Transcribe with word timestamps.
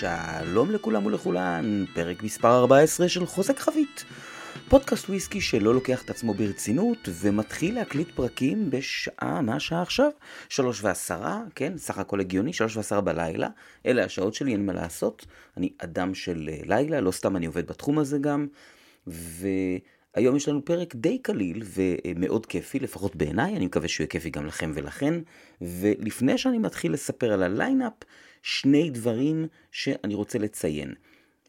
שלום 0.00 0.70
לכולם 0.70 1.06
ולכולן, 1.06 1.84
פרק 1.94 2.22
מספר 2.22 2.58
14 2.58 3.08
של 3.08 3.26
חוזק 3.26 3.58
חבית. 3.58 4.04
פודקאסט 4.68 5.08
וויסקי 5.08 5.40
שלא 5.40 5.74
לוקח 5.74 6.02
את 6.02 6.10
עצמו 6.10 6.34
ברצינות 6.34 7.08
ומתחיל 7.08 7.74
להקליט 7.74 8.10
פרקים 8.14 8.70
בשעה, 8.70 9.40
מה 9.42 9.56
השעה 9.56 9.82
עכשיו? 9.82 10.10
שלוש 10.48 10.84
ועשרה, 10.84 11.42
כן, 11.54 11.78
סך 11.78 11.98
הכל 11.98 12.20
הגיוני, 12.20 12.52
שלוש 12.52 12.76
ועשרה 12.76 13.00
בלילה. 13.00 13.48
אלה 13.86 14.04
השעות 14.04 14.34
שלי, 14.34 14.52
אין 14.52 14.66
מה 14.66 14.72
לעשות. 14.72 15.26
אני 15.56 15.72
אדם 15.78 16.14
של 16.14 16.50
אה, 16.52 16.60
לילה, 16.64 17.00
לא 17.00 17.10
סתם 17.10 17.36
אני 17.36 17.46
עובד 17.46 17.66
בתחום 17.66 17.98
הזה 17.98 18.18
גם. 18.18 18.46
והיום 20.16 20.36
יש 20.36 20.48
לנו 20.48 20.64
פרק 20.64 20.94
די 20.94 21.18
קליל 21.18 21.62
ומאוד 21.74 22.46
כיפי, 22.46 22.78
לפחות 22.78 23.16
בעיניי, 23.16 23.56
אני 23.56 23.66
מקווה 23.66 23.88
שהוא 23.88 24.04
יהיה 24.04 24.10
כיפי 24.10 24.30
גם 24.30 24.46
לכם 24.46 24.72
ולכן. 24.74 25.14
ולפני 25.60 26.38
שאני 26.38 26.58
מתחיל 26.58 26.92
לספר 26.92 27.32
על 27.32 27.42
ה 27.42 27.48
lineup, 27.48 27.92
שני 28.42 28.90
דברים 28.90 29.46
שאני 29.72 30.14
רוצה 30.14 30.38
לציין. 30.38 30.94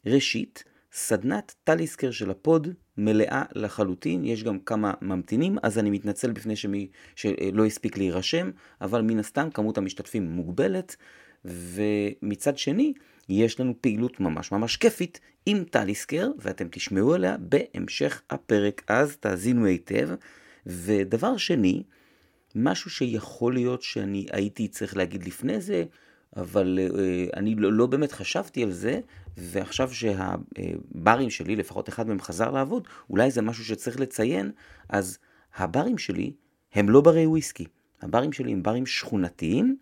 ראשית, 0.06 0.64
סדנת 0.92 1.54
טליסקר 1.64 2.10
של 2.10 2.30
ה 2.30 2.40
pod 2.40 2.68
מלאה 2.96 3.42
לחלוטין, 3.54 4.24
יש 4.24 4.44
גם 4.44 4.58
כמה 4.58 4.92
ממתינים, 5.02 5.56
אז 5.62 5.78
אני 5.78 5.90
מתנצל 5.90 6.32
בפני 6.32 6.56
שמי 6.56 6.88
שלא 7.16 7.66
הספיק 7.66 7.98
להירשם, 7.98 8.50
אבל 8.80 9.02
מן 9.02 9.18
הסתם 9.18 9.50
כמות 9.50 9.78
המשתתפים 9.78 10.30
מוגבלת, 10.30 10.96
ומצד 11.44 12.58
שני, 12.58 12.92
יש 13.30 13.60
לנו 13.60 13.74
פעילות 13.80 14.20
ממש 14.20 14.52
ממש 14.52 14.76
כיפית 14.76 15.20
עם 15.46 15.64
טליסקר, 15.64 16.30
ואתם 16.38 16.66
תשמעו 16.70 17.14
עליה 17.14 17.36
בהמשך 17.38 18.22
הפרק, 18.30 18.82
אז 18.88 19.16
תאזינו 19.16 19.64
היטב. 19.66 20.08
ודבר 20.66 21.36
שני, 21.36 21.82
משהו 22.54 22.90
שיכול 22.90 23.54
להיות 23.54 23.82
שאני 23.82 24.26
הייתי 24.32 24.68
צריך 24.68 24.96
להגיד 24.96 25.26
לפני 25.26 25.60
זה, 25.60 25.84
אבל 26.36 26.78
uh, 26.88 27.36
אני 27.36 27.54
לא, 27.54 27.72
לא 27.72 27.86
באמת 27.86 28.12
חשבתי 28.12 28.62
על 28.62 28.72
זה, 28.72 29.00
ועכשיו 29.36 29.90
שהברים 29.94 31.30
שלי, 31.30 31.56
לפחות 31.56 31.88
אחד 31.88 32.08
מהם 32.08 32.20
חזר 32.20 32.50
לעבוד, 32.50 32.88
אולי 33.10 33.30
זה 33.30 33.42
משהו 33.42 33.64
שצריך 33.64 34.00
לציין, 34.00 34.50
אז 34.88 35.18
הברים 35.56 35.98
שלי 35.98 36.32
הם 36.74 36.90
לא 36.90 37.00
ברי 37.00 37.26
וויסקי. 37.26 37.66
הברים 38.02 38.32
שלי 38.32 38.52
הם 38.52 38.62
ברים 38.62 38.86
שכונתיים, 38.86 39.76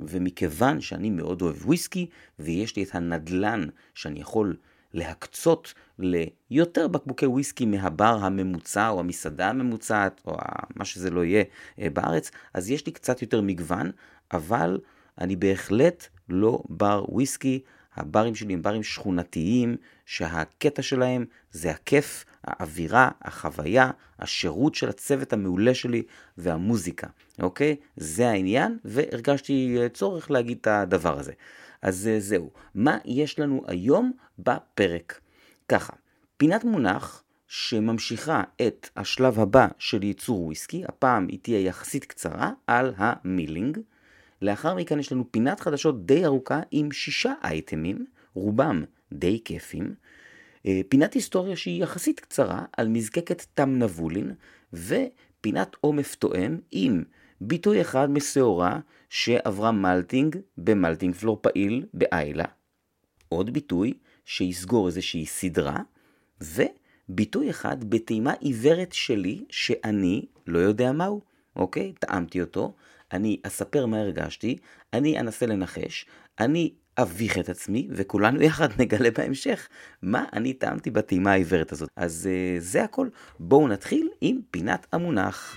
ומכיוון 0.00 0.80
שאני 0.80 1.10
מאוד 1.10 1.42
אוהב 1.42 1.66
וויסקי, 1.66 2.06
ויש 2.38 2.76
לי 2.76 2.82
את 2.82 2.94
הנדלן 2.94 3.68
שאני 3.94 4.20
יכול 4.20 4.56
להקצות 4.94 5.74
ליותר 5.98 6.88
בקבוקי 6.88 7.26
וויסקי 7.26 7.66
מהבר 7.66 8.18
הממוצע, 8.20 8.88
או 8.88 9.00
המסעדה 9.00 9.48
הממוצעת, 9.48 10.20
או 10.26 10.36
מה 10.76 10.84
שזה 10.84 11.10
לא 11.10 11.24
יהיה 11.24 11.44
אה, 11.78 11.90
בארץ, 11.90 12.30
אז 12.54 12.70
יש 12.70 12.86
לי 12.86 12.92
קצת 12.92 13.22
יותר 13.22 13.40
מגוון, 13.40 13.90
אבל 14.32 14.78
אני 15.18 15.36
בהחלט 15.36 16.06
לא 16.28 16.62
בר 16.68 17.04
וויסקי. 17.08 17.60
הברים 17.96 18.34
שלי 18.34 18.54
הם 18.54 18.62
ברים 18.62 18.82
שכונתיים, 18.82 19.76
שהקטע 20.06 20.82
שלהם 20.82 21.24
זה 21.52 21.70
הכיף, 21.70 22.24
האווירה, 22.50 23.10
החוויה, 23.22 23.90
השירות 24.18 24.74
של 24.74 24.88
הצוות 24.88 25.32
המעולה 25.32 25.74
שלי 25.74 26.02
והמוזיקה, 26.38 27.06
אוקיי? 27.42 27.76
זה 27.96 28.28
העניין, 28.28 28.78
והרגשתי 28.84 29.76
אה, 29.80 29.88
צורך 29.88 30.30
להגיד 30.30 30.58
את 30.60 30.66
הדבר 30.66 31.18
הזה. 31.18 31.32
אז 31.82 32.08
אה, 32.08 32.20
זהו. 32.20 32.50
מה 32.74 32.98
יש 33.04 33.38
לנו 33.38 33.62
היום 33.66 34.12
בפרק? 34.38 35.20
ככה, 35.68 35.92
פינת 36.36 36.64
מונח 36.64 37.22
שממשיכה 37.48 38.42
את 38.66 38.88
השלב 38.96 39.40
הבא 39.40 39.68
של 39.78 40.02
ייצור 40.02 40.42
וויסקי, 40.42 40.84
הפעם 40.88 41.26
היא 41.28 41.38
תהיה 41.42 41.60
יחסית 41.60 42.04
קצרה, 42.04 42.50
על 42.66 42.94
המילינג. 42.96 43.78
לאחר 44.42 44.74
מכן 44.74 44.98
יש 44.98 45.12
לנו 45.12 45.24
פינת 45.30 45.60
חדשות 45.60 46.06
די 46.06 46.24
ארוכה 46.24 46.60
עם 46.70 46.92
שישה 46.92 47.32
אייטמים, 47.44 48.06
רובם 48.34 48.84
די 49.12 49.40
כיפים. 49.44 49.94
אה, 50.66 50.80
פינת 50.88 51.14
היסטוריה 51.14 51.56
שהיא 51.56 51.82
יחסית 51.82 52.20
קצרה 52.20 52.64
על 52.76 52.88
מזקקת 52.88 53.46
תם 53.54 53.78
נבולין, 53.78 54.34
ופינת 54.72 55.76
עומף 55.80 56.14
תואם 56.14 56.58
עם 56.70 57.04
ביטוי 57.40 57.80
אחד 57.80 58.10
משעורה 58.10 58.80
שעברה 59.08 59.72
מלטינג 59.72 60.36
במלטינג 60.58 61.14
פלור 61.14 61.38
פעיל 61.42 61.86
באיילה. 61.94 62.44
עוד 63.28 63.50
ביטוי 63.50 63.92
שיסגור 64.24 64.86
איזושהי 64.86 65.26
סדרה, 65.26 65.78
וביטוי 66.40 67.50
אחד 67.50 67.84
בטעימה 67.90 68.32
עיוורת 68.40 68.92
שלי 68.92 69.44
שאני 69.50 70.26
לא 70.46 70.58
יודע 70.58 70.92
מהו, 70.92 71.20
אוקיי? 71.56 71.92
טעמתי 71.98 72.40
אותו, 72.40 72.74
אני 73.12 73.40
אספר 73.42 73.86
מה 73.86 74.00
הרגשתי, 74.00 74.58
אני 74.92 75.20
אנסה 75.20 75.46
לנחש, 75.46 76.06
אני 76.40 76.72
אביך 76.98 77.38
את 77.38 77.48
עצמי, 77.48 77.88
וכולנו 77.90 78.42
יחד 78.42 78.68
נגלה 78.80 79.10
בהמשך 79.10 79.68
מה 80.02 80.24
אני 80.32 80.52
טעמתי 80.52 80.90
בטעימה 80.90 81.32
העיוורת 81.32 81.72
הזאת. 81.72 81.88
אז 81.96 82.28
uh, 82.28 82.62
זה 82.62 82.84
הכל. 82.84 83.08
בואו 83.40 83.68
נתחיל 83.68 84.08
עם 84.20 84.40
פינת 84.50 84.86
המונח. 84.92 85.56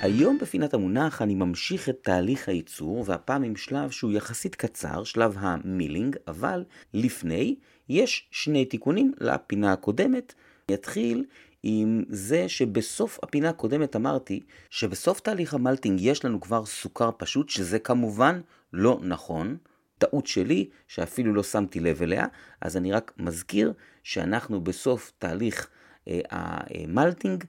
היום 0.00 0.38
בפינת 0.38 0.74
המונח 0.74 1.22
אני 1.22 1.34
ממשיך 1.34 1.88
את 1.88 1.98
תהליך 2.02 2.48
הייצור, 2.48 3.04
והפעם 3.06 3.42
עם 3.42 3.56
שלב 3.56 3.90
שהוא 3.90 4.12
יחסית 4.12 4.54
קצר, 4.54 5.04
שלב 5.04 5.36
המילינג, 5.38 6.16
אבל 6.28 6.64
לפני 6.94 7.54
יש 7.88 8.28
שני 8.30 8.64
תיקונים 8.64 9.12
לפינה 9.20 9.72
הקודמת. 9.72 10.34
אני 10.68 10.74
אתחיל 10.74 11.24
עם 11.62 12.04
זה 12.08 12.48
שבסוף 12.48 13.18
הפינה 13.22 13.48
הקודמת 13.48 13.96
אמרתי 13.96 14.40
שבסוף 14.70 15.20
תהליך 15.20 15.54
המלטינג 15.54 16.00
יש 16.00 16.24
לנו 16.24 16.40
כבר 16.40 16.66
סוכר 16.66 17.10
פשוט, 17.16 17.48
שזה 17.48 17.78
כמובן 17.78 18.40
לא 18.72 18.98
נכון. 19.02 19.56
טעות 19.98 20.26
שלי, 20.26 20.68
שאפילו 20.88 21.34
לא 21.34 21.42
שמתי 21.42 21.80
לב 21.80 22.02
אליה, 22.02 22.26
אז 22.60 22.76
אני 22.76 22.92
רק 22.92 23.12
מזכיר 23.18 23.72
שאנחנו 24.02 24.60
בסוף 24.60 25.12
תהליך 25.18 25.68
אה, 26.08 26.20
ה 26.30 26.42
malting, 26.42 27.42
אה, 27.42 27.48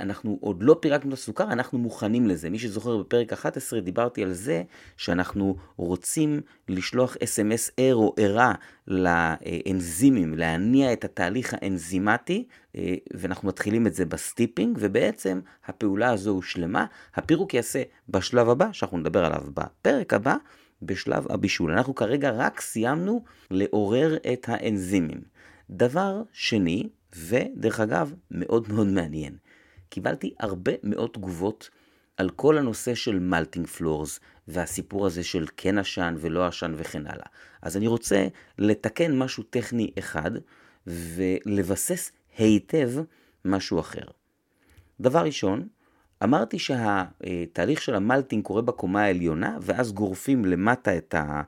אנחנו 0.00 0.38
עוד 0.40 0.62
לא 0.62 0.76
פירקנו 0.80 1.08
את 1.08 1.18
הסוכר, 1.18 1.52
אנחנו 1.52 1.78
מוכנים 1.78 2.26
לזה. 2.26 2.50
מי 2.50 2.58
שזוכר 2.58 2.96
בפרק 2.96 3.32
11 3.32 3.80
דיברתי 3.80 4.22
על 4.22 4.32
זה 4.32 4.62
שאנחנו 4.96 5.56
רוצים 5.76 6.40
לשלוח 6.68 7.16
אס.אם.אס 7.24 7.70
ער 7.76 7.94
או 7.94 8.14
ערה 8.18 8.54
לאנזימים, 8.88 10.34
להניע 10.34 10.92
את 10.92 11.04
התהליך 11.04 11.54
האנזימטי, 11.54 12.46
אה, 12.76 12.94
ואנחנו 13.14 13.48
מתחילים 13.48 13.86
את 13.86 13.94
זה 13.94 14.04
ב 14.04 14.11
steeping, 14.11 14.78
ובעצם 14.80 15.40
הפעולה 15.66 16.10
הזו 16.10 16.30
הושלמה. 16.30 16.86
הפירוק 17.14 17.54
ייעשה 17.54 17.82
בשלב 18.08 18.48
הבא, 18.48 18.72
שאנחנו 18.72 18.98
נדבר 18.98 19.24
עליו 19.24 19.42
בפרק 19.54 20.14
הבא, 20.14 20.36
בשלב 20.82 21.26
הבישול. 21.30 21.72
אנחנו 21.72 21.94
כרגע 21.94 22.30
רק 22.30 22.60
סיימנו 22.60 23.24
לעורר 23.50 24.16
את 24.32 24.44
האנזימים. 24.48 25.20
דבר 25.70 26.22
שני, 26.32 26.88
ודרך 27.16 27.80
אגב, 27.80 28.14
מאוד 28.30 28.72
מאוד 28.72 28.86
מעניין. 28.86 29.36
קיבלתי 29.96 30.34
הרבה 30.40 30.72
מאוד 30.82 31.10
תגובות 31.10 31.70
על 32.16 32.30
כל 32.30 32.58
הנושא 32.58 32.94
של 32.94 33.18
מלטינג 33.18 33.66
פלורס 33.66 34.20
והסיפור 34.48 35.06
הזה 35.06 35.24
של 35.24 35.46
כן 35.56 35.78
עשן 35.78 36.14
ולא 36.18 36.46
עשן 36.46 36.72
וכן 36.76 37.06
הלאה. 37.06 37.26
אז 37.62 37.76
אני 37.76 37.86
רוצה 37.86 38.26
לתקן 38.58 39.18
משהו 39.18 39.42
טכני 39.42 39.90
אחד 39.98 40.30
ולבסס 40.86 42.12
היטב 42.38 42.90
משהו 43.44 43.80
אחר. 43.80 44.04
דבר 45.00 45.24
ראשון, 45.24 45.68
אמרתי 46.24 46.58
שהתהליך 46.58 47.82
של 47.82 47.94
המלטינג 47.94 48.44
קורה 48.44 48.62
בקומה 48.62 49.02
העליונה 49.02 49.58
ואז 49.60 49.92
גורפים 49.92 50.44
למטה 50.44 50.96
את 50.96 51.14
ה... 51.14 51.42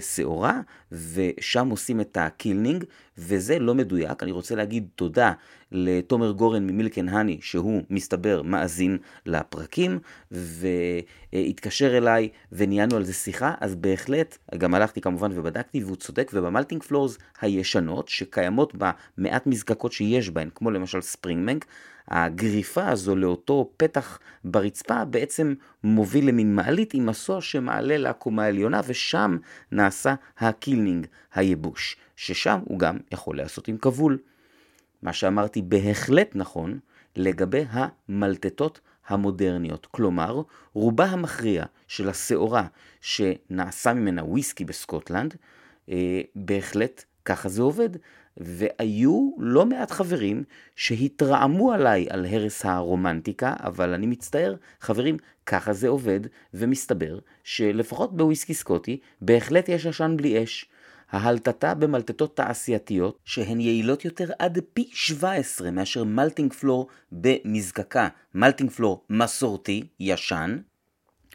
שעורה, 0.00 0.60
ושם 0.92 1.68
עושים 1.68 2.00
את 2.00 2.16
ה 2.20 2.27
kilning, 2.27 2.84
וזה 3.18 3.58
לא 3.58 3.74
מדויק. 3.74 4.22
אני 4.22 4.32
רוצה 4.32 4.54
להגיד 4.54 4.88
תודה 4.94 5.32
לתומר 5.72 6.32
גורן 6.32 6.66
מ 6.66 6.71
Milk 6.71 6.92
and 6.92 7.08
Honey, 7.08 7.38
שהוא 7.42 7.82
מסתבר 7.90 8.42
מאזין 8.42 8.98
לפרקים, 9.26 9.98
והתקשר 10.30 11.96
אליי 11.96 12.28
וניהלנו 12.52 12.96
על 12.96 13.04
זה 13.04 13.12
שיחה, 13.12 13.54
אז 13.60 13.74
בהחלט, 13.74 14.38
גם 14.58 14.74
הלכתי 14.74 15.00
כמובן 15.00 15.30
ובדקתי, 15.34 15.84
והוא 15.84 15.96
צודק, 15.96 16.30
וב 16.34 16.45
malting 16.45 16.82
floors 16.82 17.18
הישנות, 17.40 18.08
שקיימות 18.08 18.72
במעט 18.74 19.46
מזקקות 19.46 19.92
שיש 19.92 20.30
בהן, 20.30 20.48
כמו 20.54 20.70
למשל 20.70 21.00
Springbank, 21.00 21.66
הגריפה 22.10 22.88
הזו 22.88 23.16
לאותו 23.16 23.70
פתח 23.76 24.18
ברצפה 24.44 25.04
בעצם 25.04 25.54
מוביל 25.84 26.28
למין 26.28 26.54
מעלית 26.54 26.94
עם 26.94 27.06
מסוע 27.06 27.40
שמעלה 27.40 27.96
לקומה 27.96 28.44
העליונה 28.44 28.80
ושם 28.86 29.36
נעשה 29.72 30.14
ה 30.38 30.46
kilning, 30.46 31.06
הייבוש, 31.34 31.96
ששם 32.16 32.58
הוא 32.64 32.78
גם 32.78 32.98
יכול 33.12 33.36
להיעשות 33.36 33.68
עם 33.68 33.78
כבול. 33.78 34.18
מה 35.02 35.12
שאמרתי 35.12 35.62
בהחלט 35.62 36.30
נכון 36.34 36.78
לגבי 37.16 37.64
המלטטות 37.70 38.80
המודרניות, 39.06 39.86
כלומר 39.90 40.42
רובה 40.72 41.04
המכריע 41.04 41.64
של 41.88 42.08
השעורה 42.08 42.66
שנעשה 43.00 43.92
ממנה 43.92 44.24
וויסקי 44.24 44.64
בסקוטלנד, 44.64 45.36
אה, 45.90 46.20
בהחלט 46.34 47.04
ככה 47.24 47.48
זה 47.48 47.62
עובד. 47.62 47.90
והיו 48.38 49.30
לא 49.38 49.66
מעט 49.66 49.90
חברים 49.90 50.44
שהתרעמו 50.76 51.72
עליי 51.72 52.06
על 52.10 52.26
הרס 52.26 52.64
הרומנטיקה, 52.64 53.54
אבל 53.60 53.94
אני 53.94 54.06
מצטער, 54.06 54.54
חברים, 54.80 55.16
ככה 55.46 55.72
זה 55.72 55.88
עובד, 55.88 56.20
ומסתבר 56.54 57.18
שלפחות 57.44 58.16
בוויסקי 58.16 58.54
סקוטי 58.54 59.00
בהחלט 59.20 59.68
יש 59.68 59.86
עשן 59.86 60.14
בלי 60.16 60.44
אש. 60.44 60.66
ההלטתה 61.10 61.74
במלטטות 61.74 62.36
תעשייתיות, 62.36 63.18
שהן 63.24 63.60
יעילות 63.60 64.04
יותר 64.04 64.30
עד 64.38 64.58
פי 64.74 64.90
17 64.92 65.70
מאשר 65.70 66.04
מלטינג 66.04 66.52
פלור 66.52 66.88
במזקקה, 67.12 68.08
מלטינג 68.34 68.70
פלור 68.70 69.04
מסורתי, 69.10 69.86
ישן, 70.00 70.58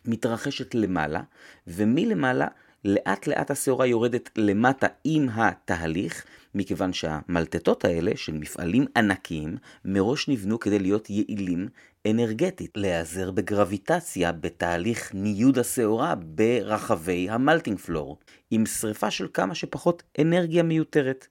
מתרחשת 0.06 0.76
למעלה, 0.76 1.22
ומלמעלה 1.68 2.48
לאט 2.86 3.28
לאט 3.28 3.52
השעורה 3.52 3.86
יורדת 3.86 4.30
למטה 4.36 4.88
עם 5.04 5.30
התהליך, 5.30 6.26
מכיוון 6.56 6.94
שהמלטטות 6.94 7.86
האלה 7.86 8.12
של 8.16 8.34
מפעלים 8.34 8.86
ענקיים 8.98 9.58
מראש 9.86 10.30
נבנו 10.30 10.60
כדי 10.60 10.80
להיות 10.80 11.10
יעילים 11.10 11.68
אנרגטית, 12.08 12.72
להיעזר 12.76 13.32
בגרביטציה 13.32 14.32
בתהליך 14.32 15.12
ניוד 15.14 15.60
השעורה 15.60 16.16
ברחבי 16.16 17.30
ה 17.30 17.36
malting 17.36 17.80
floor, 17.80 18.18
עם 18.52 18.66
שריפה 18.66 19.12
של 19.12 19.28
כמה 19.34 19.56
שפחות 19.56 20.04
אנרגיה 20.22 20.64
מיותרת. 20.64 21.28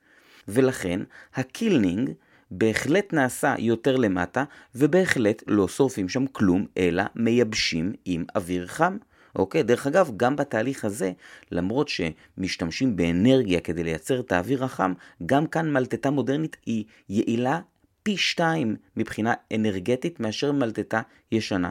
ולכן 0.49 1.01
ה 1.35 1.44
kilning 1.44 2.11
בהחלט 2.51 3.13
נעשה 3.13 3.55
יותר 3.59 3.97
למטה, 3.97 4.45
ובהחלט 4.75 5.43
לא 5.47 5.69
שורפים 5.69 6.09
שם 6.09 6.27
כלום, 6.27 6.67
אלא 6.77 7.03
מייבשים 7.17 7.93
עם 8.05 8.25
אוויר 8.37 8.67
חם. 8.67 8.97
אוקיי? 9.37 9.63
דרך 9.63 9.87
אגב, 9.87 10.11
גם 10.17 10.37
בתהליך 10.37 10.85
הזה, 10.85 11.13
למרות 11.53 11.89
שמשתמשים 11.89 12.97
באנרגיה 12.97 13.61
כדי 13.61 13.85
לייצר 13.85 14.21
את 14.21 14.33
האוויר 14.33 14.65
החם, 14.65 14.93
גם 15.27 15.47
כאן 15.47 15.73
מלטטה 15.73 16.11
מודרנית 16.11 16.57
היא 16.67 16.85
יעילה 17.09 17.61
פי 18.03 18.17
שתיים 18.17 18.77
מבחינה 18.97 19.35
אנרגטית 19.55 20.21
מאשר 20.21 20.53
מלטטה 20.53 21.01
ישנה. 21.33 21.71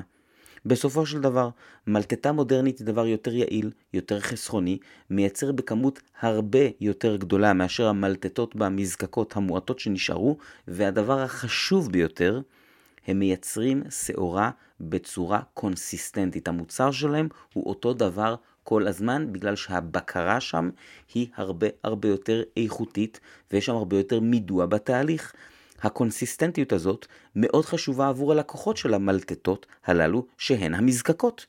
בסופו 0.66 1.06
של 1.06 1.22
דבר, 1.22 1.50
מלטטה 1.88 2.32
מודרנית 2.32 2.80
היא 2.80 2.88
דבר 2.88 3.08
יותר 3.08 3.36
יעיל, 3.36 3.72
יותר 3.94 4.20
חסכוני, 4.20 4.78
מייצר 5.10 5.52
בכמות 5.52 6.02
הרבה 6.20 6.60
יותר 6.82 7.16
גדולה 7.16 7.54
מאשר 7.54 7.88
המלטטות 7.88 8.56
במזקקות 8.56 9.36
המועטות 9.36 9.80
שנשארו, 9.80 10.38
והדבר 10.68 11.20
החשוב 11.20 11.92
ביותר, 11.92 12.42
הם 13.08 13.20
מייצרים 13.20 13.84
שעורה 13.90 14.52
בצורה 14.80 15.42
קונסיסטנטית. 15.54 16.48
המוצר 16.48 16.92
שלהם 16.92 17.28
הוא 17.54 17.70
אותו 17.70 17.94
דבר 17.94 18.36
כל 18.64 18.88
הזמן, 18.88 19.34
בגלל 19.34 19.56
שהבקרה 19.56 20.40
שם 20.40 20.70
היא 21.14 21.28
הרבה 21.36 21.68
הרבה 21.84 22.08
יותר 22.08 22.44
איכותית, 22.58 23.20
ויש 23.52 23.66
שם 23.66 23.76
הרבה 23.76 23.98
יותר 23.98 24.20
מידוע 24.20 24.66
בתהליך. 24.66 25.34
הקונסיסטנטיות 25.82 26.74
הזאת 26.74 27.06
מאוד 27.36 27.66
חשובה 27.66 28.08
עבור 28.08 28.32
הלקוחות 28.32 28.78
של 28.78 28.94
המלטטות 28.94 29.66
הללו, 29.86 30.26
שהן 30.38 30.74
המזקקות. 30.74 31.46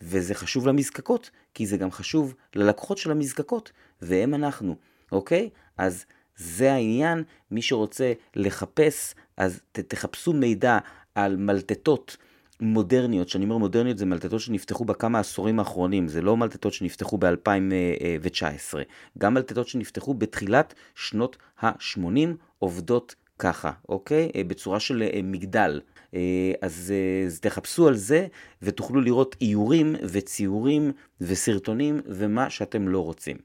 וזה 0.00 0.34
חשוב 0.34 0.66
למזקקות, 0.66 1.30
כי 1.54 1.66
זה 1.66 1.76
גם 1.76 1.90
חשוב 1.90 2.34
ללקוחות 2.54 2.98
של 2.98 3.10
המזקקות, 3.10 3.72
והם 4.02 4.34
אנחנו, 4.34 4.76
אוקיי? 5.12 5.50
אז 5.78 6.04
זה 6.36 6.72
העניין, 6.72 7.22
מי 7.50 7.62
שרוצה 7.62 8.12
לחפש, 8.36 9.14
אז 9.36 9.60
ת, 9.72 9.78
תחפשו 9.80 10.32
מידע 10.32 10.78
על 11.14 11.36
מלטטות 11.36 12.16
מודרניות, 12.60 13.26
כשאני 13.26 13.44
אומר 13.44 13.56
מודרניות 13.56 13.98
זה 13.98 14.06
מלטטות 14.06 14.40
שנפתחו 14.40 14.84
בכמה 14.84 15.18
עשורים 15.18 15.58
האחרונים, 15.58 16.08
זה 16.08 16.22
לא 16.22 16.36
מלטטות 16.36 16.72
שנפתחו 16.72 17.18
ב-2019, 17.18 18.74
גם 19.18 19.34
מלטטות 19.34 19.68
שנפתחו 19.68 20.14
בתחילת 20.14 20.74
שנות 20.94 21.36
ה-80 21.60 22.28
עובדות 22.58 23.14
ככה, 23.38 23.70
אוקיי? 23.88 24.30
אה, 24.36 24.44
בצורה 24.44 24.80
של 24.80 25.02
אה, 25.02 25.20
מגדל. 25.22 25.80
אה, 26.14 26.52
אז, 26.62 26.92
אז 27.26 27.40
תחפשו 27.40 27.88
על 27.88 27.94
זה 27.94 28.26
ותוכלו 28.62 29.00
לראות 29.00 29.36
איורים 29.40 29.96
וציורים 30.02 30.92
וסרטונים 31.20 32.00
ומה 32.06 32.50
שאתם 32.50 32.88
לא 32.88 33.04
רוצים. 33.04 33.36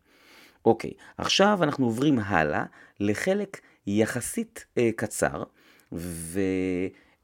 אוקיי, 0.66 0.92
עכשיו 1.18 1.60
אנחנו 1.64 1.86
עוברים 1.86 2.20
הלאה 2.20 2.64
לחלק 3.00 3.62
יחסית 3.88 4.66
אה, 4.78 4.90
קצר, 4.96 5.44
ו... 5.92 6.40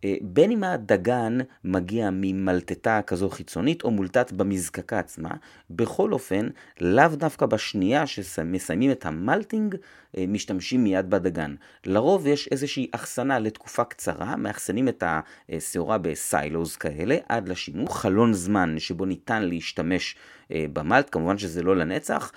אה, 0.04 0.16
בין 0.22 0.52
אם 0.52 0.64
הדגן 0.64 1.38
מגיע 1.64 2.10
ממלטטה 2.12 3.02
כזו 3.08 3.30
חיצונית 3.30 3.84
או 3.84 3.92
מולטט 3.92 4.32
במזקקה 4.32 5.00
עצמה, 5.00 5.30
בכל 5.70 6.14
אופן, 6.14 6.48
לאו 6.82 7.08
דווקא 7.08 7.46
בשנייה 7.46 8.08
שמסיימים 8.08 8.92
את 8.92 9.06
המלטינג, 9.06 9.76
אה, 10.18 10.26
משתמשים 10.28 10.84
מיד 10.84 11.10
בדגן. 11.10 11.56
לרוב 11.86 12.28
יש 12.28 12.48
איזושהי 12.52 12.88
אחסנה 12.92 13.40
לתקופה 13.40 13.84
קצרה, 13.84 14.36
מאחסנים 14.36 14.88
את 14.88 15.04
השעורה 15.50 15.98
בסיילוז 15.98 16.76
כאלה 16.76 17.18
עד 17.30 17.50
לשימוש, 17.50 17.90
חלון 17.90 18.34
זמן 18.34 18.76
שבו 18.80 19.06
ניתן 19.06 19.44
להשתמש 19.44 20.16
אה, 20.52 20.66
במלט, 20.74 21.10
כמובן 21.12 21.38
שזה 21.38 21.64
לא 21.64 21.76
לנצח, 21.76 22.32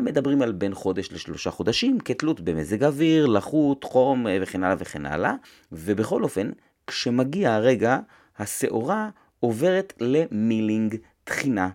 מדברים 0.00 0.42
על 0.42 0.52
בין 0.52 0.74
חודש 0.74 1.12
לשלושה 1.12 1.50
חודשים, 1.50 2.00
כתלות 2.00 2.40
במזג 2.40 2.84
אוויר, 2.84 3.26
לחות, 3.26 3.84
חום 3.84 4.26
וכן 4.40 4.64
הלאה 4.64 4.76
וכן 4.78 5.06
הלאה, 5.06 5.34
ובכל 5.72 6.22
אופן, 6.22 6.50
כשמגיע 6.90 7.54
הרגע, 7.54 7.98
השעורה 8.38 9.10
עוברת 9.40 9.92
ל 10.00 10.12
milling 10.12 10.96
טחינה. 11.24 11.68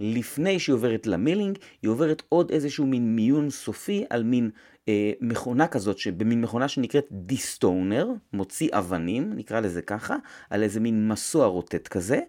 לפני 0.00 0.58
שהיא 0.58 0.74
עוברת 0.74 1.06
ל 1.06 1.12
milling, 1.12 1.58
היא 1.82 1.90
עוברת 1.90 2.22
עוד 2.28 2.50
איזשהו 2.50 2.86
מין 2.86 3.16
מיון 3.16 3.50
סופי 3.50 4.04
על 4.10 4.22
מין 4.22 4.50
אה, 4.88 5.12
מכונה 5.20 5.66
כזאת, 5.66 5.96
במין 6.16 6.40
מכונה 6.40 6.68
שנקראת 6.68 7.06
destoner, 7.10 8.08
מוציא 8.32 8.68
אבנים, 8.72 9.32
נקרא 9.36 9.60
לזה 9.60 9.82
ככה, 9.82 10.16
על 10.50 10.62
איזה 10.62 10.80
מין 10.80 11.08
מסוע 11.08 11.46
רוטט 11.46 11.88
כזה. 11.88 12.20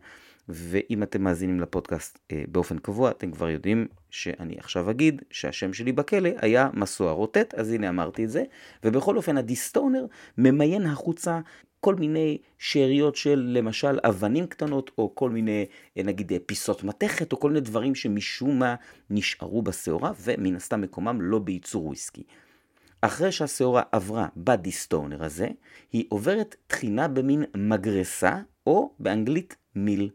ואם 0.49 1.03
אתם 1.03 1.23
מאזינים 1.23 1.59
לפודקאסט 1.59 2.19
אה, 2.31 2.43
באופן 2.47 2.77
קבוע, 2.77 3.11
אתם 3.11 3.31
כבר 3.31 3.49
יודעים 3.49 3.87
שאני 4.09 4.55
עכשיו 4.57 4.91
אגיד 4.91 5.21
שהשם 5.31 5.73
שלי 5.73 5.91
בכלא 5.91 6.29
היה 6.41 6.69
מסוע 6.73 7.11
רוטט, 7.11 7.53
אז 7.53 7.71
הנה 7.71 7.89
אמרתי 7.89 8.25
את 8.25 8.29
זה. 8.29 8.43
ובכל 8.83 9.17
אופן, 9.17 9.37
הדיסטונר 9.37 10.05
ממיין 10.37 10.85
החוצה 10.85 11.39
כל 11.79 11.95
מיני 11.95 12.37
שאריות 12.57 13.15
של 13.15 13.45
למשל 13.53 13.99
אבנים 14.03 14.47
קטנות, 14.47 14.91
או 14.97 15.15
כל 15.15 15.29
מיני 15.29 15.65
נגיד 15.97 16.31
פיסות 16.45 16.83
מתכת, 16.83 17.31
או 17.31 17.39
כל 17.39 17.47
מיני 17.47 17.61
דברים 17.61 17.95
שמשום 17.95 18.59
מה 18.59 18.75
נשארו 19.09 19.61
בשעורה, 19.61 20.11
ומן 20.21 20.55
הסתם 20.55 20.81
מקומם 20.81 21.21
לא 21.21 21.39
בייצור 21.39 21.85
וויסקי. 21.85 22.23
אחרי 23.01 23.31
שהשעורה 23.31 23.81
עברה 23.91 24.27
בדיסטונר 24.37 25.23
הזה, 25.23 25.47
היא 25.91 26.05
עוברת 26.09 26.55
תחינה 26.67 27.07
במין 27.07 27.43
מגרסה, 27.55 28.37
או 28.67 28.93
באנגלית 28.99 29.55
מיל. 29.75 30.09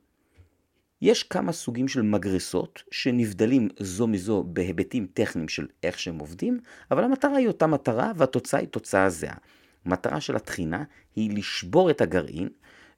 יש 1.03 1.23
כמה 1.23 1.53
סוגים 1.53 1.89
של 1.89 2.03
מגרסות 2.03 2.83
שנבדלים 2.91 3.69
זו 3.79 4.07
מזו 4.07 4.43
בהיבטים 4.47 5.07
טכניים 5.15 5.49
של 5.49 5.67
איך 5.83 5.99
שהם 5.99 6.19
עובדים, 6.19 6.61
אבל 6.91 7.05
המטרה 7.05 7.37
היא 7.37 7.49
אותה 7.49 7.67
מטרה 7.67 8.13
והתוצאה 8.17 8.61
היא 8.61 8.69
תוצאה 8.69 9.11
זהה. 9.11 9.37
המטרה 9.85 10.21
של 10.21 10.37
הטחינה 10.37 10.85
היא 11.17 11.39
לשבור 11.39 11.91
את 11.91 12.01
הגרעין, 12.01 12.49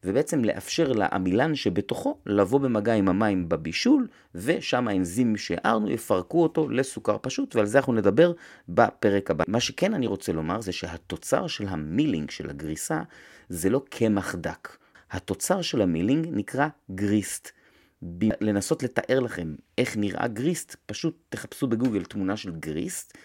ובעצם 0.04 0.44
לאפשר 0.44 0.92
לעמילן 0.92 1.54
שבתוכו 1.54 2.18
לבוא 2.26 2.60
במגע 2.60 2.94
עם 2.94 3.08
המים 3.08 3.48
בבישול, 3.48 4.08
ושם 4.34 4.88
האנזימים 4.88 5.36
שהערנו 5.36 5.90
יפרקו 5.90 6.42
אותו 6.42 6.68
לסוכר 6.68 7.16
פשוט, 7.22 7.56
ועל 7.56 7.66
זה 7.66 7.78
אנחנו 7.78 7.92
נדבר 7.92 8.32
בפרק 8.68 9.30
הבא. 9.30 9.44
מה 9.48 9.60
שכן 9.60 9.94
אני 9.94 10.06
רוצה 10.06 10.32
לומר 10.32 10.60
זה 10.60 10.72
שהתוצר 10.72 11.46
של 11.46 11.68
ה 11.68 11.75
milling, 11.75 12.30
של 12.30 12.50
הגריסה, 12.50 13.02
זה 13.48 13.70
לא 13.70 13.82
קמח 13.88 14.34
דק. 14.34 14.76
התוצר 15.10 15.62
של 15.62 15.82
ה 15.82 15.88
milling 15.88 16.26
נקרא 16.30 16.68
grist. 16.90 17.59
ב... 18.02 18.24
לנסות 18.40 18.82
לתאר 18.82 19.20
לכם 19.20 19.54
איך 19.78 19.96
נראה 19.96 20.28
grist, 20.28 20.76
פשוט 20.86 21.18
תחפשו 21.28 21.66
בגוגל 21.66 22.04
תמונה 22.04 22.36
של 22.36 22.50
grist, 22.50 23.18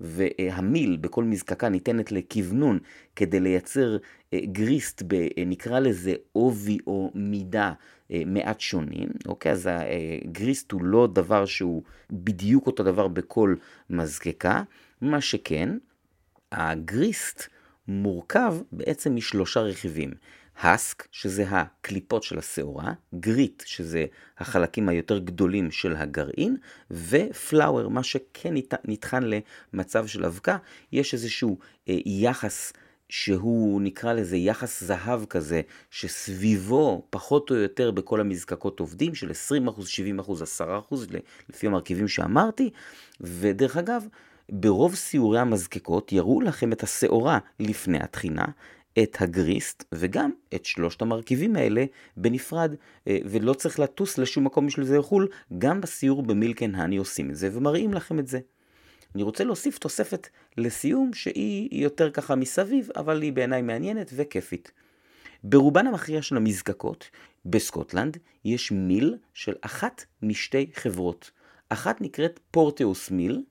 והמיל 0.00 0.96
בכל 1.00 1.24
מזקקה 1.24 1.68
ניתנת 1.68 2.12
לכוונון 2.12 2.78
כדי 3.16 3.40
לייצר 3.40 3.96
אה, 4.32 4.38
גריסט, 4.44 5.02
ב, 5.06 5.14
אה, 5.14 5.28
נקרא 5.46 5.80
לזה 5.80 6.14
עובי 6.32 6.78
או 6.86 7.10
מידה 7.14 7.72
אה, 8.10 8.22
מעט 8.26 8.60
שונים, 8.60 9.08
אוקיי? 9.26 9.52
אז 9.52 9.68
הגריסט 10.24 10.72
הוא 10.72 10.82
לא 10.84 11.08
דבר 11.12 11.44
שהוא 11.46 11.82
בדיוק 12.10 12.66
אותו 12.66 12.82
דבר 12.82 13.08
בכל 13.08 13.54
מזקקה, 13.90 14.62
מה 15.00 15.20
שכן, 15.20 15.68
הגריסט 16.52 17.48
מורכב 17.88 18.54
בעצם 18.72 19.14
משלושה 19.14 19.60
רכיבים. 19.60 20.10
הסק, 20.62 21.08
שזה 21.12 21.44
הקליפות 21.48 22.22
של 22.22 22.38
השעורה, 22.38 22.92
גריט, 23.14 23.62
שזה 23.66 24.06
החלקים 24.38 24.88
היותר 24.88 25.18
גדולים 25.18 25.70
של 25.70 25.96
הגרעין, 25.96 26.56
ופלאואר, 26.90 27.88
מה 27.88 28.02
שכן 28.02 28.54
נטחן 28.84 29.22
למצב 29.72 30.06
של 30.06 30.24
אבקה, 30.24 30.56
יש 30.92 31.14
איזשהו 31.14 31.58
אה, 31.88 31.94
יחס 32.06 32.72
שהוא 33.08 33.80
נקרא 33.82 34.12
לזה 34.12 34.36
יחס 34.36 34.84
זהב 34.84 35.24
כזה, 35.24 35.60
שסביבו 35.90 37.06
פחות 37.10 37.50
או 37.50 37.56
יותר 37.56 37.90
בכל 37.90 38.20
המזקקות 38.20 38.80
עובדים, 38.80 39.14
של 39.14 39.30
20%, 39.30 39.32
70%, 40.22 40.62
10%, 40.92 40.94
לפי 41.48 41.66
המרכיבים 41.66 42.08
שאמרתי, 42.08 42.70
ודרך 43.20 43.76
אגב, 43.76 44.04
ברוב 44.52 44.94
סיורי 44.94 45.38
המזקקות 45.38 46.12
יראו 46.12 46.40
לכם 46.40 46.72
את 46.72 46.82
השעורה 46.82 47.38
לפני 47.60 47.98
התחינה, 48.00 48.44
את 48.98 49.16
הגריסט 49.20 49.84
וגם 49.92 50.30
את 50.54 50.64
שלושת 50.64 51.02
המרכיבים 51.02 51.56
האלה 51.56 51.84
בנפרד, 52.16 52.74
אה, 53.08 53.18
ולא 53.24 53.54
צריך 53.54 53.78
לטוס 53.78 54.18
לשום 54.18 54.44
מקום 54.44 54.66
בשביל 54.66 54.86
זה 54.86 54.98
לחו"ל, 54.98 55.28
גם 55.58 55.80
בסיור 55.80 56.22
במילקן 56.22 56.74
האני 56.74 56.96
עושים 56.96 57.30
את 57.30 57.36
זה 57.36 57.48
ומראים 57.52 57.94
לכם 57.94 58.18
את 58.18 58.26
זה. 58.26 58.40
אני 59.14 59.22
רוצה 59.22 59.44
להוסיף 59.44 59.78
תוספת 59.78 60.28
לסיום 60.56 61.14
שהיא 61.14 61.82
יותר 61.84 62.10
ככה 62.10 62.34
מסביב, 62.34 62.88
אבל 62.96 63.22
היא 63.22 63.32
בעיניי 63.32 63.62
מעניינת 63.62 64.10
וכיפית. 64.16 64.72
ברובן 65.44 65.86
המכריע 65.86 66.22
של 66.22 66.36
המזקקות 66.36 67.10
בסקוטלנד 67.44 68.16
יש 68.44 68.72
מיל 68.72 69.16
של 69.34 69.54
אחת 69.60 70.04
משתי 70.22 70.70
חברות. 70.74 71.30
אחת 71.68 72.00
נקראת 72.00 72.40
פורטאוס 72.50 73.10
מיל, 73.10 73.42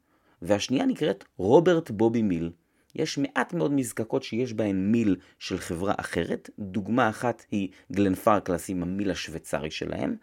והשנייה 0.42 0.86
נקראת 0.86 1.24
רוברט 1.38 1.92
בובי 1.92 2.22
מיל. 2.22 2.52
יש 2.96 3.18
מעט 3.18 3.54
מאוד 3.54 3.72
מזקקות 3.72 4.24
שיש 4.24 4.54
בהן 4.54 4.92
מיל 4.92 5.16
של 5.40 5.58
חברה 5.58 5.94
אחרת. 5.98 6.50
דוגמה 6.60 7.10
אחת 7.10 7.46
היא 7.52 7.70
גלן 7.92 8.16
פרקלס 8.16 8.70
עם 8.70 8.84
המיל 8.84 9.12
השוויצרי 9.12 9.72
שלהם. 9.72 10.16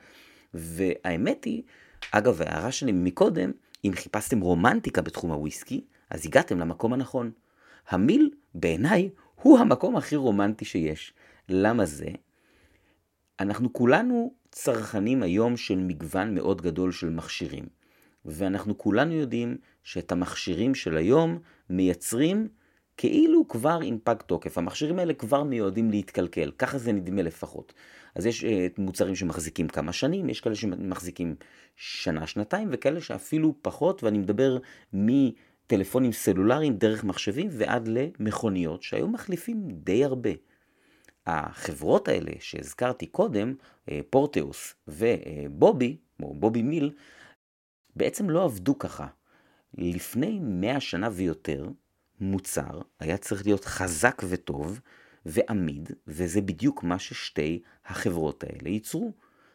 והאמת 0.55 1.45
היא, 1.45 1.63
אגב, 2.13 2.43
ההערה 2.43 2.73
שלי 2.73 2.93
מקודם, 2.93 3.53
אם 3.85 3.93
חיפשתם 3.95 4.41
רומנטיקה 4.41 5.03
בתחום 5.03 5.31
הוויסקי, 5.31 5.85
אז 6.11 6.27
הגעתם 6.27 6.59
למקום 6.59 6.93
הנכון. 6.93 7.31
המיל, 7.89 8.31
בעיניי, 8.55 9.11
הוא 9.43 9.59
המקום 9.59 9.97
הכי 9.97 10.17
רומנטי 10.17 10.65
שיש. 10.65 11.13
למה 11.49 11.85
זה? 11.85 12.09
אנחנו 13.41 13.73
כולנו 13.73 14.35
צרכנים 14.51 15.23
היום 15.23 15.57
של 15.57 15.79
מגוון 15.79 16.35
מאוד 16.35 16.63
גדול 16.63 16.93
של 16.93 17.11
מכשירים. 17.11 17.76
ואנחנו 18.27 18.79
כולנו 18.79 19.13
יודעים 19.13 19.57
שאת 19.85 20.13
המכשירים 20.13 20.75
של 20.75 20.97
היום 20.97 21.39
מייצרים 21.71 22.49
כאילו 22.97 23.49
כבר 23.49 23.79
עם 23.83 23.99
פג 24.05 24.17
תוקף. 24.27 24.59
המכשירים 24.59 24.99
האלה 24.99 25.15
כבר 25.15 25.43
מיועדים 25.43 25.91
להתקלקל, 25.91 26.51
ככה 26.59 26.79
זה 26.79 26.93
נדמה 26.93 27.23
לפחות. 27.23 27.73
אז 28.15 28.27
יש 28.27 28.45
uh, 28.45 28.47
מוצרים 28.79 29.17
שמחזיקים 29.17 29.69
כמה 29.69 29.93
שנים, 29.93 30.29
יש 30.29 30.41
כאלה 30.41 30.55
שמחזיקים 30.55 31.35
שנה, 31.77 32.27
שנתיים, 32.27 32.69
וכאלה 32.73 33.01
שאפילו 33.01 33.55
פחות, 33.63 34.05
ואני 34.05 34.19
מדבר 34.19 34.59
מטלפונים 34.93 36.13
סלולריים 36.13 36.77
דרך 36.77 37.05
מחשבים 37.05 37.49
ועד 37.51 37.89
למכוניות, 37.89 38.83
שהיום 38.83 39.13
מחליפים 39.13 39.69
די 39.71 40.05
הרבה. 40.05 40.31
החברות 41.27 42.09
האלה 42.09 42.33
שהזכרתי 42.41 43.07
קודם, 43.07 43.55
אה, 43.91 44.01
פורטאוס 44.11 44.75
ובובי, 44.89 45.97
או 46.23 46.35
בובי 46.35 46.63
מיל, 46.63 46.91
בעצם 47.97 48.31
לא 48.31 48.45
עבדו 48.45 48.79
ככה. 48.79 49.07
לפני 49.75 50.39
מאה 50.43 50.81
שנה 50.81 51.09
ויותר, 51.13 51.69
מוצר 52.21 52.81
היה 53.01 53.17
צריך 53.17 53.47
להיות 53.47 53.65
חזק 53.65 54.23
וטוב 54.29 54.81
ועמיד, 55.27 55.91
וזה 56.07 56.41
בדיוק 56.41 56.83
מה 56.83 56.99
ששתי 56.99 57.63
החברות 57.87 58.45
האלה 58.45 58.69
ייצרו. 58.69 59.13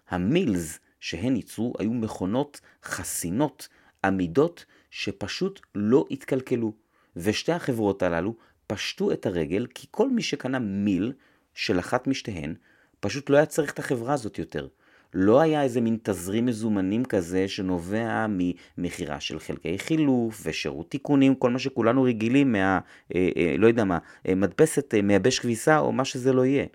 המילס 0.09 0.79
שהן 0.99 1.35
ייצרו 1.35 1.73
היו 1.79 1.93
מכונות 1.93 2.61
חסינות, 2.83 3.67
עמידות, 4.03 4.65
שפשוט 4.89 5.61
לא 5.75 6.05
התקלקלו. 6.11 6.73
ושתי 7.15 7.51
החברות 7.51 8.03
הללו 8.03 8.35
פשטו 8.67 9.11
את 9.11 9.25
הרגל, 9.25 9.67
כי 9.75 9.87
כל 9.91 10.09
מי 10.09 10.21
שקנה 10.21 10.59
מיל 10.59 11.13
של 11.53 11.79
אחת 11.79 12.07
משתיהן, 12.07 12.55
פשוט 12.99 13.29
לא 13.29 13.37
היה 13.37 13.45
צריך 13.45 13.73
את 13.73 13.79
החברה 13.79 14.13
הזאת 14.13 14.39
יותר. 14.39 14.67
לא 15.13 15.41
היה 15.41 15.63
איזה 15.63 15.81
מין 15.81 15.97
תזרים 16.03 16.45
מזומנים 16.45 17.05
כזה 17.05 17.47
שנובע 17.47 18.25
ממכירה 18.29 19.19
של 19.19 19.39
חלקי 19.39 19.79
חילוף 19.79 20.41
ושירות 20.45 20.91
תיקונים, 20.91 21.35
כל 21.35 21.49
מה 21.49 21.59
שכולנו 21.59 22.03
רגילים 22.03 22.51
מה, 22.51 22.79
אה, 23.15 23.29
אה, 23.37 23.55
לא 23.57 23.67
יודע 23.67 23.83
מה, 23.83 23.97
אה, 24.27 24.35
מדפסת 24.35 24.93
אה, 24.93 25.01
מייבש 25.01 25.39
כביסה 25.39 25.79
או 25.79 25.91
מה 25.91 26.05
שזה 26.05 26.33
לא 26.33 26.45
יהיה. 26.45 26.65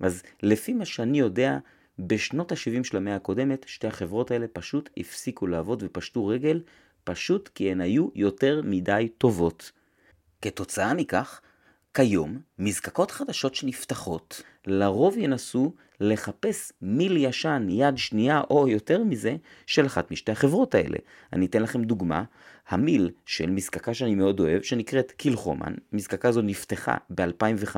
אז 0.00 0.22
לפי 0.42 0.72
מה 0.72 0.84
שאני 0.84 1.18
יודע, 1.18 1.58
בשנות 1.98 2.52
ה-70 2.52 2.84
של 2.84 2.96
המאה 2.96 3.16
הקודמת, 3.16 3.64
שתי 3.68 3.86
החברות 3.86 4.30
האלה 4.30 4.46
פשוט 4.52 4.90
הפסיקו 4.96 5.46
לעבוד 5.46 5.82
ופשטו 5.86 6.26
רגל, 6.26 6.62
פשוט 7.04 7.50
כי 7.54 7.70
הן 7.70 7.80
היו 7.80 8.08
יותר 8.14 8.60
מדי 8.64 9.08
טובות. 9.18 9.72
כתוצאה 10.42 10.94
מכך, 10.94 11.40
כיום, 11.94 12.38
מזקקות 12.58 13.10
חדשות 13.10 13.54
שנפתחות, 13.54 14.42
לרוב 14.66 15.18
ינסו 15.18 15.72
לחפש 16.00 16.72
מיל 16.82 17.16
ישן, 17.16 17.66
יד 17.70 17.96
שנייה 17.96 18.40
או 18.50 18.68
יותר 18.68 19.04
מזה, 19.04 19.36
של 19.66 19.86
אחת 19.86 20.10
משתי 20.10 20.32
החברות 20.32 20.74
האלה. 20.74 20.98
אני 21.32 21.46
אתן 21.46 21.62
לכם 21.62 21.84
דוגמה, 21.84 22.24
המיל 22.68 23.10
של 23.26 23.50
מזקקה 23.50 23.94
שאני 23.94 24.14
מאוד 24.14 24.40
אוהב, 24.40 24.62
שנקראת 24.62 25.10
קילחומן, 25.10 25.74
מזקקה 25.92 26.32
זו 26.32 26.42
נפתחה 26.42 26.96
ב-2005, 27.10 27.76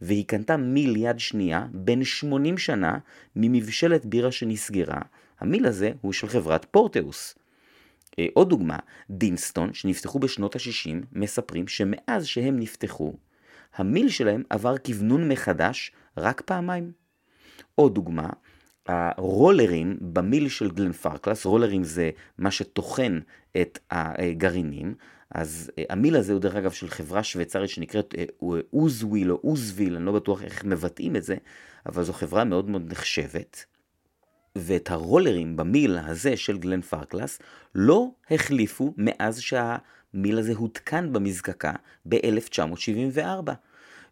והיא 0.00 0.24
קנתה 0.26 0.56
מיל 0.56 0.96
יד 0.96 1.18
שנייה 1.18 1.66
בין 1.72 2.04
80 2.04 2.58
שנה 2.58 2.98
ממבשלת 3.36 4.06
בירה 4.06 4.32
שנסגרה. 4.32 5.00
המיל 5.40 5.66
הזה 5.66 5.92
הוא 6.00 6.12
של 6.12 6.28
חברת 6.28 6.64
פורטאוס. 6.64 7.34
אה, 8.18 8.26
עוד 8.34 8.48
דוגמה, 8.48 8.76
דינסטון, 9.10 9.74
שנפתחו 9.74 10.18
בשנות 10.18 10.56
ה-60, 10.56 11.06
מספרים 11.12 11.68
שמאז 11.68 12.26
שהם 12.26 12.58
נפתחו, 12.58 13.14
המיל 13.76 14.08
שלהם 14.08 14.42
עבר 14.50 14.78
כוונון 14.78 15.28
מחדש 15.28 15.92
רק 16.16 16.40
פעמיים. 16.40 16.92
עוד 17.74 17.94
דוגמה, 17.94 18.28
הרולרים 18.86 19.98
ב 20.00 20.10
mill 20.10 20.48
של 20.48 20.70
גלן 20.70 20.92
פארקלס, 20.92 21.44
רולרים 21.44 21.84
זה 21.84 22.10
מה 22.38 22.50
שטוחן 22.50 23.20
את 23.60 23.78
הגרעינים, 23.90 24.94
אז 25.30 25.70
אה, 25.78 25.84
ה 25.90 25.95
mill 25.95 26.16
הזה 26.16 26.32
הוא 26.32 26.40
דרך 26.40 26.54
אגב 26.54 26.70
של 26.70 26.88
חברה 26.88 27.22
שוויצרית 27.22 27.70
שנקראת 27.70 28.14
אה, 28.18 28.24
אוזוויל 28.72 29.32
או 29.32 29.40
אוזוויל, 29.44 29.96
אני 29.96 30.06
לא 30.06 30.12
בטוח 30.12 30.42
איך 30.42 30.64
מבטאים 30.64 31.16
את 31.16 31.22
זה, 31.22 31.36
אבל 31.86 32.02
זו 32.02 32.12
חברה 32.12 32.44
מאוד 32.44 32.68
מאוד 32.70 32.90
נחשבת. 32.90 33.64
ואת 34.56 34.90
הרולרים 34.90 35.56
ב 35.56 35.64
mill 35.64 35.98
הזה 35.98 36.36
של 36.36 36.58
גלן 36.58 36.80
פארקלס 36.80 37.38
לא 37.74 38.10
החליפו 38.30 38.94
מאז 38.96 39.42
שה 40.12 40.23
mill 40.23 40.38
הזה 40.38 40.52
הותקן 40.56 41.12
במזקקה 41.12 41.72
ב-1974. 42.08 43.50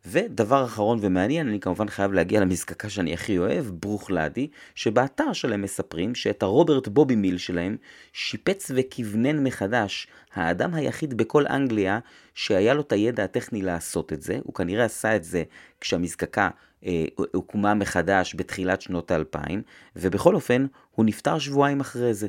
ודבר 0.07 0.65
אחרון 0.65 0.99
ומעניין, 1.03 1.49
אני 1.49 1.61
כמובן 1.61 1.89
חייב 1.89 2.13
להגיע 2.13 2.41
למזקקה 2.41 2.89
שאני 2.89 3.15
הכי 3.15 3.39
אוהב, 3.39 3.67
ברוך 3.67 4.11
לאדי, 4.11 4.49
שבאתר 4.75 5.33
שלהם 5.33 5.63
מספרים 5.63 6.15
שאת 6.15 6.43
הרוברט 6.43 6.89
בובי 6.89 7.17
מיל 7.17 7.39
שלהם 7.39 7.77
שיפץ 8.13 8.71
וכוונן 8.75 9.45
מחדש 9.45 10.07
האדם 10.35 10.75
היחיד 10.75 11.17
בכל 11.17 11.47
אנגליה 11.47 11.99
שהיה 12.35 12.75
לו 12.75 12.81
את 12.81 12.93
הידע 12.93 13.25
הטכני 13.25 13.63
לעשות 13.63 14.13
את 14.13 14.23
זה, 14.23 14.39
הוא 14.45 14.55
כנראה 14.55 14.85
עשה 14.85 15.17
את 15.17 15.25
זה 15.25 15.43
כשהמזקקה 15.81 16.51
אה, 16.87 17.05
הוקמה 17.33 17.75
מחדש 17.75 18.35
בתחילת 18.37 18.81
שנות 18.81 19.11
האלפיים, 19.11 19.63
ובכל 19.97 20.35
אופן 20.35 20.67
הוא 20.95 21.07
נפטר 21.07 21.39
שבועיים 21.39 21.81
אחרי 21.81 22.15
זה. 22.15 22.29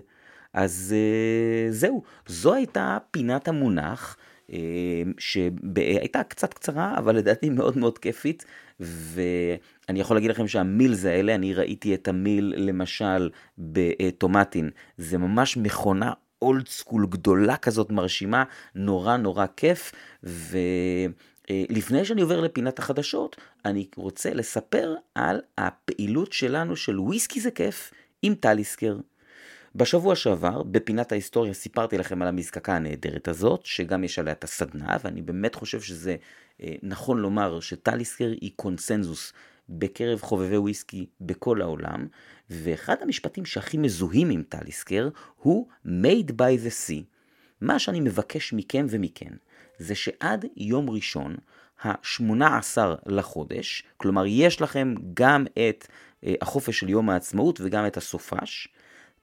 אז 0.53 0.96
אה, 0.98 1.72
זהו, 1.72 2.03
זו 2.27 2.53
הייתה 2.53 2.98
פינת 3.12 3.48
המונח. 3.48 4.17
אמ, 4.51 5.13
שהייתה 5.17 6.24
קצת 6.24 6.53
קצרה, 6.53 6.98
אבל 6.98 7.15
לדעתי 7.15 7.50
מאוד 7.50 7.77
מאוד 7.77 7.98
כיפית, 7.98 8.46
ואני 8.79 10.00
יכול 10.00 10.17
להגיד 10.17 10.31
לכם 10.31 10.48
שהמילס 10.48 11.05
האלה, 11.05 11.36
אני 11.36 11.53
ראיתי 11.53 11.93
את 11.93 12.08
המיל 12.08 12.53
למשל 12.58 13.29
בטומטין, 13.58 14.70
זה 14.98 15.17
ממש 15.17 15.58
מכונה 15.58 16.13
אולד 16.41 16.67
סקול 16.67 17.08
גדולה 17.10 17.58
כזאת 17.58 17.91
מרשימה, 17.91 18.43
נורא 18.75 19.17
נורא 19.17 19.46
כיף, 19.58 19.91
ו... 20.24 20.58
לפני 21.70 22.05
שאני 22.05 22.22
עובר 22.22 22.41
לפינת 22.41 22.79
החדשות, 22.79 23.36
אני 23.65 23.88
רוצה 23.96 24.34
לספר 24.34 24.96
על 25.15 25.41
הפעילות 25.58 26.34
שלנו 26.34 26.75
של 26.75 27.00
וויסקי 27.00 27.39
זה 27.39 27.51
כיף 27.51 27.91
עם 28.22 28.36
טליסקר. 28.36 28.98
בשבוע 29.75 30.15
שעבר, 30.15 30.63
בפינת 30.63 31.11
ההיסטוריה, 31.11 31.53
סיפרתי 31.53 31.97
לכם 31.97 32.21
על 32.21 32.27
המזקקה 32.27 32.75
הנהדרת 32.75 33.27
הזאת, 33.27 33.65
שגם 33.65 34.03
יש 34.03 34.19
עליה 34.19 34.33
את 34.33 34.43
הסדנה, 34.43 34.97
ואני 35.03 35.21
באמת 35.21 35.55
חושב 35.55 35.81
שזה 35.81 36.15
אה, 36.61 36.75
נכון 36.83 37.19
לומר 37.19 37.59
שטליסקר 37.59 38.31
היא 38.41 38.51
קונסנזוס 38.55 39.33
בקרב 39.69 40.21
חובבי 40.21 40.57
וויסקי 40.57 41.05
בכל 41.21 41.61
העולם, 41.61 42.07
ואחד 42.49 42.95
המשפטים 43.01 43.45
שהכי 43.45 43.77
מזוהים 43.77 44.29
עם 44.29 44.43
טליסקר 44.49 45.09
הוא 45.37 45.67
made 45.85 46.29
by 46.31 46.65
the 46.65 46.87
sea. 46.87 47.03
מה 47.61 47.79
שאני 47.79 47.99
מבקש 47.99 48.53
מכם 48.53 48.85
ומכן, 48.89 49.33
זה 49.77 49.95
שעד 49.95 50.45
יום 50.57 50.89
ראשון, 50.89 51.35
ה-18 51.83 52.77
לחודש, 53.05 53.83
כלומר 53.97 54.25
יש 54.25 54.61
לכם 54.61 54.93
גם 55.13 55.45
את 55.53 55.87
אה, 56.23 56.33
החופש 56.41 56.79
של 56.79 56.89
יום 56.89 57.09
העצמאות 57.09 57.61
וגם 57.63 57.87
את 57.87 57.97
הסופש, 57.97 58.67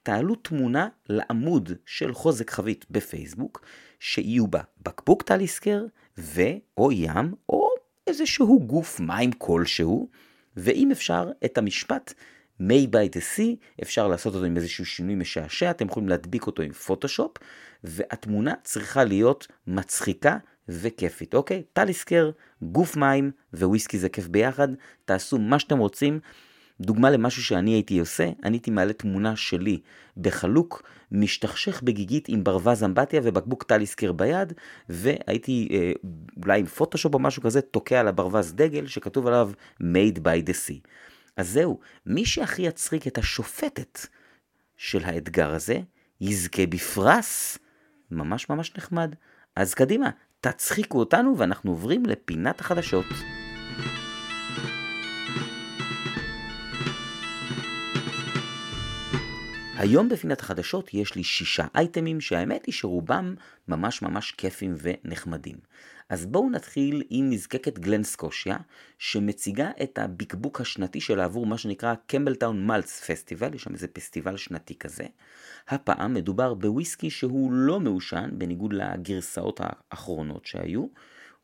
תעלו 0.09 0.35
תמונה 0.35 0.89
לעמוד 1.09 1.73
של 1.87 2.15
חוזק 2.15 2.51
חבית 2.51 2.87
בפייסבוק, 2.91 3.65
שיהיו 4.01 4.47
בה 4.47 4.61
בקבוק 4.83 5.23
טליסקר 5.23 5.85
ו/או 6.19 6.93
ים, 6.93 7.35
או 7.49 7.69
איזשהו 8.07 8.67
גוף 8.67 9.01
מים 9.01 9.33
כלשהו, 9.33 10.09
ואם 10.57 10.91
אפשר, 10.91 11.31
את 11.45 11.59
המשפט 11.59 12.15
May 12.61 12.87
by 12.93 13.17
the 13.17 13.21
Sea, 13.37 13.83
אפשר 13.83 14.09
לעשות 14.09 14.35
אותו 14.35 14.45
עם 14.45 14.57
איזשהו 14.57 14.87
שינוי 14.87 15.15
משעשע, 15.15 15.71
אתם 15.71 15.87
יכולים 15.87 16.09
להדביק 16.09 16.47
אותו 16.47 16.63
עם 16.63 16.73
פוטושופ, 16.73 17.37
והתמונה 17.85 18.55
צריכה 18.63 19.05
להיות 19.05 19.47
מצחיקה 19.67 20.37
וכיפית, 20.69 21.35
אוקיי? 21.35 21.63
טליסקר, 21.73 22.31
גוף 22.63 22.97
מים 22.97 23.31
וויסקי 23.55 23.99
זה 23.99 24.09
כיף 24.09 24.29
ביחד, 24.29 24.69
תעשו 25.05 25.39
מה 25.39 25.59
שאתם 25.59 25.79
רוצים. 25.79 26.21
דוגמה 26.81 27.11
למשהו 27.11 27.43
שאני 27.43 27.71
הייתי 27.71 27.99
עושה, 27.99 28.31
אני 28.45 28.57
הייתי 28.57 28.71
מעלה 28.71 28.93
תמונה 28.93 29.37
שלי 29.37 29.81
בחלוק, 30.17 30.83
משתכשך 31.13 31.83
בגיגית 31.83 32.29
עם 32.29 32.45
ברווז 32.45 32.85
אמבטיה 32.85 33.21
ובקבוק 33.25 33.63
טליסקר 33.63 34.13
ביד, 34.13 34.53
והייתי 34.89 35.69
אה, 35.73 35.93
אולי 36.43 36.61
עם 36.61 36.67
פוטושופ 36.67 37.15
או 37.15 37.19
משהו 37.19 37.43
כזה, 37.43 37.61
תוקע 37.61 38.01
על 38.01 38.09
הברווז 38.09 38.53
דגל 38.55 38.87
שכתוב 38.87 39.27
עליו 39.27 39.51
made 39.81 40.17
by 40.17 40.49
the 40.49 40.53
sea. 40.53 40.89
אז 41.37 41.49
זהו, 41.49 41.79
מי 42.07 42.25
שהכי 42.25 42.63
יצחיק 42.63 43.07
את 43.07 43.19
השופטת 43.19 43.99
של 44.77 45.05
האתגר 45.05 45.51
הזה, 45.51 45.81
יזכה 46.21 46.67
בפרס 46.67 47.59
ממש 48.11 48.49
ממש 48.49 48.77
נחמד. 48.77 49.15
אז 49.57 49.75
קדימה, 49.75 50.11
תצחיקו 50.41 50.99
אותנו 50.99 51.39
ואנחנו 51.39 51.71
עוברים 51.71 52.07
לפינת 52.07 52.61
החדשות. 52.61 53.07
היום 59.79 60.09
בפינת 60.09 60.41
החדשות 60.41 60.95
יש 60.95 61.15
לי 61.15 61.25
שישה 61.25 61.67
אייטמים 61.75 62.21
שהאמת 62.21 62.67
היא 62.67 62.73
שרובם 62.73 63.35
ממש 63.69 64.03
ממש 64.03 64.31
כיפים 64.31 64.75
ונחמדים. 64.83 65.57
אז 66.09 66.27
בואו 66.27 66.51
נתחיל 66.51 67.03
עם 67.11 67.31
מזקקת 67.31 67.79
גלן 67.79 68.03
סקושיה, 68.03 68.57
שמציגה 68.99 69.71
את 69.83 69.99
הבקבוק 69.99 70.61
השנתי 70.61 71.01
שלה 71.01 71.25
עבור 71.25 71.47
מה 71.47 71.59
שנקרא 71.59 71.95
קמבלטאון 72.07 72.67
מלץ 72.67 73.11
פסטיבל, 73.11 73.55
יש 73.55 73.63
שם 73.63 73.73
איזה 73.73 73.89
פסטיבל 73.89 74.37
שנתי 74.37 74.75
כזה. 74.79 75.05
הפעם 75.69 76.15
מדובר 76.15 76.55
בוויסקי 76.55 77.11
שהוא 77.11 77.53
לא 77.53 77.81
מעושן, 77.81 78.31
בניגוד 78.33 78.73
לגרסאות 78.73 79.61
האחרונות 79.63 80.47
שהיו. 80.47 80.87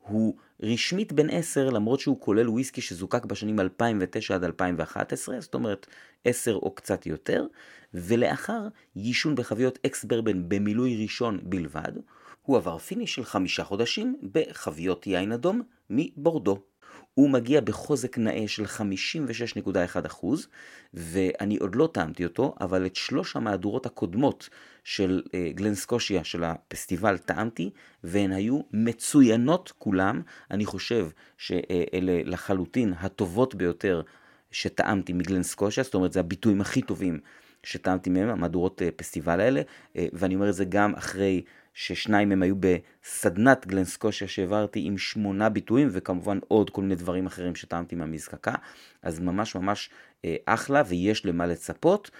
הוא 0.08 0.34
רשמית 0.62 1.12
בן 1.12 1.30
10 1.30 1.70
למרות 1.70 2.00
שהוא 2.00 2.20
כולל 2.20 2.48
וויסקי 2.48 2.80
שזוקק 2.80 3.24
בשנים 3.24 3.60
2009 3.60 4.34
עד 4.34 4.44
2011, 4.44 5.40
זאת 5.40 5.54
אומרת 5.54 5.86
10 6.24 6.54
או 6.54 6.74
קצת 6.74 7.06
יותר, 7.06 7.46
ולאחר 7.94 8.68
יישון 8.96 9.34
בחביות 9.34 9.78
ex 9.86 10.04
bourbon 10.04 10.48
במילוי 10.48 11.02
ראשון 11.02 11.38
בלבד, 11.42 11.92
הוא 12.42 12.56
עבר 12.56 12.78
finish 12.78 13.14
של 13.14 13.24
חמישה 13.24 13.64
חודשים 13.64 14.16
בחביות 14.32 15.06
יין 15.06 15.32
אדום 15.32 15.62
מבורדו. 15.90 16.58
הוא 17.14 17.30
מגיע 17.30 17.60
בחוזק 17.60 18.18
נאה 18.18 18.44
של 18.46 18.64
56.1%, 18.64 20.26
ואני 20.94 21.56
עוד 21.56 21.74
לא 21.74 21.88
טעמתי 21.92 22.24
אותו, 22.24 22.54
אבל 22.60 22.86
את 22.86 22.96
שלוש 22.96 23.36
המהדורות 23.36 23.86
הקודמות 23.86 24.48
של 24.84 25.22
אה, 25.34 25.50
גלנסקושיה 25.54 26.24
של 26.24 26.44
הפסטיבל 26.44 27.18
טעמתי, 27.18 27.70
והן 28.04 28.32
היו 28.32 28.60
מצוינות 28.72 29.72
כולם. 29.78 30.22
אני 30.50 30.64
חושב 30.64 31.08
שאלה 31.38 32.22
לחלוטין 32.24 32.94
הטובות 32.98 33.54
ביותר 33.54 34.02
שטעמתי 34.50 35.12
מגלנסקושיה, 35.12 35.84
זאת 35.84 35.94
אומרת 35.94 36.12
זה 36.12 36.20
הביטויים 36.20 36.60
הכי 36.60 36.82
טובים 36.82 37.20
שטעמתי 37.62 38.10
מהם, 38.10 38.28
המהדורות 38.28 38.82
אה, 38.82 38.88
פסטיבל 38.96 39.40
האלה, 39.40 39.62
אה, 39.96 40.06
ואני 40.12 40.34
אומר 40.34 40.48
את 40.48 40.54
זה 40.54 40.64
גם 40.64 40.94
אחרי 40.94 41.42
ששניים 41.74 42.28
מהם 42.28 42.42
היו 42.42 42.54
בסדנת 42.56 43.66
גלנסקושיה 43.66 44.28
שהעברתי 44.28 44.80
עם 44.84 44.98
שמונה 44.98 45.48
ביטויים, 45.48 45.88
וכמובן 45.92 46.38
עוד 46.48 46.70
כל 46.70 46.82
מיני 46.82 46.94
דברים 46.94 47.26
אחרים 47.26 47.54
שטעמתי 47.54 47.96
מהמזקקה, 47.96 48.54
אז 49.02 49.20
ממש 49.20 49.54
ממש 49.54 49.90
אה, 50.24 50.36
אחלה 50.46 50.82
ויש 50.86 51.26
למה 51.26 51.46
לצפות, 51.46 52.10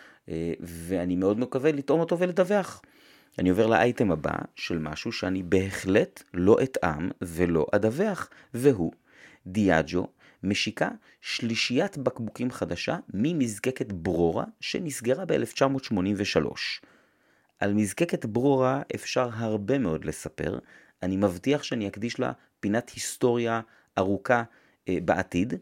ואני 0.61 1.16
מאוד 1.16 1.38
מקווה 1.38 1.73
לטעום 1.73 2.00
אותו 2.00 2.18
ולדווח. 2.18 2.82
אני 3.38 3.50
עובר 3.50 3.66
לאייטם 3.66 4.11
הבא 4.11 4.38
של 4.54 4.78
משהו 4.78 5.12
שאני 5.12 5.42
בהחלט 5.42 6.23
לא 6.34 6.56
אטעם 6.62 7.11
ולא 7.23 7.66
אדווח, 7.73 8.30
והוא 8.54 8.92
דיאג'ו 9.46 10.06
משיקה 10.42 10.88
שלישיית 11.20 11.99
בקבוקים 11.99 12.50
חדשה 12.50 12.96
ממזקקת 13.14 13.92
ברורה 13.92 14.44
שנסגרה 14.61 15.24
ב-1983. 15.24 16.46
על 17.64 17.74
מזקקת 17.74 18.24
ברורה 18.24 18.83
אפשר 18.94 19.29
הרבה 19.33 19.79
מאוד 19.79 20.05
לספר, 20.05 20.59
אני 21.03 21.16
מבטיח 21.16 21.62
שאני 21.62 21.88
אקדיש 21.88 22.20
לה 22.20 22.33
פינת 22.61 22.90
היסטוריה 22.90 23.61
ארוכה 23.98 24.42
אה, 24.88 24.98
בעתיד, 25.05 25.55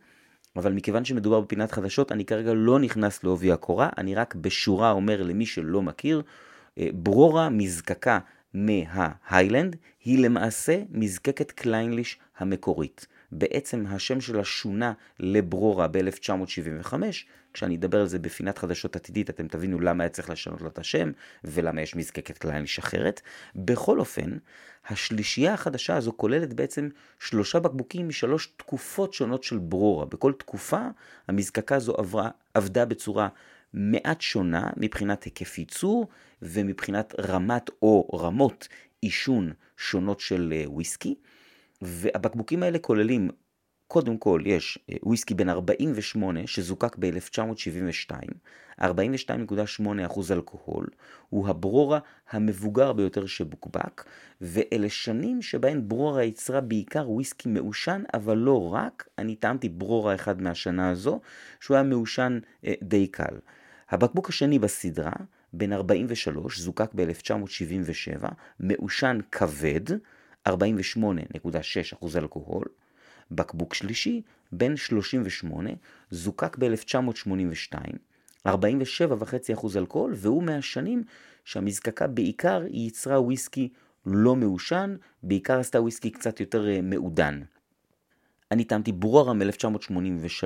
אבל 0.56 0.72
מכיוון 0.72 1.04
שמדובר 1.04 1.40
בפינת 1.40 1.72
חדשות, 1.72 2.12
אני 2.12 2.24
כרגע 2.24 2.52
לא 2.54 2.78
נכנס 2.78 3.24
לעובי 3.24 3.52
הקורה, 3.52 3.88
אני 3.98 4.14
רק 4.14 4.34
בשורה 4.34 4.90
אומר 4.90 5.22
למי 5.22 5.46
שלא 5.46 5.82
מכיר, 5.82 6.22
אה, 6.78 6.88
ברורה 6.92 7.48
מזקקה 7.48 8.18
מההיילנד 8.54 9.76
היא 10.04 10.24
למעשה 10.24 10.82
מזקקת 10.90 11.50
קליינליש 11.50 12.18
המקורית. 12.38 13.06
בעצם 13.32 13.84
השם 13.88 14.20
שלה 14.20 14.44
שונה 14.44 14.92
לברורה 15.20 15.88
ב-1975, 15.88 16.94
כשאני 17.52 17.76
אדבר 17.76 18.00
על 18.00 18.06
זה 18.06 18.18
בפינת 18.18 18.58
חדשות 18.58 18.96
עתידית 18.96 19.30
אתם 19.30 19.48
תבינו 19.48 19.80
למה 19.80 20.04
היה 20.04 20.08
צריך 20.08 20.30
לשנות 20.30 20.62
לה 20.62 20.68
את 20.68 20.78
השם 20.78 21.10
ולמה 21.44 21.82
יש 21.82 21.96
מזקקת 21.96 22.38
קליינליש 22.38 22.78
אחרת. 22.78 23.20
בכל 23.56 23.98
אופן, 23.98 24.30
השלישייה 24.88 25.54
החדשה 25.54 25.96
הזו 25.96 26.12
כוללת 26.16 26.54
בעצם 26.54 26.88
שלושה 27.18 27.60
בקבוקים 27.60 28.08
משלוש 28.08 28.46
תקופות 28.56 29.14
שונות 29.14 29.42
של 29.42 29.58
ברורה. 29.58 30.06
בכל 30.06 30.32
תקופה 30.32 30.86
המזקקה 31.28 31.76
הזו 31.76 31.94
עברה, 31.94 32.30
עבדה 32.54 32.84
בצורה 32.84 33.28
מעט 33.74 34.20
שונה 34.20 34.70
מבחינת 34.76 35.24
היקף 35.24 35.58
ייצור 35.58 36.08
ומבחינת 36.42 37.14
רמת 37.18 37.70
או 37.82 38.08
רמות 38.14 38.68
עישון 39.00 39.52
שונות 39.76 40.20
של 40.20 40.52
אה, 40.56 40.64
וויסקי. 40.66 41.14
והבקבוקים 41.82 42.62
האלה 42.62 42.78
כוללים, 42.78 43.30
קודם 43.92 44.18
כל 44.18 44.42
יש 44.44 44.78
אה, 44.90 44.96
וויסקי 45.02 45.34
בן 45.34 45.48
48 45.48 46.40
שזוקק 46.46 46.96
ב-1972, 46.98 48.14
42.8% 48.80 48.84
אלכוהול, 50.30 50.86
הוא 51.28 51.48
הברורה 51.48 51.98
המבוגר 52.30 52.92
ביותר 52.92 53.26
שבוקבק, 53.26 54.04
ואלה 54.40 54.88
שנים 54.88 55.42
שבהן 55.42 55.88
ברורה 55.88 56.24
יצרה 56.24 56.60
בעיקר 56.60 57.10
וויסקי 57.10 57.48
מעושן, 57.48 58.02
אבל 58.14 58.36
לא 58.36 58.74
רק, 58.74 59.08
אני 59.18 59.36
טעמתי 59.36 59.68
ברורה 59.68 60.14
אחד 60.14 60.42
מהשנה 60.42 60.90
הזו, 60.90 61.20
שהוא 61.60 61.74
היה 61.74 61.84
מעושן 61.84 62.38
אה, 62.66 62.74
די 62.82 63.06
קל. 63.06 63.38
הבקבוק 63.90 64.28
השני 64.28 64.58
בסדרה, 64.58 65.12
בן 65.52 65.72
43, 65.72 66.58
זוקק 66.58 66.90
ב-1977, 66.94 68.28
מעושן 68.60 69.18
כבד, 69.30 69.90
48.6% 70.48 70.52
אלכוהול. 72.16 72.64
בקבוק 73.34 73.74
שלישי, 73.74 74.22
בן 74.52 74.76
38, 74.76 75.70
זוקק 76.10 76.56
ב-1982, 76.58 77.74
47.5% 78.48 78.52
אלכוהול, 79.76 80.12
והוא 80.16 80.42
מהשנים 80.42 81.02
שהמזקקה 81.44 82.06
בעיקר 82.06 82.62
ייצרה 82.70 83.20
וויסקי 83.20 83.68
לא 84.06 84.36
מעושן, 84.36 84.96
בעיקר 85.22 85.58
עשתה 85.58 85.80
וויסקי 85.80 86.10
קצת 86.10 86.40
יותר 86.40 86.68
אה, 86.68 86.80
מעודן. 86.82 87.42
אני 88.52 88.64
טעמתי 88.64 88.92
ברורה 88.92 89.32
מ-1983, 89.32 90.44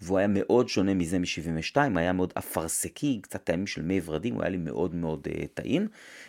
והוא 0.00 0.18
היה 0.18 0.26
מאוד 0.26 0.68
שונה 0.68 0.94
מזה 0.94 1.18
מ-72, 1.18 1.76
היה 1.96 2.12
מאוד 2.12 2.32
אפרסקי, 2.38 3.20
קצת 3.22 3.44
טעמים 3.44 3.66
של 3.66 3.82
מי 3.82 4.00
ורדים, 4.04 4.34
הוא 4.34 4.42
היה 4.42 4.50
לי 4.50 4.56
מאוד 4.56 4.94
מאוד 4.94 5.28
uh, 5.28 5.46
טעים. 5.54 5.88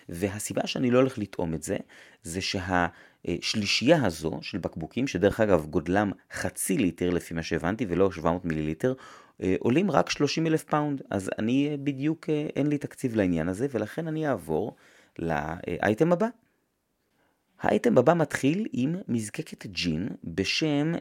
והסיבה 0.10 0.68
שאני 0.68 0.92
לא 0.92 1.00
הולך 1.00 1.18
לטעום 1.18 1.54
את 1.54 1.64
זה, 1.64 1.78
זה 2.24 2.40
שהשלישייה 2.42 4.06
הזו 4.06 4.40
של 4.42 4.58
בקבוקים, 4.58 5.08
שדרך 5.08 5.40
אגב 5.40 5.66
גודלם 5.66 6.12
חצי 6.34 6.78
ליטר 6.78 7.10
לפי 7.10 7.34
מה 7.34 7.44
שהבנתי, 7.44 7.86
ולא 7.90 8.12
700 8.12 8.46
מיליליטר, 8.46 8.94
uh, 8.94 9.44
עולים 9.60 9.92
רק 9.92 10.10
30 10.10 10.48
אלף 10.48 10.64
פאונד, 10.64 11.02
אז 11.10 11.30
אני 11.40 11.70
uh, 11.74 11.78
בדיוק, 11.84 12.30
אין 12.56 12.68
לי 12.68 12.78
תקציב 12.78 13.16
לעניין 13.16 13.50
הזה, 13.50 13.68
ולכן 13.72 14.08
אני 14.08 14.28
אעבור 14.28 14.76
לאייטם 15.20 16.12
הבא. 16.12 16.28
האייטם 17.62 17.98
הבא 17.98 18.14
מתחיל 18.14 18.68
עם 18.74 18.96
מזקקת 19.08 19.66
ג'ין 19.66 20.10
בשם 20.24 20.92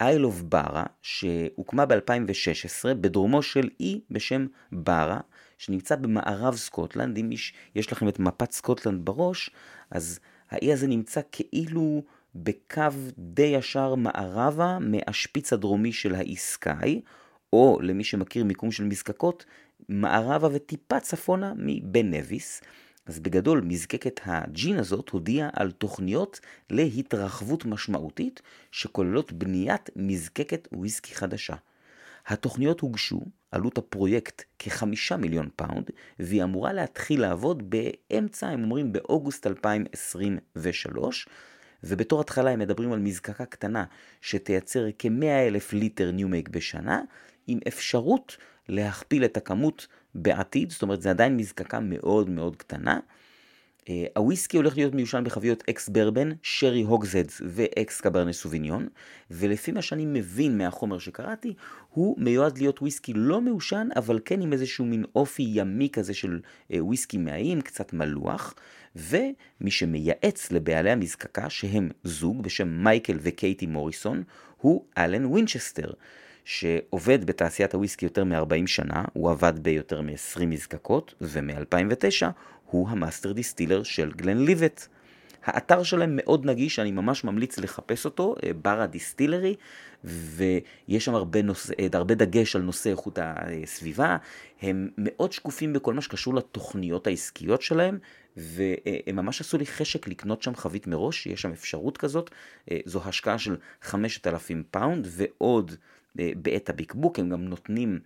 Isle 0.00 0.24
of 0.24 0.42
Barra, 0.42 0.84
שהוקמה 1.02 1.86
ב-2016 1.86 2.94
בדרומו 3.00 3.42
של 3.42 3.68
אי 3.80 4.00
בשם 4.10 4.46
בארה, 4.72 5.20
שנמצא 5.58 5.96
במערב 5.96 6.56
סקוטלנד. 6.56 7.18
אם 7.18 7.32
יש, 7.32 7.52
יש 7.74 7.92
לכם 7.92 8.08
את 8.08 8.18
מפת 8.18 8.52
סקוטלנד 8.52 9.04
בראש, 9.04 9.50
אז 9.90 10.20
האי 10.50 10.72
הזה 10.72 10.86
נמצא 10.86 11.20
כאילו 11.32 12.02
בקו 12.34 12.82
די 13.18 13.42
ישר 13.42 13.94
מערבה 13.94 14.78
מהשפיץ 14.80 15.52
הדרומי 15.52 15.92
של 15.92 16.14
האי 16.14 16.36
סקאי, 16.36 17.00
או 17.52 17.78
למי 17.82 18.04
שמכיר 18.04 18.44
מיקום 18.44 18.72
של 18.72 18.84
מזקקות, 18.84 19.44
מערבה 19.88 20.48
וטיפה 20.52 21.00
צפונה 21.00 21.52
מבן 21.56 22.10
נביס. 22.10 22.62
אז 23.08 23.18
בגדול, 23.18 23.60
מזקקת 23.60 24.20
הג'ין 24.24 24.78
הזאת 24.78 25.08
הודיעה 25.08 25.48
על 25.52 25.70
תוכניות 25.70 26.40
להתרחבות 26.70 27.64
משמעותית 27.64 28.42
שכוללות 28.72 29.32
בניית 29.32 29.90
מזקקת 29.96 30.68
וויסקי 30.72 31.14
חדשה. 31.14 31.54
התוכניות 32.26 32.80
הוגשו 32.80 33.20
עלות 33.50 33.78
הפרויקט 33.78 34.42
כחמישה 34.58 35.16
מיליון 35.16 35.48
פאונד, 35.56 35.90
והיא 36.18 36.44
אמורה 36.44 36.72
להתחיל 36.72 37.20
לעבוד 37.20 37.70
באמצע, 37.70 38.48
הם 38.48 38.62
אומרים, 38.62 38.92
באוגוסט 38.92 39.46
2023, 39.46 41.28
ובתור 41.84 42.20
התחלה 42.20 42.50
הם 42.50 42.58
מדברים 42.58 42.92
על 42.92 42.98
מזקקה 42.98 43.44
קטנה 43.44 43.84
שתייצר 44.20 44.86
כ-100 44.98 45.24
אלף 45.24 45.72
ליטר 45.72 46.10
new 46.10 46.26
make 46.26 46.48
בשנה, 46.48 47.00
עם 47.46 47.58
אפשרות 47.68 48.36
להכפיל 48.68 49.24
את 49.24 49.36
הכמות 49.36 49.86
בעתיד, 50.14 50.70
זאת 50.70 50.82
אומרת 50.82 51.02
זה 51.02 51.10
עדיין 51.10 51.36
מזקקה 51.36 51.80
מאוד 51.80 52.30
מאוד 52.30 52.56
קטנה. 52.56 52.98
אה, 53.88 54.04
הוויסקי 54.16 54.56
הולך 54.56 54.76
להיות 54.76 54.94
מיושן 54.94 55.24
בחביות 55.24 55.64
ex 55.70 55.88
bourbon, 55.88 56.30
sherry 56.42 56.82
hogsheads 56.82 57.42
ו 57.44 57.63
ex 57.63 58.00
קברנה 58.00 58.32
סוביניון, 58.32 58.88
ולפי 59.30 59.72
מה 59.72 59.82
שאני 59.82 60.06
מבין 60.06 60.58
מהחומר 60.58 60.98
שקראתי, 60.98 61.54
הוא 61.88 62.16
מיועד 62.18 62.58
להיות 62.58 62.82
וויסקי 62.82 63.12
לא 63.16 63.40
מעושן, 63.40 63.88
אבל 63.96 64.20
כן 64.24 64.42
עם 64.42 64.52
איזשהו 64.52 64.84
מין 64.84 65.04
אופי 65.14 65.42
ימי 65.46 65.88
כזה 65.92 66.14
של 66.14 66.40
אה, 66.72 66.84
וויסקי 66.84 67.18
מהאים, 67.18 67.60
קצת 67.60 67.92
מלוח, 67.92 68.54
ומי 68.96 69.70
שמייעץ 69.70 70.52
לבעלי 70.52 70.90
המזקקה, 70.90 71.50
שהם 71.50 71.88
זוג 72.04 72.42
בשם 72.42 72.68
מייקל 72.68 73.18
וקייטי 73.20 73.66
מוריסון, 73.66 74.22
הוא 74.56 74.84
אלן 74.98 75.26
וינצ'סטר. 75.26 75.90
שעובד 76.48 77.24
בתעשיית 77.24 77.74
הוויסקי 77.74 78.06
יותר 78.06 78.24
מ-40 78.24 78.66
שנה, 78.66 79.04
הוא 79.12 79.30
עבד 79.30 79.52
ביותר 79.62 80.00
מ-20 80.00 80.46
מזקקות, 80.46 81.14
ומ-2009 81.20 82.26
הוא 82.64 82.88
ה 82.88 82.94
master 82.94 83.32
distiller 83.32 83.82
של 83.82 84.12
גלן 84.12 84.38
ליבט. 84.44 84.86
האתר 85.44 85.82
שלהם 85.82 86.10
מאוד 86.12 86.46
נגיש, 86.46 86.78
אני 86.78 86.90
ממש 86.90 87.24
ממליץ 87.24 87.58
לחפש 87.58 88.04
אותו, 88.04 88.34
אה, 88.44 88.50
Barra 88.62 88.80
distillery, 88.80 89.54
ויש 90.04 91.04
שם 91.04 91.14
הרבה, 91.14 91.42
נושא, 91.42 91.72
אה, 91.78 91.86
הרבה 91.92 92.14
דגש 92.14 92.56
על 92.56 92.62
נושא 92.62 92.90
איכות 92.90 93.18
הסביבה. 93.22 94.16
הם 94.62 94.88
מאוד 94.98 95.32
שקופים 95.32 95.72
בכל 95.72 95.94
מה 95.94 96.00
שקשור 96.00 96.34
לתוכניות 96.34 97.06
העסקיות 97.06 97.62
שלהם, 97.62 97.98
והם 98.36 99.16
ממש 99.16 99.40
עשו 99.40 99.58
לי 99.58 99.66
חשק 99.66 100.08
לקנות 100.08 100.42
שם 100.42 100.54
חבית 100.54 100.86
מראש, 100.86 101.26
יש 101.26 101.42
שם 101.42 101.52
אפשרות 101.52 101.98
כזאת. 101.98 102.30
אה, 102.70 102.78
זו 102.84 103.00
השקעה 103.04 103.38
של 103.38 103.56
5,000 103.82 104.62
פאונד, 104.70 105.08
ועד 105.10 105.74
לעת 106.14 106.70
הבקבוק, 106.70 107.18
הם 107.18 107.28
גם 107.28 107.44
נותנים 107.44 108.00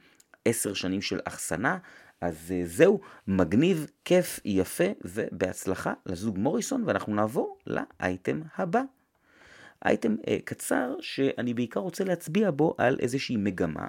10 0.44 0.74
שנים 0.74 1.02
של 1.02 1.20
אחסנה. 1.24 1.78
אז 2.20 2.52
אה, 2.54 2.62
זהו, 2.64 3.00
מגניב, 3.26 3.86
כיף, 4.04 4.40
יפה 4.44 4.84
ובהצלחה 5.04 5.92
לזוג 6.06 6.38
מוריסון, 6.38 6.84
ואנחנו 6.86 7.14
נעבור 7.14 7.58
לאייטם 7.66 8.40
הבא. 8.56 8.82
אייטם 9.84 10.16
אה, 10.28 10.38
קצר 10.44 10.94
שאני 11.00 11.54
בעיקר 11.54 11.80
רוצה 11.80 12.04
להצביע 12.04 12.50
בו 12.50 12.74
על 12.78 12.96
איזושהי 13.00 13.36
מגמה. 13.36 13.86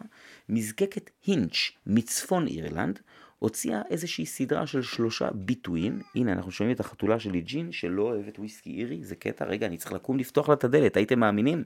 מזקקת 0.50 1.10
הינץ' 1.26 1.72
מצפון 1.88 2.48
אירלנד 2.48 3.00
הוציאה 3.40 3.82
איזושהי 3.90 4.26
סדרה 4.26 4.68
של 4.68 4.82
שלושה 4.82 5.30
ביטויים. 5.32 6.02
הנה, 6.16 6.32
אנחנו 6.34 6.52
שומעים 6.52 6.76
את 6.76 6.80
החתולה 6.80 7.20
שלי 7.20 7.42
ג'ין 7.42 7.72
שלא 7.72 8.02
אוהבת 8.02 8.40
וויסקי 8.40 8.70
אירי, 8.70 9.04
זה 9.04 9.16
קטע, 9.16 9.46
רגע, 9.46 9.68
אני 9.68 9.78
צריך 9.78 9.94
לקום 9.94 10.18
לפתוח 10.18 10.50
לה 10.50 10.54
את 10.54 10.64
הדלת, 10.64 10.98
הייתם 10.98 11.20
מאמינים? 11.20 11.64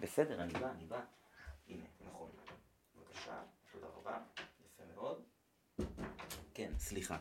בסדר, 0.00 0.42
אני 0.42 0.52
בא, 0.52 0.70
אני 0.76 0.84
בא. 0.88 1.15
כן, 6.56 6.70
סליחה. 6.78 7.16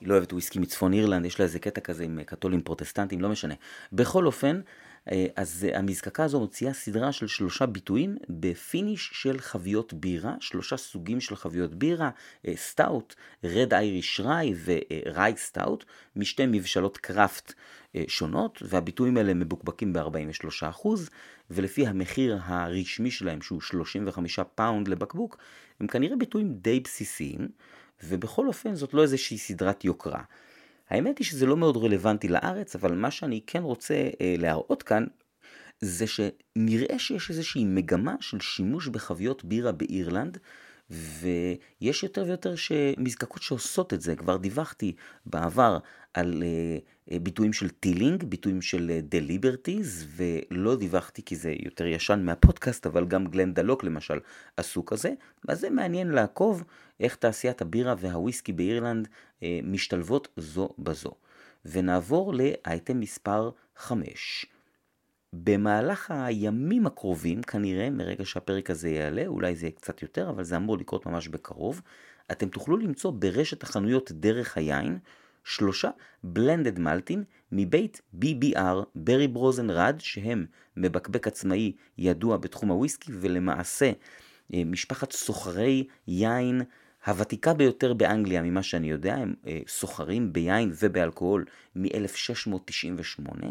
היא 0.00 0.08
לא 0.08 0.14
אוהבת 0.14 0.32
וויסקי 0.32 0.58
מצפון 0.58 0.92
אירלנד, 0.92 1.24
יש 1.24 1.38
לה 1.38 1.44
איזה 1.44 1.58
קטע 1.58 1.80
כזה 1.80 2.04
עם 2.04 2.22
קתולים 2.22 2.62
פרוטסטנטים, 2.62 3.20
לא 3.20 3.28
משנה. 3.28 3.54
בכל 3.92 4.26
אופן, 4.26 4.60
אה, 5.12 5.26
אז 5.36 5.66
המזקקה 5.74 6.24
הזו 6.24 6.40
מוציאה 6.40 6.72
סדרה 6.72 7.12
של 7.12 7.26
שלושה 7.26 7.66
ביטויים 7.66 8.16
ב 8.28 8.40
finish 8.40 9.10
של 9.12 9.38
חביות 9.38 9.92
בירה, 9.94 10.34
שלושה 10.40 10.76
סוגים 10.76 11.20
של 11.20 11.36
חביות 11.36 11.74
בירה, 11.74 12.10
אה, 12.48 12.52
stout, 12.56 13.14
red 13.44 13.74
Irish 13.74 14.20
rye 14.24 14.54
ו 14.64 14.81
rye 14.81 15.32
stout, 15.36 15.84
משתי 16.16 16.46
מבשלות 16.46 16.96
craft 16.96 17.52
אה, 17.96 18.04
שונות, 18.08 18.62
והביטויים 18.62 19.16
האלה 19.16 19.34
מבוקבקים 19.34 19.92
ב-43%, 19.92 20.88
ולפי 21.50 21.86
המחיר 21.86 22.38
הרשמי 22.42 23.10
שלהם, 23.10 23.42
שהוא 23.42 23.60
35 23.60 24.40
פאונד 24.54 24.88
לבקבוק, 24.88 25.36
הם 25.80 25.86
כנראה 25.86 26.16
ביטויים 26.16 26.54
די 26.54 26.80
בסיסיים. 26.80 27.48
ובכל 28.04 28.46
אופן 28.46 28.74
זאת 28.74 28.94
לא 28.94 29.02
איזושהי 29.02 29.38
סדרת 29.38 29.84
יוקרה. 29.84 30.22
האמת 30.90 31.18
היא 31.18 31.26
שזה 31.26 31.46
לא 31.46 31.56
מאוד 31.56 31.76
רלוונטי 31.76 32.28
לארץ, 32.28 32.74
אבל 32.74 32.94
מה 32.94 33.10
שאני 33.10 33.40
כן 33.46 33.62
רוצה 33.62 33.94
אה, 33.94 34.34
להראות 34.38 34.82
כאן, 34.82 35.04
זה 35.80 36.04
שנראה 36.06 36.98
שיש 36.98 37.30
איזושהי 37.30 37.64
מגמה 37.64 38.14
של 38.20 38.40
שימוש 38.40 38.88
בחביות 38.88 39.44
בירה 39.44 39.72
באירלנד, 39.72 40.38
ויש 40.90 42.02
יותר 42.02 42.24
ויותר 42.26 42.54
מזקקות 42.98 43.42
שעושות 43.42 43.94
את 43.94 44.00
זה. 44.00 44.16
כבר 44.16 44.36
דיווחתי 44.36 44.92
בעבר 45.26 45.78
על 46.14 46.42
uh, 46.42 47.14
ביטויים 47.22 47.52
של 47.52 47.68
טילינג, 47.68 48.24
ביטויים 48.24 48.62
של 48.62 48.98
The 49.02 49.18
uh, 49.18 49.20
Liberties, 49.20 50.06
ולא 50.16 50.76
דיווחתי 50.76 51.22
כי 51.22 51.36
זה 51.36 51.54
יותר 51.62 51.86
ישן 51.86 52.22
מהפודקאסט, 52.24 52.86
אבל 52.86 53.04
גם 53.06 53.26
גלנדלוך 53.26 53.84
למשל 53.84 54.18
עשו 54.56 54.84
כזה. 54.84 55.12
אז 55.48 55.60
זה 55.60 55.70
מעניין 55.70 56.08
לעקוב 56.08 56.64
איך 57.00 57.16
תעשיית 57.16 57.62
הבירה 57.62 57.94
והוויסקי 57.98 58.52
באירלנד 58.52 59.08
uh, 59.08 59.42
משתלבות 59.62 60.28
זו 60.36 60.68
בזו. 60.78 61.12
ונעבור 61.64 62.34
לאייטם 62.34 63.00
מספר 63.00 63.50
5. 63.76 64.46
במהלך 65.32 66.10
הימים 66.10 66.86
הקרובים, 66.86 67.42
כנראה, 67.42 67.90
מרגע 67.90 68.24
שהפרק 68.24 68.70
הזה 68.70 68.88
יעלה, 68.88 69.26
אולי 69.26 69.54
זה 69.54 69.66
יהיה 69.66 69.76
קצת 69.76 70.02
יותר, 70.02 70.30
אבל 70.30 70.44
זה 70.44 70.56
אמור 70.56 70.78
לקרות 70.78 71.06
ממש 71.06 71.28
בקרוב, 71.28 71.82
אתם 72.32 72.48
תוכלו 72.48 72.76
למצוא 72.76 73.12
ברשת 73.18 73.62
החנויות 73.62 74.12
דרך 74.12 74.56
היין 74.56 74.98
שלושה 75.44 75.90
בלנדד 76.24 76.78
מלטים 76.78 77.24
מבית 77.52 78.00
BBR, 78.22 78.84
ברי 78.94 79.28
ברוזן 79.28 79.70
רד, 79.70 79.96
שהם 79.98 80.46
מבקבק 80.76 81.26
עצמאי 81.26 81.72
ידוע 81.98 82.36
בתחום 82.36 82.70
הוויסקי, 82.70 83.12
ולמעשה 83.20 83.92
אה, 84.54 84.62
משפחת 84.66 85.12
סוחרי 85.12 85.86
יין 86.06 86.62
הוותיקה 87.06 87.54
ביותר 87.54 87.94
באנגליה 87.94 88.42
ממה 88.42 88.62
שאני 88.62 88.90
יודע, 88.90 89.14
הם 89.14 89.34
אה, 89.46 89.60
סוחרים 89.68 90.32
ביין 90.32 90.72
ובאלכוהול 90.80 91.44
מ-1698. 91.76 93.44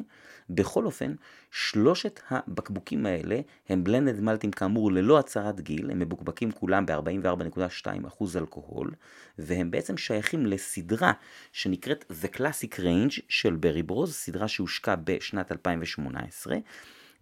בכל 0.50 0.86
אופן, 0.86 1.14
שלושת 1.52 2.20
הבקבוקים 2.30 3.06
האלה 3.06 3.40
הם 3.70 3.84
בלנד 3.84 4.20
מלטים 4.20 4.52
כאמור 4.52 4.92
ללא 4.92 5.20
הצהרת 5.20 5.62
גיל, 5.62 5.92
הם 5.92 6.00
מבוקבקים 6.00 6.52
כולם 6.52 6.86
ב-44.2% 6.86 8.24
אלכוהול, 8.36 8.92
והם 9.38 9.72
בעצם 9.72 9.98
שייכים 9.98 10.46
לסדרה 10.46 11.12
שנקראת 11.52 12.06
The 12.22 12.36
Classic 12.38 12.80
Range 12.80 13.20
של 13.30 13.56
ברי 13.56 13.84
ברוז, 13.84 14.14
סדרה 14.14 14.48
שהושקה 14.48 14.96
בשנת 14.96 15.52
2018, 15.52 16.58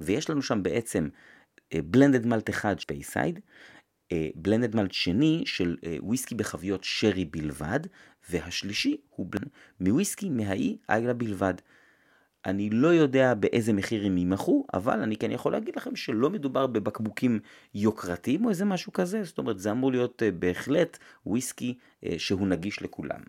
ויש 0.02 0.30
לנו 0.30 0.42
שם 0.42 0.64
בעצם 0.64 1.10
blended 1.74 2.26
malt 2.26 2.50
אחד 2.50 2.80
ספייסייד, 2.80 3.40
blended 4.36 4.76
malt 4.76 4.92
שני 4.92 5.44
של 5.46 5.78
וויסקי 6.00 6.36
בחביות 6.36 6.84
שרי 6.84 7.26
בלבד, 7.26 7.80
והשלישי 8.30 8.98
הוא 9.10 9.26
blend 9.30 9.50
מוויסקי 9.80 10.30
מהאי 10.30 10.78
איילה 10.90 11.14
בלבד. 11.14 11.54
אני 12.48 12.70
לא 12.70 12.88
יודע 12.88 13.34
באיזה 13.34 13.74
מחיר 13.74 14.06
הם 14.06 14.18
יימכרו, 14.18 14.66
אבל 14.74 15.02
אני 15.02 15.18
כן 15.18 15.32
יכול 15.32 15.52
להגיד 15.52 15.76
לכם 15.76 15.96
שלא 15.96 16.30
מדובר 16.30 16.68
בבקבוקים 16.68 17.40
יוקרתיים 17.74 18.46
או 18.46 18.50
איזה 18.50 18.66
משהו 18.66 18.94
כזה, 18.94 19.24
זאת 19.24 19.38
אומרת 19.38 19.60
זה 19.60 19.72
אמור 19.72 19.92
להיות 19.92 20.24
אה, 20.24 20.32
בהחלט 20.32 20.98
וויסקי 21.26 21.78
אה, 22.06 22.16
שהוא 22.18 22.48
נגיש 22.48 22.82
לכולם. 22.82 23.20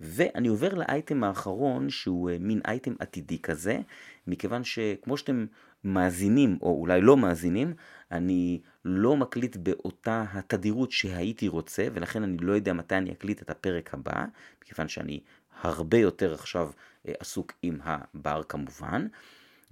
ואני 0.00 0.48
עובר 0.48 0.74
לאייטם 0.74 1.24
האחרון 1.24 1.90
שהוא 1.90 2.30
אה, 2.30 2.36
מין 2.40 2.60
אייטם 2.66 2.94
עתידי 2.98 3.38
כזה, 3.38 3.78
מכיוון 4.26 4.64
שכמו 4.64 5.16
שאתם 5.16 5.46
מאזינים 5.84 6.58
או 6.62 6.80
אולי 6.80 7.00
לא 7.00 7.16
מאזינים, 7.16 7.74
אני 8.12 8.60
לא 8.84 9.16
מקליט 9.16 9.56
באותה 9.56 10.24
התדירות 10.32 10.92
שהייתי 10.92 11.48
רוצה, 11.48 11.88
ולכן 11.94 12.22
אני 12.22 12.36
לא 12.38 12.52
יודע 12.52 12.72
מתי 12.72 12.94
אני 12.94 13.12
אקליט 13.12 13.42
את 13.42 13.50
הפרק 13.50 13.94
הבא, 13.94 14.24
מכיוון 14.62 14.88
שאני 14.88 15.20
הרבה 15.60 15.98
יותר 15.98 16.34
עכשיו 16.34 16.70
אה, 17.08 17.12
עסוק 17.20 17.52
עם 17.62 17.78
הבר 17.82 18.42
כמובן. 18.42 19.06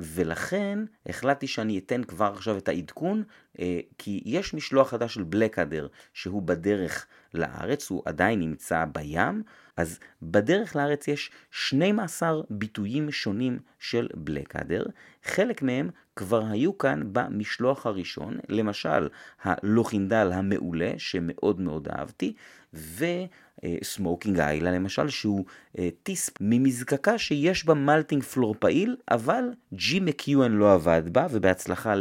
ולכן 0.00 0.78
החלטתי 1.06 1.46
שאני 1.46 1.78
אתן 1.78 2.04
כבר 2.04 2.32
עכשיו 2.34 2.58
את 2.58 2.68
העדכון, 2.68 3.22
אה, 3.58 3.80
כי 3.98 4.22
יש 4.24 4.54
משלוח 4.54 4.90
חדש 4.90 5.14
של 5.14 5.22
Blackadder 5.22 5.86
שהוא 6.14 6.42
בדרך 6.42 7.06
לארץ, 7.34 7.90
הוא 7.90 8.02
עדיין 8.04 8.40
נמצא 8.40 8.84
בים, 8.92 9.42
אז 9.76 9.98
בדרך 10.22 10.76
לארץ 10.76 11.08
יש 11.08 11.30
12 11.50 12.42
ביטויים 12.50 13.10
שונים 13.10 13.58
של 13.78 14.08
Blackadder, 14.14 14.84
חלק 15.24 15.62
מהם 15.62 15.90
כבר 16.16 16.44
היו 16.44 16.78
כאן 16.78 17.02
במשלוח 17.12 17.86
הראשון, 17.86 18.38
למשל 18.48 19.08
ה 19.42 19.50
Lochindaal 19.50 20.30
המעולה 20.32 20.92
שמאוד 20.98 21.60
מאוד 21.60 21.88
אהבתי, 21.88 22.34
ו 22.76 22.97
Smoking 22.97 24.40
Islay 24.40 24.70
למשל, 24.70 25.08
שהוא 25.08 25.44
אה, 25.78 25.88
טיספ 26.02 26.32
ממזקקה 26.40 27.18
שיש 27.18 27.64
בה 27.64 27.74
malting 27.74 28.22
floor 28.22 28.54
פעיל, 28.58 28.96
אבל 29.10 29.44
Jim 29.74 30.00
McEwan 30.00 30.52
לא 30.52 30.72
עבד 30.72 31.02
בה, 31.12 31.26
ובהצלחה 31.30 31.94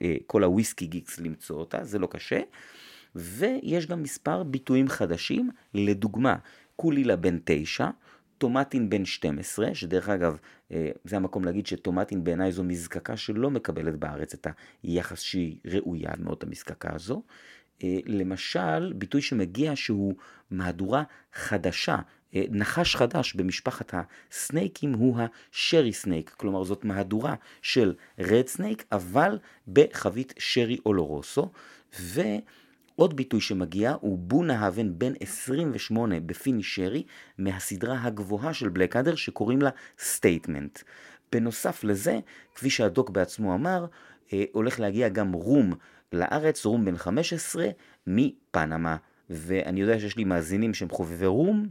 לכל 0.00 0.44
ה 0.44 0.50
whisky 0.50 0.86
geeks 0.86 1.20
למצוא 1.20 1.56
אותה, 1.56 1.84
זה 1.84 1.98
לא 1.98 2.06
קשה. 2.06 2.40
ויש 3.14 3.86
גם 3.86 4.02
מספר 4.02 4.42
ביטויים 4.42 4.88
חדשים, 4.88 5.50
לדוגמה, 5.74 6.36
Caol 6.76 6.99
Ila 6.99 7.16
בן 7.16 7.38
תשע, 7.44 7.88
Tomatin 8.38 8.90
בן 8.90 9.04
12, 9.04 9.74
שדרך 9.74 10.08
אגב, 10.08 10.38
אה, 10.72 10.90
זה 11.04 11.16
המקום 11.16 11.44
להגיד 11.44 11.66
ש 11.66 11.79
Tomatin 11.79 12.24
בעיניי 12.24 12.52
זו 12.52 12.64
מזקקה 12.64 13.16
שלא 13.16 13.50
מקבלת 13.50 13.96
בארץ 13.96 14.34
את 14.34 14.46
היחס 14.82 15.20
שהיא 15.20 15.58
ראויה 15.66 16.10
מאוד 16.18 16.38
המזקקה 16.42 16.94
הזו. 16.94 17.22
אה, 17.84 17.98
למשל, 18.06 18.92
ביטוי 18.92 19.22
שמגיע 19.22 19.76
שהוא 19.76 20.14
מהדורה 20.50 21.02
חדשה, 21.32 21.96
אה, 22.34 22.44
נחש 22.50 22.96
חדש 22.96 23.34
במשפחת 23.34 23.94
הסנייקים 23.94 24.92
הוא 24.92 25.16
ה 25.52 25.58
Sherry 25.58 25.92
Snake, 25.92 26.30
כלומר 26.30 26.64
זאת 26.64 26.84
מהדורה 26.84 27.34
של 27.62 27.94
Red 28.18 28.46
Snake, 28.46 28.84
אבל 28.92 29.38
בחבית 29.68 30.34
שרי 30.38 30.78
אולורוסו, 30.86 31.50
ועוד 32.00 33.16
ביטוי 33.16 33.40
שמגיע 33.40 33.94
הוא 34.00 34.18
Bunnahabhain 34.18 34.98
בן 34.98 35.12
28 35.20 36.20
ב 36.20 36.26
finish 36.26 36.62
שרי, 36.62 37.02
מהסדרה 37.38 38.02
הגבוהה 38.02 38.54
של 38.54 38.68
Blackadder 38.68 39.14
שקוראים 39.14 39.62
לה 39.62 39.70
Statement. 39.98 40.78
בנוסף 41.32 41.84
לזה, 41.84 42.18
כפי 42.54 42.70
שהדוק 42.70 43.10
בעצמו 43.10 43.54
אמר, 43.54 43.86
אה, 44.32 44.44
הולך 44.52 44.80
להגיע 44.80 45.08
גם 45.08 45.32
רום 45.32 45.74
לארץ, 46.12 46.64
רום 46.64 46.84
בן 46.84 46.96
15 46.96 47.68
מפנמה. 48.06 48.96
ואני 49.30 49.80
יודע 49.80 50.00
שיש 50.00 50.16
לי 50.16 50.24
מאזינים 50.24 50.74
שהם 50.74 50.88
חובבי 50.88 51.26
רום, 51.26 51.68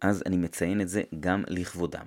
אז 0.00 0.22
אני 0.26 0.36
מציין 0.36 0.80
את 0.80 0.88
זה 0.88 1.02
גם 1.20 1.44
לכבודם. 1.48 2.06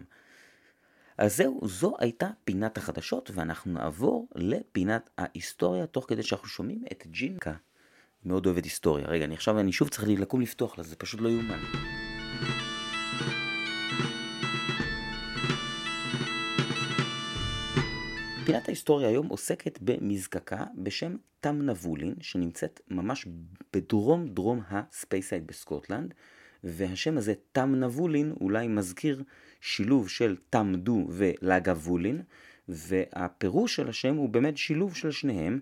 אז 1.18 1.38
זהו, 1.38 1.62
זו 1.64 1.96
הייתה 2.00 2.30
פינת 2.44 2.78
החדשות, 2.78 3.32
ואנחנו 3.34 3.72
נעבור 3.72 4.28
לפינת 4.36 5.10
ההיסטוריה, 5.18 5.86
תוך 5.86 6.06
כדי 6.08 6.24
שאנחנו 6.24 6.48
שומעים 6.48 6.84
את 6.92 7.04
ג'ינקה. 7.08 7.54
מאוד 8.26 8.46
אוהבת 8.46 8.64
היסטוריה. 8.64 9.08
רגע, 9.08 9.26
אני 9.26 9.34
עכשיו, 9.34 9.60
אני 9.60 9.72
שוב 9.72 9.90
צריך 9.90 10.10
לקום 10.20 10.42
לפתוח 10.42 10.78
לה, 10.78 10.84
זה 10.84 10.96
פשוט 10.96 11.22
לא 11.22 11.30
יאומן. 11.30 11.60
פינת 18.46 18.68
ההיסטוריה 18.68 19.08
היום 19.08 19.28
עוסקת 19.28 19.80
במזקקה 19.82 20.64
בשם 20.76 21.16
תמנבולין, 21.40 22.16
שנמצאת 22.22 22.82
ממש 22.88 23.28
בדרום 23.74 24.28
דרום 24.28 24.62
הספייסייד 24.70 25.48
בסקוטלנד, 25.48 26.14
והשם 26.64 27.18
הזה 27.18 27.34
תמנבולין 27.52 28.34
אולי 28.42 28.68
מזכיר 28.68 29.24
שילוב 29.62 30.10
של 30.10 30.36
תמדו 30.50 31.08
ולגבולין, 31.10 32.22
והפירוש 32.68 33.76
של 33.76 33.90
השם 33.90 34.16
הוא 34.16 34.30
באמת 34.30 34.58
שילוב 34.58 34.96
של 34.96 35.12
שניהם. 35.12 35.60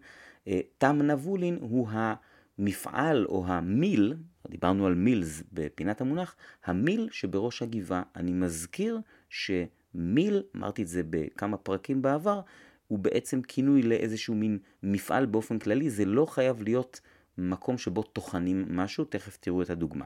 אה, 0.47 0.59
תמנבולין 0.77 1.57
הוא 1.61 1.87
המפעל 1.91 3.25
או 3.25 3.45
המיל, 3.47 4.13
דיברנו 4.49 4.87
על 4.87 4.95
מילס 4.95 5.43
בפינת 5.53 6.01
המונח, 6.01 6.35
המיל 6.65 7.09
שבראש 7.11 7.61
הגבעה. 7.61 8.03
אני 8.15 8.31
מזכיר 8.31 8.99
שמיל, 9.29 10.43
אמרתי 10.55 10.81
את 10.81 10.87
זה 10.87 11.01
בכמה 11.09 11.57
פרקים 11.57 12.01
בעבר, 12.01 12.41
הוא 12.89 12.99
בעצם 12.99 13.41
כינוי 13.41 13.81
לאיזשהו 13.81 14.35
מין 14.35 14.57
מפעל 14.83 15.25
באופן 15.25 15.59
כללי, 15.59 15.89
זה 15.89 16.05
לא 16.05 16.25
חייב 16.25 16.61
להיות 16.61 17.01
מקום 17.37 17.77
שבו 17.77 18.03
טוחנים 18.03 18.65
משהו, 18.69 19.05
תכף 19.05 19.37
תראו 19.37 19.61
את 19.61 19.69
הדוגמה. 19.69 20.05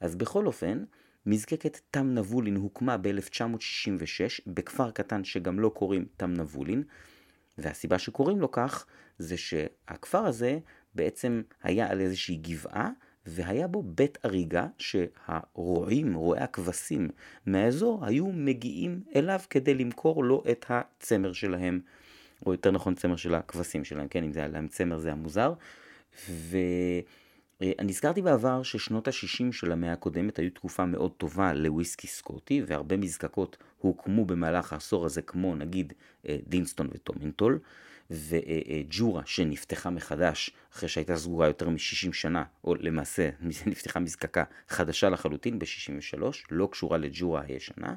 אז 0.00 0.14
בכל 0.16 0.46
אופן, 0.46 0.84
מזקקת 1.26 1.80
תם 1.90 2.14
נבולין 2.14 2.56
הוקמה 2.56 2.96
ב-1966 2.96 4.42
בכפר 4.46 4.90
קטן 4.90 5.24
שגם 5.24 5.60
לא 5.60 5.68
קוראים 5.68 6.06
תם 6.16 6.34
נבולין, 6.34 6.82
והסיבה 7.58 7.98
שקוראים 7.98 8.40
לו 8.40 8.50
כך 8.50 8.86
זה 9.18 9.36
שהכפר 9.36 10.26
הזה 10.26 10.58
בעצם 10.94 11.42
היה 11.62 11.90
על 11.90 12.00
איזושהי 12.00 12.36
גבעה 12.36 12.90
והיה 13.26 13.66
בו 13.66 13.82
בית 13.82 14.18
אריגה 14.24 14.66
שהרועים, 14.78 16.14
רועי 16.14 16.40
הכבשים 16.40 17.08
מהאזור 17.46 18.06
היו 18.06 18.26
מגיעים 18.26 19.00
אליו 19.16 19.40
כדי 19.50 19.74
למכור 19.74 20.24
לו 20.24 20.42
את 20.50 20.66
הצמר 20.68 21.32
שלהם, 21.32 21.80
או 22.46 22.52
יותר 22.52 22.70
נכון 22.70 22.94
צמר 22.94 23.16
של 23.16 23.34
הכבשים 23.34 23.84
שלהם, 23.84 24.08
כן, 24.08 24.24
אם 24.24 24.32
זה 24.32 24.40
היה 24.40 24.48
להם 24.48 24.68
צמר 24.68 24.98
זה 24.98 25.12
המוזר. 25.12 25.52
ואני 26.30 27.90
הזכרתי 27.90 28.22
בעבר 28.22 28.62
ששנות 28.62 29.08
ה-60 29.08 29.52
של 29.52 29.72
המאה 29.72 29.92
הקודמת 29.92 30.38
היו 30.38 30.50
תקופה 30.50 30.84
מאוד 30.84 31.12
טובה 31.12 31.52
לוויסקי 31.52 32.06
סקוטי, 32.06 32.62
והרבה 32.66 32.96
מזקקות 32.96 33.56
הוקמו 33.78 34.24
במהלך 34.24 34.72
העשור 34.72 35.06
הזה, 35.06 35.22
כמו 35.22 35.54
נגיד 35.54 35.92
אה, 36.28 36.36
דינסטון 36.46 36.88
וטומנטול, 36.92 37.58
וג'ורה 38.10 39.22
שנפתחה 39.26 39.90
מחדש 39.90 40.50
אחרי 40.72 40.88
שהייתה 40.88 41.16
סגורה 41.16 41.46
יותר 41.46 41.68
מ-60 41.68 42.12
שנה, 42.12 42.44
או 42.64 42.74
למעשה 42.74 43.30
נפתחה 43.66 44.00
מזקקה 44.00 44.44
חדשה 44.68 45.08
לחלוטין 45.08 45.58
ב-63, 45.58 46.22
לא 46.50 46.68
קשורה 46.72 46.98
לג'ורה 46.98 47.42
הישנה. 47.42 47.94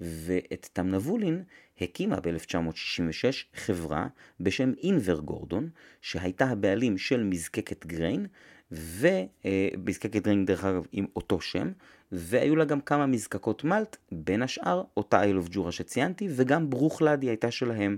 ואת 0.00 0.68
תמנבולין 0.72 1.42
הקימה 1.80 2.20
ב-1966 2.20 3.56
חברה 3.56 4.06
בשם 4.40 4.72
אינבר 4.82 5.20
גורדון, 5.20 5.68
שהייתה 6.00 6.44
הבעלים 6.44 6.98
של 6.98 7.24
מזקקת 7.24 7.86
גריין, 7.86 8.26
ומזקקת 8.72 10.22
גריין 10.22 10.46
דרך 10.46 10.64
אגב 10.64 10.86
עם 10.92 11.06
אותו 11.16 11.40
שם, 11.40 11.72
והיו 12.12 12.56
לה 12.56 12.64
גם 12.64 12.80
כמה 12.80 13.06
מזקקות 13.06 13.64
מלט, 13.64 13.96
בין 14.12 14.42
השאר 14.42 14.82
אותה 14.96 15.22
אייל 15.22 15.36
אוף 15.36 15.48
ג'ורה 15.50 15.72
שציינתי, 15.72 16.28
וגם 16.30 16.70
ברוכלדי 16.70 17.26
הייתה 17.26 17.50
שלהם. 17.50 17.96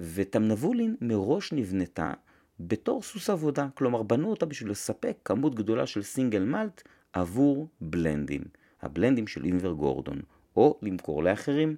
ותמנבולין 0.00 0.96
מראש 1.00 1.52
נבנתה 1.52 2.12
בתור 2.60 3.02
סוס 3.02 3.30
עבודה, 3.30 3.68
כלומר 3.74 4.02
בנו 4.02 4.30
אותה 4.30 4.46
בשביל 4.46 4.70
לספק 4.70 5.16
כמות 5.24 5.54
גדולה 5.54 5.86
של 5.86 6.02
סינגל 6.02 6.44
מלט 6.44 6.82
עבור 7.12 7.68
בלנדים, 7.80 8.42
הבלנדים 8.82 9.26
של 9.26 9.44
אינבר 9.44 9.72
גורדון. 9.72 10.20
או 10.56 10.78
למכור 10.82 11.22
לאחרים, 11.22 11.76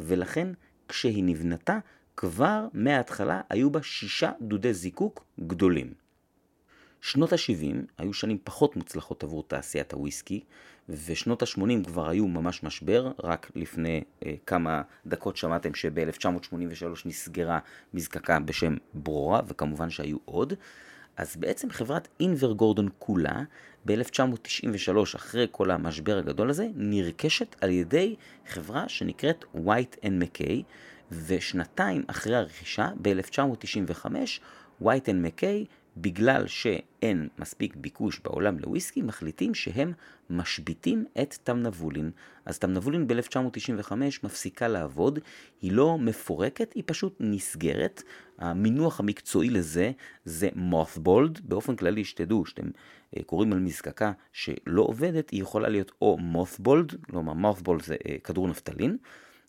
ולכן 0.00 0.48
כשהיא 0.88 1.24
נבנתה, 1.24 1.78
כבר 2.16 2.66
מההתחלה 2.72 3.40
היו 3.50 3.70
בה 3.70 3.82
שישה 3.82 4.30
דודי 4.40 4.74
זיקוק 4.74 5.24
גדולים. 5.40 5.92
שנות 7.00 7.32
ה-70 7.32 7.76
היו 7.98 8.12
שנים 8.12 8.38
פחות 8.44 8.76
מוצלחות 8.76 9.24
עבור 9.24 9.44
תעשיית 9.48 9.92
הוויסקי, 9.92 10.40
ושנות 10.88 11.42
ה-80 11.42 11.84
כבר 11.86 12.08
היו 12.08 12.28
ממש 12.28 12.62
משבר, 12.62 13.12
רק 13.24 13.50
לפני 13.54 14.04
אה, 14.26 14.34
כמה 14.46 14.82
דקות 15.06 15.36
שמעתם 15.36 15.74
שב-1983 15.74 16.54
נסגרה 17.04 17.58
מזקקה 17.94 18.40
בשם 18.40 18.76
ברורה, 18.94 19.40
וכמובן 19.46 19.90
שהיו 19.90 20.16
עוד. 20.24 20.52
אז 21.16 21.36
בעצם 21.36 21.70
חברת 21.70 22.08
אינבר 22.20 22.52
גורדון 22.52 22.88
כולה, 22.98 23.42
ב-1993, 23.86 25.16
אחרי 25.16 25.46
כל 25.50 25.70
המשבר 25.70 26.18
הגדול 26.18 26.50
הזה, 26.50 26.68
נרכשת 26.74 27.56
על 27.60 27.70
ידי 27.70 28.16
חברה 28.48 28.88
שנקראת 28.88 29.44
White 29.54 30.04
and 30.04 30.22
McKay, 30.22 30.62
ושנתיים 31.12 32.02
אחרי 32.06 32.36
הרכישה, 32.36 32.88
ב-1995, 33.02 34.06
White 34.82 35.06
and 35.06 35.40
McKay 35.40 35.66
בגלל 35.96 36.46
שאין 36.46 37.28
מספיק 37.38 37.76
ביקוש 37.76 38.20
בעולם 38.24 38.58
לוויסקי, 38.58 39.02
מחליטים 39.02 39.54
שהם 39.54 39.92
משביתים 40.30 41.04
את 41.22 41.34
תמנבולין. 41.44 42.10
אז 42.44 42.58
תמנבולין 42.58 43.06
ב-1995 43.06 43.92
מפסיקה 44.22 44.68
לעבוד, 44.68 45.18
היא 45.62 45.72
לא 45.72 45.98
מפורקת, 45.98 46.72
היא 46.72 46.82
פשוט 46.86 47.16
נסגרת. 47.20 48.02
המינוח 48.38 49.00
המקצועי 49.00 49.50
לזה 49.50 49.92
זה 50.24 50.48
mothballed, 50.48 51.40
באופן 51.44 51.76
כללי 51.76 52.04
שתדעו 52.04 52.46
שאתם 52.46 52.66
אה, 53.16 53.22
קוראים 53.22 53.52
על 53.52 53.58
מזקקה 53.58 54.12
שלא 54.32 54.82
עובדת, 54.82 55.30
היא 55.30 55.42
יכולה 55.42 55.68
להיות 55.68 55.92
או 56.02 56.18
mothballed, 56.34 57.06
כלומר 57.10 57.50
mothball 57.50 57.84
זה 57.84 57.96
אה, 58.08 58.16
כדור 58.24 58.48
נפטלין. 58.48 58.96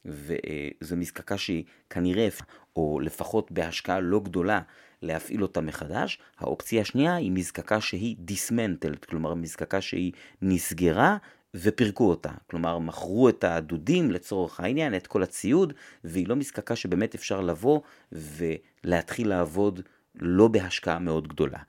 וזו 0.06 0.96
מזקקה 0.98 1.38
שהיא 1.38 1.64
כנראה, 1.90 2.28
או 2.76 3.00
לפחות 3.00 3.52
בהשקעה 3.52 4.00
לא 4.00 4.20
גדולה, 4.20 4.62
להפעיל 5.02 5.42
אותה 5.42 5.62
מחדש. 5.62 6.20
האופציה 6.38 6.82
השנייה 6.82 7.16
היא 7.16 7.32
מזקקה 7.32 7.82
שהיא 7.82 8.16
דיסמנטלד, 8.20 9.06
כלומר 9.06 9.34
מזקקה 9.34 9.82
שהיא 9.82 10.12
נסגרה 10.42 11.18
ופירקו 11.54 12.10
אותה. 12.10 12.32
כלומר, 12.50 12.80
מכרו 12.80 13.30
את 13.30 13.44
הדודים 13.44 14.12
לצורך 14.12 14.60
העניין, 14.60 14.96
את 14.96 15.08
כל 15.08 15.24
הציוד, 15.24 15.74
והיא 16.04 16.28
לא 16.28 16.36
מזקקה 16.36 16.76
שבאמת 16.76 17.16
אפשר 17.16 17.42
לבוא 17.42 17.82
ולהתחיל 18.12 19.30
לעבוד 19.30 19.82
לא 20.16 20.48
בהשקעה 20.48 21.00
מאוד 21.00 21.28
גדולה. 21.28 21.60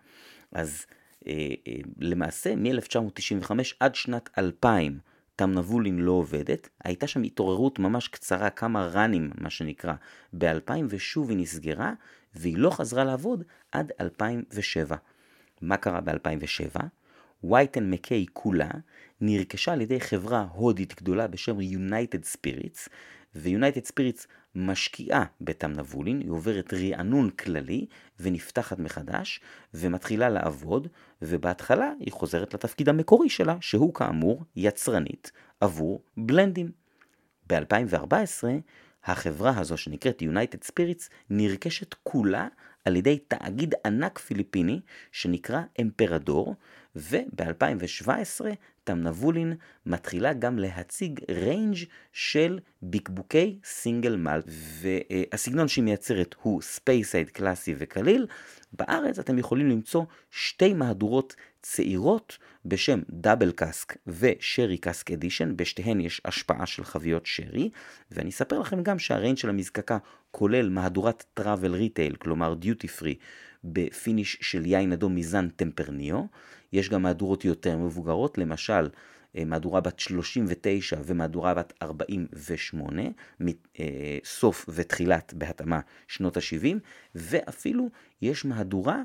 אז 0.52 0.86
אה, 1.26 1.32
אה, 1.68 1.72
למעשה 1.98 2.56
מ-1995 2.56 3.50
עד 3.80 3.94
שנת 3.94 4.30
2000 4.38 4.98
תמנבולין 5.36 5.98
לא 5.98 6.12
עובדת, 6.12 6.68
הייתה 6.84 7.06
שם 7.06 7.22
התעוררות 7.22 7.78
ממש 7.78 8.08
קצרה, 8.08 8.50
כמה 8.50 8.86
ראנים 8.86 9.30
מה 9.38 9.50
שנקרא, 9.50 9.94
ב-2000 10.32 10.72
ושוב 10.88 11.30
היא 11.30 11.38
נסגרה, 11.38 11.92
והיא 12.38 12.58
לא 12.58 12.70
חזרה 12.70 13.04
לעבוד 13.04 13.44
עד 13.72 13.92
2007. 14.00 14.96
מה 15.60 15.76
קרה 15.76 16.00
ב-2007? 16.00 16.80
וייטן 17.44 17.90
מקיי 17.90 18.26
כולה 18.32 18.70
נרכשה 19.20 19.72
על 19.72 19.80
ידי 19.80 20.00
חברה 20.00 20.46
הודית 20.52 20.94
גדולה 21.02 21.26
בשם 21.26 21.58
United 21.60 22.36
Spirits, 22.36 22.88
ו-United 23.34 23.90
Spirits 23.90 24.26
משקיעה 24.54 25.24
בתמנבולין, 25.40 26.20
היא 26.20 26.30
עוברת 26.30 26.74
רענון 26.74 27.30
כללי 27.30 27.86
ונפתחת 28.20 28.78
מחדש 28.78 29.40
ומתחילה 29.74 30.28
לעבוד, 30.28 30.88
ובהתחלה 31.22 31.92
היא 32.00 32.12
חוזרת 32.12 32.54
לתפקיד 32.54 32.88
המקורי 32.88 33.28
שלה, 33.28 33.56
שהוא 33.60 33.94
כאמור 33.94 34.44
יצרנית 34.56 35.32
עבור 35.60 36.02
בלנדים. 36.16 36.70
ב-2014 37.46 38.44
החברה 39.04 39.58
הזו 39.58 39.76
שנקראת 39.76 40.22
United 40.22 40.70
Spirits 40.70 41.08
נרכשת 41.30 41.94
כולה 42.02 42.48
על 42.84 42.96
ידי 42.96 43.18
תאגיד 43.18 43.74
ענק 43.84 44.18
פיליפיני 44.18 44.80
שנקרא 45.12 45.62
אמפרדור, 45.80 46.54
וב-2017 46.96 48.40
Tamnavulin 48.88 49.52
מתחילה 49.86 50.32
גם 50.32 50.58
להציג 50.58 51.20
range 51.30 51.76
של 52.12 52.58
בקבוקי 52.82 53.58
single 53.64 54.16
malt, 54.16 54.44
והסגנון 54.48 55.68
שהיא 55.68 55.84
מייצרת 55.84 56.34
הוא 56.42 56.62
Speyside 56.62 57.30
קלאסי 57.30 57.74
וקליל. 57.78 58.26
בארץ 58.72 59.18
אתם 59.18 59.38
יכולים 59.38 59.68
למצוא 59.70 60.04
שתי 60.30 60.74
מהדורות 60.74 61.36
צעירות 61.62 62.38
בשם 62.64 63.00
Double 63.10 63.52
Cask 63.52 63.96
ו 64.06 64.17
Sherry 64.17 64.78
Cask 64.78 65.10
Edition, 65.10 65.56
בשתיהן 65.56 66.00
יש 66.00 66.20
השפעה 66.24 66.66
של 66.66 66.84
חביות 66.84 67.26
שרי, 67.26 67.70
ואני 68.10 68.30
אספר 68.30 68.58
לכם 68.58 68.82
גם 68.82 68.98
שה 68.98 69.13
range 69.13 69.36
של 69.36 69.48
המזקקה 69.48 69.98
כולל 70.30 70.68
מהדורת 70.68 71.24
travel 71.34 71.74
retail, 71.74 72.14
כלומר 72.14 72.54
דיוטי 72.54 72.88
פרי, 72.88 73.14
ב 73.64 73.75
finish 73.75 74.38
של 74.40 74.66
יין 74.66 74.92
אדום 74.92 75.14
מזן 75.14 75.48
טמפרניו. 75.48 76.24
יש 76.72 76.88
גם 76.88 77.02
מהדורות 77.02 77.44
יותר 77.44 77.76
מבוגרות, 77.76 78.38
למשל 78.38 78.88
אה, 79.36 79.44
מהדורה 79.44 79.80
בת 79.80 79.98
39 79.98 80.96
ומהדורה 81.04 81.54
בת 81.54 81.72
48, 81.82 83.02
מסוף 83.40 84.68
אה, 84.68 84.74
ותחילת 84.76 85.34
בהתאמה 85.34 85.80
שנות 86.08 86.36
ה-70, 86.36 86.76
ואפילו 87.14 87.88
יש 88.22 88.44
מהדורה 88.44 89.02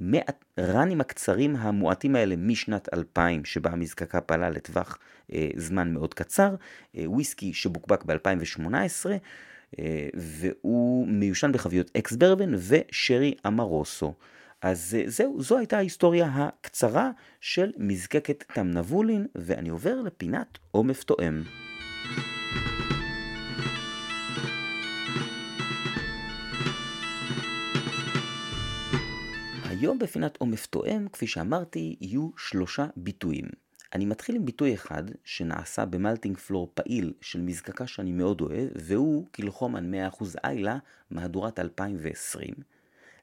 מהראנים 0.00 1.00
הקצרים 1.00 1.56
המועטים 1.56 2.16
האלה 2.16 2.36
משנת 2.36 2.88
2000, 2.94 3.44
שבה 3.44 3.70
המזקקה 3.70 4.20
פעלה 4.20 4.50
לטווח 4.50 4.98
אה, 5.32 5.48
זמן 5.56 5.92
מאוד 5.92 6.14
קצר, 6.14 6.54
וויסקי 6.94 7.52
שבוקבק 7.54 8.04
ב-2018, 8.04 8.66
אה, 9.10 9.16
והוא 10.14 11.06
מיושן 11.08 11.52
בחביות 11.52 11.90
אקס 11.96 12.12
ברבן 12.12 12.50
ושרי 12.54 13.34
אמרוסו. 13.46 14.14
אז 14.62 14.96
אה, 14.98 15.02
זהו, 15.06 15.42
זו 15.42 15.58
הייתה 15.58 15.76
ההיסטוריה 15.76 16.26
הקצרה 16.26 17.10
של 17.40 17.72
מזקקת 17.76 18.44
תמנבולין, 18.54 19.26
ואני 19.34 19.68
עובר 19.68 20.00
לפינת 20.00 20.58
עומף 20.70 21.02
תואם. 21.04 21.42
היום 29.64 29.98
בפינת 29.98 30.36
עומף 30.36 30.66
תואם, 30.66 31.06
כפי 31.12 31.26
שאמרתי, 31.26 31.96
יהיו 32.00 32.30
שלושה 32.36 32.86
ביטויים. 32.96 33.67
אני 33.94 34.04
מתחיל 34.04 34.36
עם 34.36 34.44
ביטוי 34.44 34.74
אחד 34.74 35.02
שנעשה 35.24 35.84
במלטינג 35.84 36.36
פלור 36.36 36.70
פעיל 36.74 37.12
של 37.20 37.40
מזקקה 37.40 37.86
שאני 37.86 38.12
מאוד 38.12 38.40
אוהב, 38.40 38.68
והוא 38.74 39.26
קילחומן 39.32 39.94
100% 39.94 40.24
איילה, 40.44 40.78
מהדורת 41.10 41.58
2020. 41.58 42.54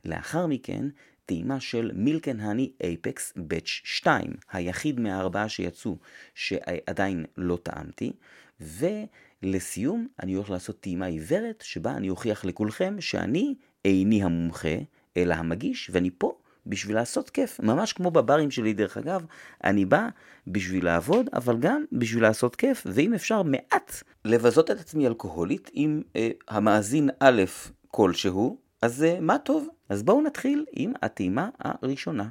לאחר 0.06 0.48
מכן, 0.48 0.86
טעימה 1.26 1.60
של 1.60 1.92
מילקן 1.94 2.40
הני 2.40 2.72
אייפקס 2.84 3.34
בץ' 3.38 3.68
2, 3.68 4.34
היחיד 4.52 5.00
מהארבעה 5.00 5.50
שיצאו 5.50 5.98
שעדיין 6.36 7.26
לא 7.38 7.58
טעמתי, 7.64 8.14
ולסיום 8.60 10.08
אני 10.24 10.34
הולך 10.34 10.50
לעשות 10.50 10.80
טעימה 10.80 11.06
עיוורת 11.06 11.64
שבה 11.68 11.92
אני 11.92 12.10
אוכיח 12.10 12.46
לכולכם 12.46 13.02
שאני 13.02 13.56
איני 13.86 14.24
המומחה, 14.24 14.76
אלא 15.18 15.34
המגיש, 15.34 15.90
ואני 15.94 16.10
פה 16.18 16.38
בשביל 16.68 16.96
לעשות 16.96 17.30
כיף, 17.30 17.60
ממש 17.60 17.94
כמו 17.94 18.12
בברים 18.12 18.52
שלי 18.52 18.74
דרך 18.74 18.98
אגב, 18.98 19.26
אני 19.64 19.86
בא 19.86 20.08
בשביל 20.48 20.86
לעבוד, 20.86 21.30
אבל 21.34 21.58
גם 21.58 21.84
בשביל 21.92 22.24
לעשות 22.24 22.56
כיף, 22.56 22.84
ואם 22.86 23.14
אפשר 23.14 23.44
מעט 23.44 24.04
לבזות 24.26 24.72
את 24.72 24.80
עצמי 24.80 25.08
אלכוהולית 25.08 25.70
עם 25.74 26.02
אה, 26.16 26.30
המאזין 26.48 27.10
א' 27.20 27.44
כלשהו, 27.88 28.58
אז 28.82 29.04
אה, 29.04 29.18
מה 29.22 29.38
טוב. 29.38 29.68
אז 29.90 30.04
בואו 30.04 30.22
נתחיל 30.22 30.66
עם 30.72 30.94
הטעימה 31.02 31.50
הראשונה. 31.60 32.28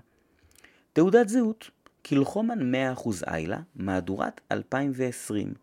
תעודת 0.93 1.29
זהות, 1.29 1.71
קילחומן 2.03 2.75
100% 2.97 3.09
איילה, 3.27 3.59
מהדורת 3.77 4.41
2020. 4.53 5.55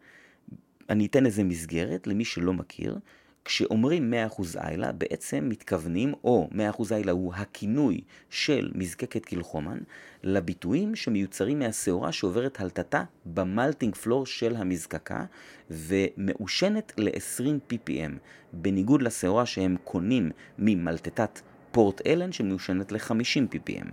אני 0.90 1.06
אתן 1.06 1.26
איזה 1.26 1.44
מסגרת 1.44 2.08
למי 2.08 2.26
שלא 2.26 2.54
מכיר. 2.54 2.98
כשאומרים 3.46 4.14
100% 4.38 4.42
איילה, 4.58 4.92
בעצם 4.92 5.50
מתכוונים, 5.50 6.14
או 6.24 6.50
100% 6.78 6.84
איילה 6.92 7.12
הוא 7.12 7.34
הכינוי 7.36 8.02
של 8.30 8.72
מזקקת 8.76 9.26
קילחומן, 9.26 9.78
לביטויים 10.24 10.96
שמיוצרים 10.96 11.60
מהשעורה 11.60 12.12
שעוברת 12.12 12.62
הלטתה 12.62 13.04
במלטינג 13.26 13.96
פלור 13.96 14.26
של 14.26 14.56
המזקקה, 14.56 15.26
ומעושנת 15.70 16.94
ל-20 16.98 17.74
ppm, 17.74 18.12
בניגוד 18.54 19.02
לשעורה 19.02 19.46
שהם 19.46 19.76
קונים 19.84 20.32
ממלטטת 20.60 21.42
פורט 21.72 22.08
אלן 22.08 22.32
שמעושנת 22.32 22.92
ל-50 22.92 23.56
ppm. 23.56 23.88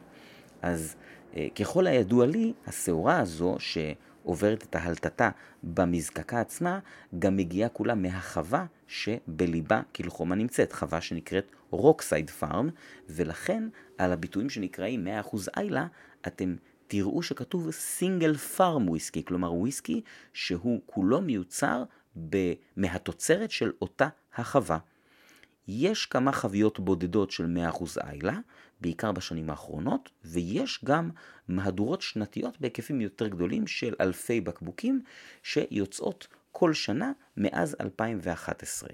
אז 0.62 0.96
אה, 1.36 1.46
ככל 1.54 1.86
הידוע 1.86 2.26
לי, 2.26 2.52
השעורה 2.66 3.20
הזו, 3.20 3.56
ש... 3.58 3.78
עוברת 4.22 4.62
את 4.62 4.74
ההלטתה 4.74 5.30
במזקקה 5.62 6.40
עצמה, 6.40 6.78
גם 7.18 7.36
מגיעה 7.36 7.68
כולה 7.68 7.94
מהחווה 7.94 8.66
שבליבה 8.86 9.80
קילחומה 9.92 10.34
נמצאת, 10.34 10.72
חווה 10.72 11.00
שנקראת 11.00 11.50
רוקסייד 11.70 12.30
פארם, 12.30 12.68
ולכן 13.08 13.68
על 13.98 14.12
הביטויים 14.12 14.50
שנקראים 14.50 15.06
100% 15.32 15.36
איילה, 15.56 15.86
אתם 16.26 16.56
תראו 16.86 17.22
שכתוב 17.22 17.70
סינגל 17.70 18.36
פארם 18.36 18.88
וויסקי, 18.88 19.24
כלומר 19.24 19.54
וויסקי 19.54 20.00
שהוא 20.32 20.80
כולו 20.86 21.20
מיוצר 21.20 21.84
מהתוצרת 22.76 23.50
של 23.50 23.72
אותה 23.82 24.08
החווה. 24.34 24.78
יש 25.68 26.06
כמה 26.06 26.32
חביות 26.32 26.80
בודדות 26.80 27.30
של 27.30 27.56
100% 27.72 27.84
איילה, 28.04 28.38
בעיקר 28.80 29.12
בשנים 29.12 29.50
האחרונות, 29.50 30.10
ויש 30.24 30.84
גם 30.84 31.10
מהדורות 31.48 32.02
שנתיות 32.02 32.60
בהיקפים 32.60 33.00
יותר 33.00 33.28
גדולים 33.28 33.66
של 33.66 33.94
אלפי 34.00 34.40
בקבוקים 34.40 35.02
שיוצאות 35.42 36.28
כל 36.52 36.74
שנה 36.74 37.12
מאז 37.36 37.76
2011. 37.80 38.88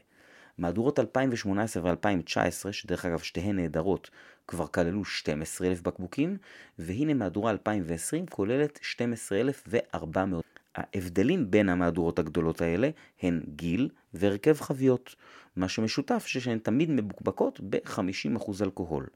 מהדורות 0.58 0.98
2018 0.98 1.82
ו-2019, 1.82 2.72
שדרך 2.72 3.04
אגב 3.04 3.18
שתיהן 3.18 3.56
נהדרות, 3.56 4.10
כבר 4.48 4.66
כללו 4.66 5.04
12,000 5.04 5.82
בקבוקים, 5.82 6.36
והנה 6.78 7.14
מהדורה 7.14 7.50
2020 7.50 8.26
כוללת 8.26 8.78
12,400. 8.82 10.44
ההבדלים 10.74 11.50
בין 11.50 11.68
המהדורות 11.68 12.18
הגדולות 12.18 12.60
האלה 12.60 12.90
הן 13.22 13.40
גיל 13.56 13.88
והרכב 14.14 14.60
חביות. 14.60 15.14
מה 15.56 15.68
שמשותף 15.68 16.26
שהן 16.26 16.58
תמיד 16.58 16.90
מבוקבקות 16.90 17.60
ב-50% 17.70 18.52
אלכוהול. 18.62 19.06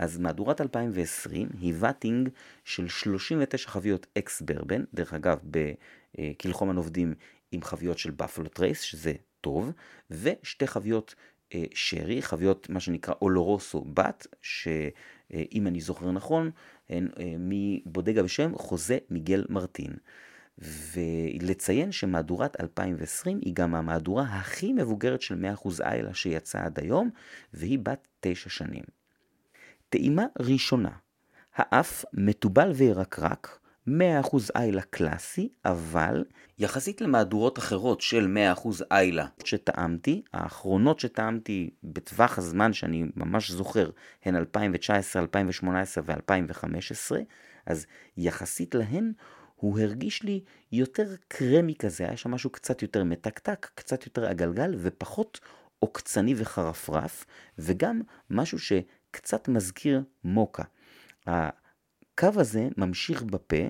אז 0.00 0.18
מהדורת 0.18 0.60
2020 0.60 1.48
היא 1.60 1.74
vatting 1.78 2.28
של 2.64 2.88
39 2.88 3.70
חביות 3.70 4.06
ex 4.18 4.42
bourbon, 4.42 4.84
דרך 4.94 5.14
אגב 5.14 5.38
ב 5.44 5.57
Kilchoman 5.57 6.76
עובדים 6.76 7.14
עם 7.52 7.62
חביות 7.62 7.98
של 7.98 8.10
Buffalo 8.10 8.48
Trace, 8.48 8.80
שזה 8.80 9.12
טוב, 9.40 9.72
ושתי 10.10 10.66
חביות 10.66 11.14
אה, 11.54 11.64
שרי, 11.74 12.22
חביות 12.22 12.70
מה 12.70 12.80
שנקרא 12.80 13.14
אולורוסו 13.22 13.84
בת, 13.94 14.26
שאם 14.42 15.66
אני 15.66 15.80
זוכר 15.80 16.10
נכון, 16.10 16.50
הן 16.88 17.08
אה, 17.18 17.34
מבודגה 17.38 18.22
בשם 18.22 18.52
חוזה 18.54 18.98
מיגל 19.10 19.44
מרטין. 19.48 19.92
ולציין 20.58 21.92
שמהדורת 21.92 22.60
2020 22.60 23.40
היא 23.42 23.54
גם 23.54 23.74
המהדורה 23.74 24.22
הכי 24.22 24.72
מבוגרת 24.72 25.22
של 25.22 25.44
100% 25.64 25.68
איילה 25.84 26.14
שיצאה 26.14 26.64
עד 26.64 26.78
היום, 26.80 27.10
והיא 27.54 27.78
בת 27.78 28.08
9 28.20 28.50
שנים. 28.50 28.99
טעימה 29.90 30.26
ראשונה, 30.38 30.90
האף 31.54 32.04
מתובל 32.12 32.70
וירקרק, 32.74 33.58
100% 33.88 33.90
איילה 34.54 34.82
קלאסי, 34.82 35.48
אבל 35.64 36.24
יחסית 36.58 37.00
למהדורות 37.00 37.58
אחרות 37.58 38.00
של 38.00 38.36
100% 38.56 38.68
איילה 38.90 39.26
שטעמתי, 39.44 40.22
האחרונות 40.32 41.00
שטעמתי 41.00 41.70
בטווח 41.84 42.38
הזמן 42.38 42.72
שאני 42.72 43.04
ממש 43.16 43.50
זוכר 43.50 43.90
הן 44.24 44.36
2019, 44.36 45.22
2018 45.22 46.04
ו-2015, 46.06 47.16
אז 47.66 47.86
יחסית 48.16 48.74
להן 48.74 49.12
הוא 49.56 49.80
הרגיש 49.80 50.22
לי 50.22 50.40
יותר 50.72 51.14
קרמי 51.28 51.74
כזה, 51.74 52.04
היה 52.04 52.16
שם 52.16 52.30
משהו 52.30 52.50
קצת 52.50 52.82
יותר 52.82 53.04
מתקתק, 53.04 53.70
קצת 53.74 54.06
יותר 54.06 54.26
עגלגל 54.26 54.74
ופחות 54.78 55.40
עוקצני 55.78 56.34
וחרפרף, 56.36 57.26
וגם 57.58 58.00
משהו 58.30 58.58
שקצת 59.10 59.48
מזכיר 59.48 60.02
מוקה. 60.24 60.62
הקו 61.26 62.28
הזה 62.36 62.68
ממשיך 62.76 63.22
בפה, 63.22 63.68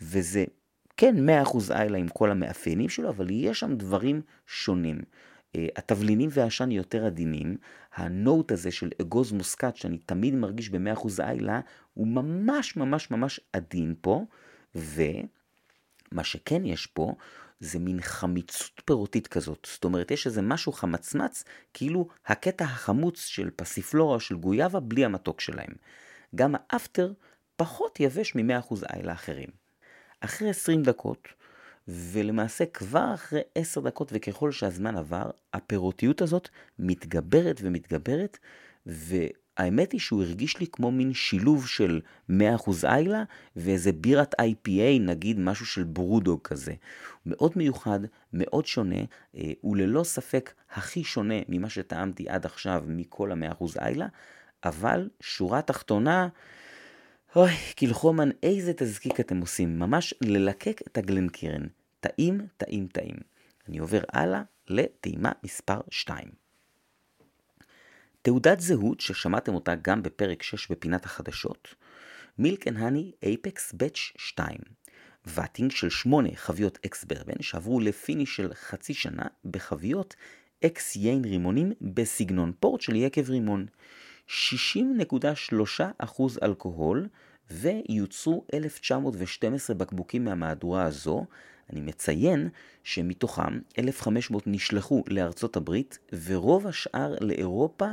וזה 0.00 0.44
כן 0.96 1.16
100% 1.44 1.56
איילה 1.70 1.98
עם 1.98 2.08
כל 2.08 2.30
המאפיינים 2.30 2.88
שלו, 2.88 3.08
אבל 3.08 3.30
יש 3.30 3.60
שם 3.60 3.76
דברים 3.76 4.22
שונים. 4.46 5.00
התבלינים 5.56 6.28
והעשן 6.32 6.70
יותר 6.70 7.06
עדינים, 7.06 7.56
הנוט 7.94 8.52
הזה 8.52 8.70
של 8.70 8.90
אגוז 9.02 9.32
מוסקת 9.32 9.76
שאני 9.76 9.98
תמיד 9.98 10.34
מרגיש 10.34 10.70
ב-100% 10.70 11.08
איילה, 11.20 11.60
הוא 11.94 12.06
ממש 12.06 12.76
ממש 12.76 13.10
ממש 13.10 13.40
עדין 13.52 13.94
פה, 14.00 14.24
ומה 14.74 16.24
שכן 16.24 16.66
יש 16.66 16.86
פה, 16.86 17.14
זה 17.62 17.78
מין 17.78 18.00
חמיצות 18.00 18.82
פירותית 18.84 19.26
כזאת. 19.26 19.68
זאת 19.72 19.84
אומרת, 19.84 20.10
יש 20.10 20.26
איזה 20.26 20.42
משהו 20.42 20.72
חמצמץ, 20.72 21.44
כאילו 21.74 22.08
הקטע 22.26 22.64
החמוץ 22.64 23.24
של 23.24 23.50
פסיפלורה 23.56 24.20
של 24.20 24.36
גויאבה 24.36 24.80
בלי 24.80 25.04
המתוק 25.04 25.40
שלהם. 25.40 25.74
גם 26.34 26.54
האפטר 26.54 27.12
פחות 27.56 28.00
יבש 28.00 28.34
מ-100% 28.34 28.74
איילה 28.92 29.12
אחרים. 29.12 29.48
אחרי 30.20 30.50
20 30.50 30.82
דקות, 30.82 31.28
ולמעשה 31.88 32.66
כבר 32.66 33.14
אחרי 33.14 33.40
10 33.54 33.80
דקות 33.80 34.08
וככל 34.12 34.52
שהזמן 34.52 34.96
עבר, 34.96 35.30
הפירותיות 35.54 36.22
הזאת 36.22 36.48
מתגברת 36.78 37.60
ומתגברת, 37.62 38.38
והאמת 39.58 39.92
היא 39.92 40.00
שהוא 40.00 40.22
הרגיש 40.22 40.58
לי 40.60 40.66
כמו 40.66 40.90
מין 40.90 41.14
שילוב 41.14 41.66
של 41.66 42.00
100% 42.30 42.32
איילה 42.84 43.22
ואיזה 43.56 43.92
בירת 43.92 44.34
IPA, 44.40 45.00
נגיד 45.00 45.38
משהו 45.38 45.66
של 45.66 45.84
ברודוג 45.84 46.40
כזה. 46.44 46.74
מאוד 47.26 47.52
מיוחד, 47.56 48.00
מאוד 48.32 48.66
שונה, 48.66 49.00
וללא 49.64 49.98
אה, 49.98 50.04
ספק 50.04 50.52
הכי 50.72 51.04
שונה 51.04 51.34
ממה 51.48 51.68
שטעמתי 51.68 52.28
עד 52.28 52.46
עכשיו 52.46 52.84
מכל 52.86 53.32
ה-100% 53.32 53.64
איילה, 53.80 54.06
אבל 54.64 55.08
שורה 55.20 55.62
תחתונה, 55.62 56.28
אוי, 57.36 57.50
Kilchoman, 57.74 58.28
איזה 58.42 58.72
תזקיק 58.76 59.20
אתם 59.20 59.40
עושים, 59.40 59.78
ממש 59.78 60.14
ללקק 60.20 60.80
את 60.86 60.98
ה 60.98 61.04
Glencairn. 61.04 61.66
טעים, 62.00 62.46
טעים, 62.56 62.86
טעים. 62.86 63.16
אני 63.68 63.78
עובר 63.78 64.00
הלאה 64.12 64.42
לטעימה 64.68 65.32
מספר 65.44 65.80
2. 65.90 66.41
תעודת 68.22 68.60
זהות 68.60 69.00
ששמעתם 69.00 69.54
אותה 69.54 69.74
גם 69.82 70.02
בפרק 70.02 70.42
6 70.42 70.70
בפינת 70.70 71.04
החדשות, 71.04 71.74
Milk 72.38 72.68
and 72.68 72.76
Honey 72.76 73.12
Apex 73.22 73.72
batch 73.72 73.96
2. 74.16 74.58
vatting 75.26 75.70
של 75.70 75.90
8 75.90 76.28
חביות 76.34 76.78
ex 76.86 77.04
bourbon 77.04 77.42
שעברו 77.42 77.80
ל 77.80 77.88
finish 77.88 78.36
של 78.36 78.54
חצי 78.54 78.94
שנה 78.94 79.22
בחביות 79.44 80.14
אקס 80.64 80.96
יין 80.96 81.24
רימונים 81.24 81.72
בסגנון 81.80 82.52
פורט 82.60 82.80
של 82.80 82.96
יקב 82.96 83.30
רימון. 83.30 83.66
60.3% 84.28 84.32
אלכוהול 86.42 87.08
ויוצרו 87.50 88.44
1912 88.54 89.76
בקבוקים 89.76 90.24
מהמהדורה 90.24 90.82
הזו. 90.84 91.26
אני 91.72 91.80
מציין 91.80 92.48
שמתוכם 92.84 93.58
1,500 93.78 94.42
נשלחו 94.46 95.04
לארצות 95.08 95.56
הברית 95.56 95.98
ורוב 96.24 96.66
השאר 96.66 97.14
לאירופה. 97.20 97.86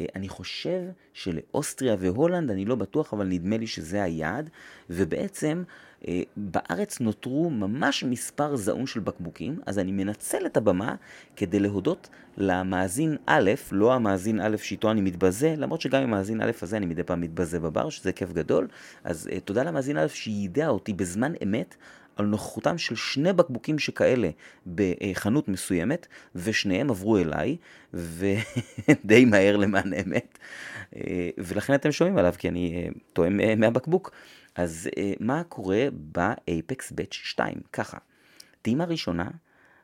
אה, 0.00 0.06
אני 0.14 0.28
חושב 0.28 0.82
שלאוסטריה 1.12 1.96
והולנד, 1.98 2.50
אני 2.50 2.64
לא 2.64 2.74
בטוח, 2.74 3.12
אבל 3.14 3.26
נדמה 3.26 3.56
לי 3.56 3.66
שזה 3.66 4.02
היעד, 4.02 4.50
ובעצם 4.90 5.62
אה, 6.08 6.22
בארץ 6.36 7.00
נותרו 7.00 7.50
ממש 7.50 8.04
מספר 8.04 8.56
זעום 8.56 8.86
של 8.86 9.00
בקבוקים, 9.00 9.60
אז 9.66 9.78
אני 9.78 9.92
מנצל 9.92 10.46
את 10.46 10.56
הבמה 10.56 10.94
כדי 11.36 11.60
להודות 11.60 12.08
למאזין 12.36 13.16
א', 13.26 13.50
לא 13.72 13.94
המאזין 13.94 14.40
א' 14.40 14.56
שאיתו 14.56 14.90
אני 14.90 15.00
מתבזה, 15.00 15.54
למרות 15.58 15.80
שגם 15.80 16.02
עם 16.02 16.08
המאזין 16.14 16.40
א' 16.40 16.50
הזה 16.62 16.76
אני 16.76 16.86
מדי 16.86 17.02
פעם 17.02 17.20
מתבזה 17.20 17.60
בבר, 17.60 17.90
שזה 17.90 18.12
כיף 18.12 18.32
גדול, 18.32 18.68
אז 19.04 19.28
אה, 19.32 19.40
תודה 19.40 19.62
למאזין 19.62 19.96
א' 19.96 20.06
שיידע 20.08 20.68
אותי 20.68 20.92
בזמן 20.92 21.32
אמת 21.42 21.76
על 22.16 22.26
נוכחותם 22.26 22.78
של 22.78 22.96
שני 22.96 23.32
בקבוקים 23.32 23.78
שכאלה 23.78 24.30
בחנות 24.74 25.48
מסוימת, 25.48 26.06
ושניהם 26.34 26.90
עברו 26.90 27.18
אליי, 27.18 27.56
ודי 27.94 29.24
מהר 29.24 29.56
למען 29.56 29.92
האמת, 29.92 30.38
אה, 30.96 31.30
ולכן 31.38 31.74
אתם 31.74 31.92
שומעים 31.92 32.18
עליו, 32.18 32.34
כי 32.38 32.48
אני 32.48 32.90
טועם 33.12 33.40
מהבקבוק. 33.56 34.10
אז 34.54 34.88
אה, 34.98 35.12
מה 35.20 35.44
קורה 35.44 35.86
באייפקס 35.92 36.92
בץ' 36.92 37.12
2? 37.12 37.54
ככה, 37.72 37.98
טעימה 38.62 38.84
ראשונה, 38.84 39.30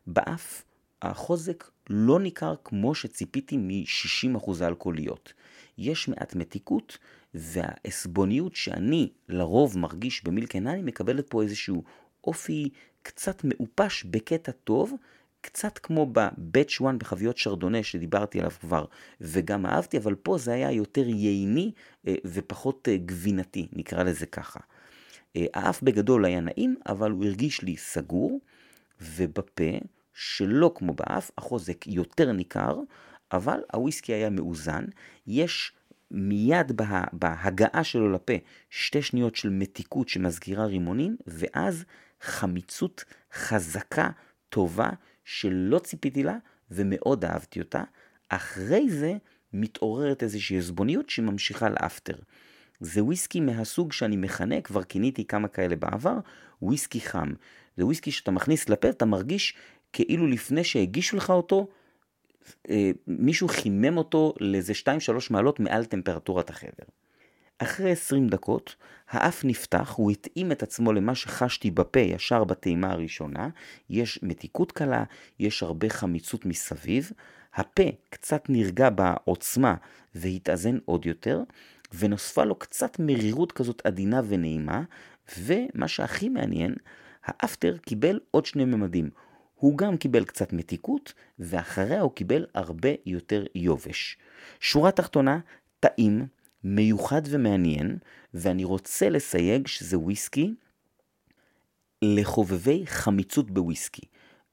באף 0.06 0.62
החוזק 1.02 1.64
לא 1.90 2.20
ניכר 2.20 2.54
כמו 2.64 2.94
שציפיתי 2.94 3.56
מ-60% 3.56 4.50
אלכוהוליות. 4.62 5.32
יש 5.78 6.08
מעט 6.08 6.34
מתיקות, 6.34 6.98
והעסבוניות 7.34 8.56
שאני 8.56 9.08
לרוב 9.28 9.78
מרגיש 9.78 10.24
במילקנני 10.24 10.82
מקבלת 10.82 11.30
פה 11.30 11.42
איזשהו 11.42 11.82
אופי 12.28 12.68
קצת 13.02 13.44
מעופש 13.44 14.04
בקטע 14.04 14.52
טוב, 14.52 14.92
קצת 15.40 15.78
כמו 15.78 16.06
ב-Batch 16.06 16.84
1 16.84 16.94
בחביות 16.98 17.38
שרדונה 17.38 17.82
שדיברתי 17.82 18.38
עליו 18.38 18.50
כבר 18.50 18.84
וגם 19.20 19.66
אהבתי, 19.66 19.98
אבל 19.98 20.14
פה 20.14 20.38
זה 20.38 20.52
היה 20.52 20.72
יותר 20.72 21.08
ייני 21.08 21.72
אה, 22.08 22.14
ופחות 22.24 22.88
אה, 22.88 22.96
גבינתי, 22.96 23.68
נקרא 23.72 24.02
לזה 24.02 24.26
ככה. 24.26 24.60
אה, 25.36 25.46
האף 25.54 25.82
בגדול 25.82 26.24
היה 26.24 26.40
נעים, 26.40 26.76
אבל 26.88 27.10
הוא 27.10 27.24
הרגיש 27.24 27.62
לי 27.62 27.76
סגור, 27.76 28.40
ובפה, 29.00 29.78
שלא 30.14 30.72
כמו 30.74 30.94
באף, 30.94 31.30
החוזק 31.38 31.86
יותר 31.86 32.32
ניכר, 32.32 32.78
אבל 33.32 33.60
הוויסקי 33.72 34.12
היה 34.12 34.30
מאוזן. 34.30 34.84
יש 35.26 35.72
מיד 36.10 36.72
בה, 36.72 37.04
בהגעה 37.12 37.84
שלו 37.84 38.12
לפה 38.12 38.32
שתי 38.70 39.02
שניות 39.02 39.36
של 39.36 39.50
מתיקות 39.50 40.08
שמזכירה 40.08 40.66
רימונים, 40.66 41.16
ואז 41.26 41.84
חמיצות 42.20 43.04
חזקה, 43.32 44.10
טובה, 44.48 44.88
שלא 45.24 45.78
ציפיתי 45.78 46.22
לה 46.22 46.36
ומאוד 46.70 47.24
אהבתי 47.24 47.60
אותה. 47.60 47.82
אחרי 48.28 48.90
זה 48.90 49.12
מתעוררת 49.52 50.22
איזושהי 50.22 50.58
עזבוניות 50.58 51.10
שממשיכה 51.10 51.68
לאפטר. 51.68 52.16
זה 52.80 53.04
וויסקי 53.04 53.40
מהסוג 53.40 53.92
שאני 53.92 54.16
מכנה, 54.16 54.60
כבר 54.60 54.82
כיניתי 54.82 55.24
כמה 55.24 55.48
כאלה 55.48 55.76
בעבר, 55.76 56.18
וויסקי 56.62 57.00
חם. 57.00 57.32
זה 57.76 57.84
וויסקי 57.86 58.10
שאתה 58.10 58.30
מכניס 58.30 58.68
לפה, 58.68 58.88
אתה 58.88 59.04
מרגיש 59.04 59.54
כאילו 59.92 60.26
לפני 60.26 60.64
שהגישו 60.64 61.16
לך 61.16 61.30
אותו, 61.30 61.68
אה, 62.70 62.90
מישהו 63.06 63.48
חימם 63.48 63.96
אותו 63.96 64.34
לאיזה 64.40 64.72
2-3 64.74 64.86
מעלות 65.30 65.60
מעל 65.60 65.84
טמפרטורת 65.84 66.50
החדר. 66.50 66.84
אחרי 67.58 67.92
20 67.92 68.28
דקות, 68.28 68.76
האף 69.10 69.44
נפתח, 69.44 69.94
הוא 69.96 70.10
התאים 70.10 70.52
את 70.52 70.62
עצמו 70.62 70.92
למה 70.92 71.14
שחשתי 71.14 71.70
בפה 71.70 72.00
ישר 72.00 72.44
בטעימה 72.44 72.90
הראשונה, 72.92 73.48
יש 73.90 74.18
מתיקות 74.22 74.72
קלה, 74.72 75.04
יש 75.38 75.62
הרבה 75.62 75.88
חמיצות 75.88 76.44
מסביב, 76.44 77.10
הפה 77.54 77.82
קצת 78.10 78.44
נרגע 78.48 78.90
בעוצמה 78.90 79.74
והתאזן 80.14 80.78
עוד 80.84 81.06
יותר, 81.06 81.42
ונוספה 81.98 82.44
לו 82.44 82.54
קצת 82.54 82.98
מרירות 82.98 83.52
כזאת 83.52 83.82
עדינה 83.86 84.20
ונעימה, 84.28 84.82
ומה 85.38 85.88
שהכי 85.88 86.28
מעניין, 86.28 86.74
האפטר 87.24 87.76
קיבל 87.76 88.20
עוד 88.30 88.46
שני 88.46 88.64
ממדים. 88.64 89.10
הוא 89.54 89.78
גם 89.78 89.96
קיבל 89.96 90.24
קצת 90.24 90.52
מתיקות, 90.52 91.12
ואחריה 91.38 92.00
הוא 92.00 92.12
קיבל 92.14 92.46
הרבה 92.54 92.88
יותר 93.06 93.44
יובש. 93.54 94.16
שורה 94.60 94.90
תחתונה, 94.90 95.38
טעים, 95.80 96.26
מיוחד 96.68 97.22
ומעניין, 97.24 97.98
ואני 98.34 98.64
רוצה 98.64 99.08
לסייג 99.08 99.66
שזה 99.66 99.98
וויסקי 99.98 100.54
לחובבי 102.02 102.86
חמיצות 102.86 103.50
בוויסקי. 103.50 104.02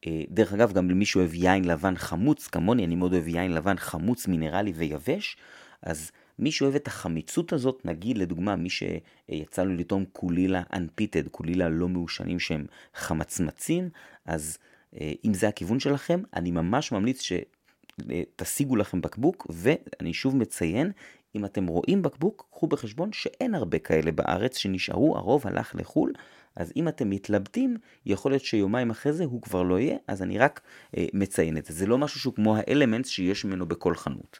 אה, 0.07 0.21
דרך 0.29 0.53
אגב, 0.53 0.73
גם 0.73 0.89
למי 0.89 1.05
שאוהב 1.05 1.33
יין 1.33 1.65
לבן 1.65 1.95
חמוץ, 1.95 2.47
כמוני, 2.47 2.85
אני 2.85 2.95
מאוד 2.95 3.13
אוהב 3.13 3.27
יין 3.27 3.51
לבן 3.53 3.77
חמוץ, 3.77 4.27
מינרלי 4.27 4.71
ויבש, 4.75 5.37
אז 5.81 6.11
מי 6.39 6.51
שאוהב 6.51 6.75
את 6.75 6.87
החמיצות 6.87 7.53
הזאת, 7.53 7.85
נגיד 7.85 8.17
לדוגמה 8.17 8.55
מי 8.55 8.69
שיצא 8.69 9.63
לו 9.63 9.73
לטעום 9.73 10.05
קולילה 10.05 10.63
unpitted, 10.73 11.29
קולילה 11.31 11.69
לא 11.69 11.87
מעושנים 11.87 12.39
שהם 12.39 12.65
חמצמצים, 12.95 13.89
אז 14.25 14.57
אה, 15.01 15.13
אם 15.25 15.33
זה 15.33 15.47
הכיוון 15.47 15.79
שלכם, 15.79 16.21
אני 16.33 16.51
ממש 16.51 16.91
ממליץ 16.91 17.21
שתשיגו 17.21 18.75
לכם 18.75 19.01
בקבוק, 19.01 19.47
ואני 19.49 20.13
שוב 20.13 20.35
מציין, 20.35 20.91
אם 21.35 21.45
אתם 21.45 21.67
רואים 21.67 22.01
בקבוק, 22.01 22.47
קחו 22.51 22.67
בחשבון 22.67 23.13
שאין 23.13 23.55
הרבה 23.55 23.79
כאלה 23.79 24.11
בארץ 24.11 24.57
שנשארו, 24.57 25.17
הרוב 25.17 25.47
הלך 25.47 25.75
לחו"ל, 25.75 26.13
אז 26.55 26.73
אם 26.75 26.87
אתם 26.87 27.09
מתלבטים, 27.09 27.77
יכול 28.05 28.31
להיות 28.31 28.43
שיומיים 28.43 28.89
אחרי 28.89 29.13
זה 29.13 29.23
הוא 29.23 29.41
כבר 29.41 29.63
לא 29.63 29.79
יהיה, 29.79 29.97
אז 30.07 30.21
אני 30.21 30.37
רק 30.37 30.61
אה, 30.97 31.05
מציין 31.13 31.57
את 31.57 31.65
זה. 31.65 31.73
זה 31.73 31.85
לא 31.85 31.97
משהו 31.97 32.19
שהוא 32.19 32.33
כמו 32.33 32.55
האלמנטס 32.57 33.09
שיש 33.09 33.45
ממנו 33.45 33.65
בכל 33.65 33.95
חנות. 33.95 34.39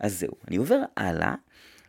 אז 0.00 0.18
זהו, 0.18 0.32
אני 0.48 0.56
עובר 0.56 0.80
הלאה. 0.96 1.34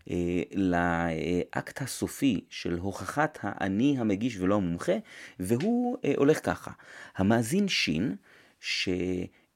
אה, 0.09 0.41
לאקט 0.55 1.81
הסופי 1.81 2.41
של 2.49 2.77
הוכחת 2.77 3.39
האני 3.41 3.95
המגיש 3.99 4.39
ולא 4.39 4.55
המומחה, 4.55 4.95
והוא 5.39 5.97
אה, 6.05 6.13
הולך 6.17 6.45
ככה. 6.45 6.71
המאזין 7.15 7.67
שין, 7.67 8.15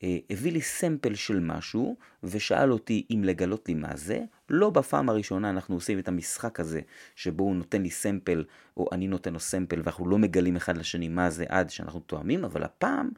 שהביא 0.01 0.51
לי 0.51 0.61
סמפל 0.61 1.15
של 1.15 1.39
משהו, 1.39 1.95
ושאל 2.23 2.71
אותי 2.71 3.05
אם 3.11 3.23
לגלות 3.23 3.67
לי 3.67 3.73
מה 3.73 3.95
זה, 3.95 4.19
לא 4.49 4.69
בפעם 4.69 5.09
הראשונה 5.09 5.49
אנחנו 5.49 5.75
עושים 5.75 5.99
את 5.99 6.07
המשחק 6.07 6.59
הזה, 6.59 6.81
שבו 7.15 7.43
הוא 7.43 7.55
נותן 7.55 7.81
לי 7.81 7.89
sample, 7.89 8.43
או 8.77 8.87
אני 8.91 9.07
נותן 9.07 9.33
לו 9.33 9.39
sample, 9.39 9.81
ואנחנו 9.83 10.07
לא 10.07 10.17
מגלים 10.17 10.55
אחד 10.55 10.77
לשני 10.77 11.09
מה 11.09 11.29
זה 11.29 11.45
עד 11.49 11.69
שאנחנו 11.69 11.99
טועמים, 11.99 12.45
אבל 12.45 12.63
הפעם 12.63 13.09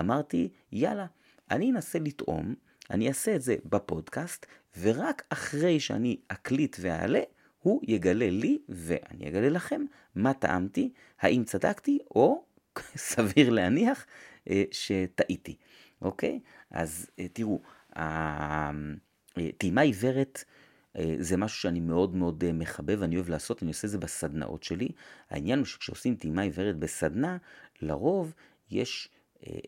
אמרתי, 0.00 0.48
יאללה, 0.72 1.06
אני 1.50 1.70
אנסה 1.70 1.98
לטעום, 1.98 2.54
אני 2.90 3.08
אעשה 3.08 3.36
את 3.36 3.42
זה 3.42 3.56
בפודקאסט, 3.64 4.46
ורק 4.80 5.22
אחרי 5.30 5.80
שאני 5.80 6.16
אקליט 6.28 6.76
ואעלה, 6.80 7.20
הוא 7.62 7.80
יגלה 7.88 8.30
לי 8.30 8.58
ואני 8.68 9.28
אגלה 9.28 9.48
לכם 9.48 9.84
מה 10.14 10.34
טעמתי, 10.34 10.92
האם 11.20 11.44
צדקתי 11.44 11.98
או 12.10 12.44
סביר 12.96 13.50
להניח 13.50 14.06
אה, 14.50 14.64
שטעיתי, 14.72 15.56
אוקיי? 16.06 16.40
אז 16.70 17.10
אה, 17.18 17.26
תראו, 17.32 17.60
טעימה 19.58 19.80
עיוורת 19.80 20.44
אה, 20.98 21.14
זה 21.18 21.36
משהו 21.36 21.58
שאני 21.60 21.80
מאוד 21.80 22.14
מאוד 22.16 22.52
מחבב, 22.52 23.02
אני 23.02 23.16
אוהב 23.16 23.28
לעשות, 23.28 23.62
אני 23.62 23.70
עושה 23.70 23.86
את 23.86 23.92
זה 23.92 23.98
בסדנאות 23.98 24.62
שלי. 24.62 24.88
העניין 25.30 25.58
הוא 25.58 25.66
שכשעושים 25.66 26.14
טעימה 26.14 26.42
עיוורת 26.42 26.76
בסדנה, 26.76 27.36
לרוב 27.82 28.34
יש 28.70 29.08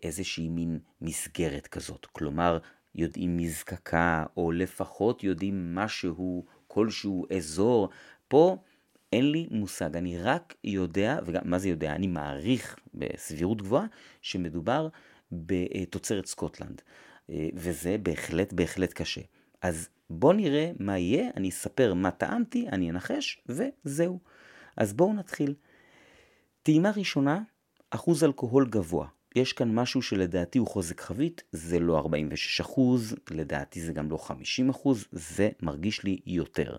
איזושהי 0.02 0.48
מין 0.48 0.78
מסגרת 1.00 1.66
כזאת. 1.66 2.06
כלומר, 2.06 2.58
יודעים 2.94 3.36
מזקקה, 3.36 4.24
או 4.36 4.52
לפחות 4.52 5.24
יודעים 5.24 5.74
משהו, 5.74 6.44
כלשהו 6.66 7.26
אזור. 7.36 7.88
פה 8.28 8.56
אין 9.12 9.30
לי 9.32 9.48
מושג, 9.50 9.96
אני 9.96 10.18
רק 10.18 10.54
יודע, 10.64 11.18
וגם 11.26 11.42
מה 11.44 11.58
זה 11.58 11.68
יודע? 11.68 11.92
אני 11.94 12.06
מעריך 12.06 12.76
בסבירות 12.94 13.62
גבוהה 13.62 13.86
שמדובר 14.22 14.88
בתוצרת 15.32 16.26
סקוטלנד, 16.26 16.82
אה, 17.30 17.48
וזה 17.54 17.96
בהחלט 18.02 18.52
בהחלט 18.52 18.92
קשה. 18.92 19.20
אז 19.62 19.88
בואו 20.10 20.32
נראה 20.32 20.70
מה 20.78 20.98
יהיה, 20.98 21.30
אני 21.36 21.48
אספר 21.48 21.94
מה 21.94 22.10
טעמתי, 22.10 22.68
אני 22.68 22.90
אנחש, 22.90 23.42
וזהו. 23.48 24.18
אז 24.76 24.92
בואו 24.92 25.12
נתחיל. 25.12 25.54
טעימה 26.62 26.90
ראשונה, 26.90 27.42
אחוז 27.90 28.24
אלכוהול 28.24 28.68
גבוה. 28.68 29.06
יש 29.36 29.52
כאן 29.52 29.74
משהו 29.74 30.02
שלדעתי 30.02 30.58
הוא 30.58 30.66
חוזק 30.66 31.00
חבית, 31.00 31.42
זה 31.52 31.78
לא 31.78 31.98
46 31.98 32.60
אחוז, 32.60 33.14
לדעתי 33.30 33.80
זה 33.80 33.92
גם 33.92 34.10
לא 34.10 34.16
50 34.16 34.70
אחוז, 34.70 35.06
זה 35.12 35.50
מרגיש 35.62 36.04
לי 36.04 36.18
יותר. 36.26 36.76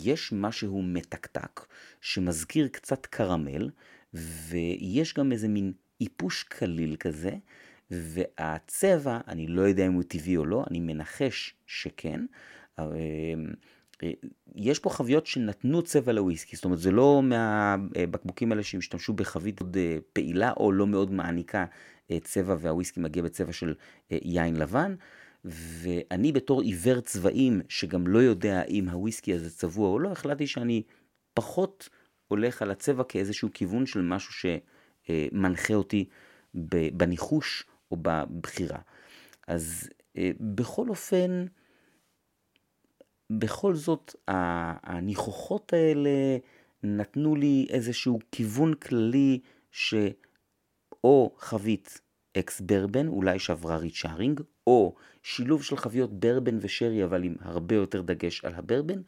יש 0.00 0.32
משהו 0.32 0.82
מתקתק 0.82 1.66
שמזכיר 2.00 2.68
קצת 2.68 3.06
קרמל, 3.06 3.70
ויש 4.14 5.14
גם 5.14 5.32
איזה 5.32 5.48
מין 5.48 5.72
איפוש 6.00 6.42
קליל 6.42 6.96
כזה, 6.96 7.30
והצבע, 7.90 9.20
אני 9.28 9.46
לא 9.46 9.62
יודע 9.62 9.86
אם 9.86 9.92
הוא 9.92 10.02
טבעי 10.02 10.36
או 10.36 10.44
לא, 10.44 10.64
אני 10.70 10.80
מנחש 10.80 11.54
שכן. 11.66 12.20
אה, 12.78 12.84
יש 14.54 14.78
פה 14.78 14.90
חביות 14.90 15.26
שנתנו 15.26 15.82
צבע 15.82 16.12
לוויסקי, 16.12 16.56
זאת 16.56 16.64
אומרת 16.64 16.78
זה 16.78 16.90
לא 16.90 17.22
מהבקבוקים 17.22 18.52
האלה 18.52 18.62
שהשתמשו 18.62 19.12
בחבית 19.12 19.62
מאוד 19.62 19.76
אה, 19.76 19.98
פעילה 20.12 20.52
או 20.56 20.72
לא 20.72 20.86
מאוד 20.86 21.12
מעניקה 21.12 21.64
אה, 22.10 22.18
צבע 22.20 22.56
והוויסקי 22.60 23.00
מגיע 23.00 23.22
בצבע 23.22 23.52
של 23.52 23.74
יין 24.10 24.56
לבן. 24.56 24.94
ואני 25.44 26.32
בתור 26.32 26.62
עיוור 26.62 27.00
צבעים, 27.00 27.60
שגם 27.68 28.06
לא 28.06 28.18
יודע 28.18 28.62
אם 28.64 28.88
הוויסקי 28.88 29.34
הזה 29.34 29.50
צבוע 29.50 29.88
או 29.88 29.98
לא, 29.98 30.12
החלטתי 30.12 30.46
שאני 30.46 30.82
פחות 31.34 31.88
הולך 32.28 32.62
על 32.62 32.70
הצבע 32.70 33.04
כאיזשהו 33.04 33.48
כיוון 33.54 33.86
של 33.86 34.02
משהו 34.02 34.52
שמנחה 35.08 35.74
אותי 35.74 36.04
בניחוש 36.92 37.64
או 37.90 37.96
בבחירה. 38.02 38.78
אז 39.48 39.90
אה, 40.16 40.30
בכל 40.40 40.88
אופן, 40.88 41.46
בכל 43.32 43.74
זאת, 43.74 44.14
הניחוחות 44.28 45.72
האלה 45.72 46.38
נתנו 46.82 47.36
לי 47.36 47.66
איזשהו 47.70 48.18
כיוון 48.32 48.74
כללי 48.74 49.40
שאו 49.70 51.34
חבית 51.38 52.00
אקס 52.38 52.60
ברבן, 52.60 53.08
אולי 53.08 53.38
שברה 53.38 53.78
צ'ארינג, 54.02 54.40
או 54.66 54.94
שילוב 55.22 55.62
של 55.62 55.76
חביות 55.76 56.20
ברבן 56.20 56.58
ושרי, 56.60 57.04
אבל 57.04 57.24
עם 57.24 57.34
הרבה 57.40 57.74
יותר 57.74 58.02
דגש 58.02 58.44
על 58.44 58.54
הברבן, 58.54 59.00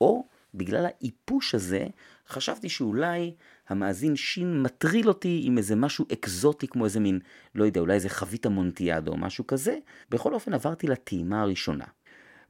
או 0.00 0.28
בגלל 0.54 0.86
האיפוש 0.86 1.54
הזה, 1.54 1.86
חשבתי 2.28 2.68
שאולי 2.68 3.34
המאזין 3.68 4.16
שין 4.16 4.62
מטריל 4.62 5.08
אותי 5.08 5.42
עם 5.44 5.58
איזה 5.58 5.76
משהו 5.76 6.06
אקזוטי, 6.12 6.68
כמו 6.68 6.84
איזה 6.84 7.00
מין, 7.00 7.20
לא 7.54 7.64
יודע, 7.64 7.80
אולי 7.80 7.94
איזה 7.94 8.08
חבית 8.08 8.46
המונטיאדו 8.46 9.12
או 9.12 9.16
משהו 9.16 9.46
כזה. 9.46 9.78
בכל 10.10 10.34
אופן 10.34 10.54
עברתי 10.54 10.86
לטעימה 10.86 11.42
הראשונה. 11.42 11.84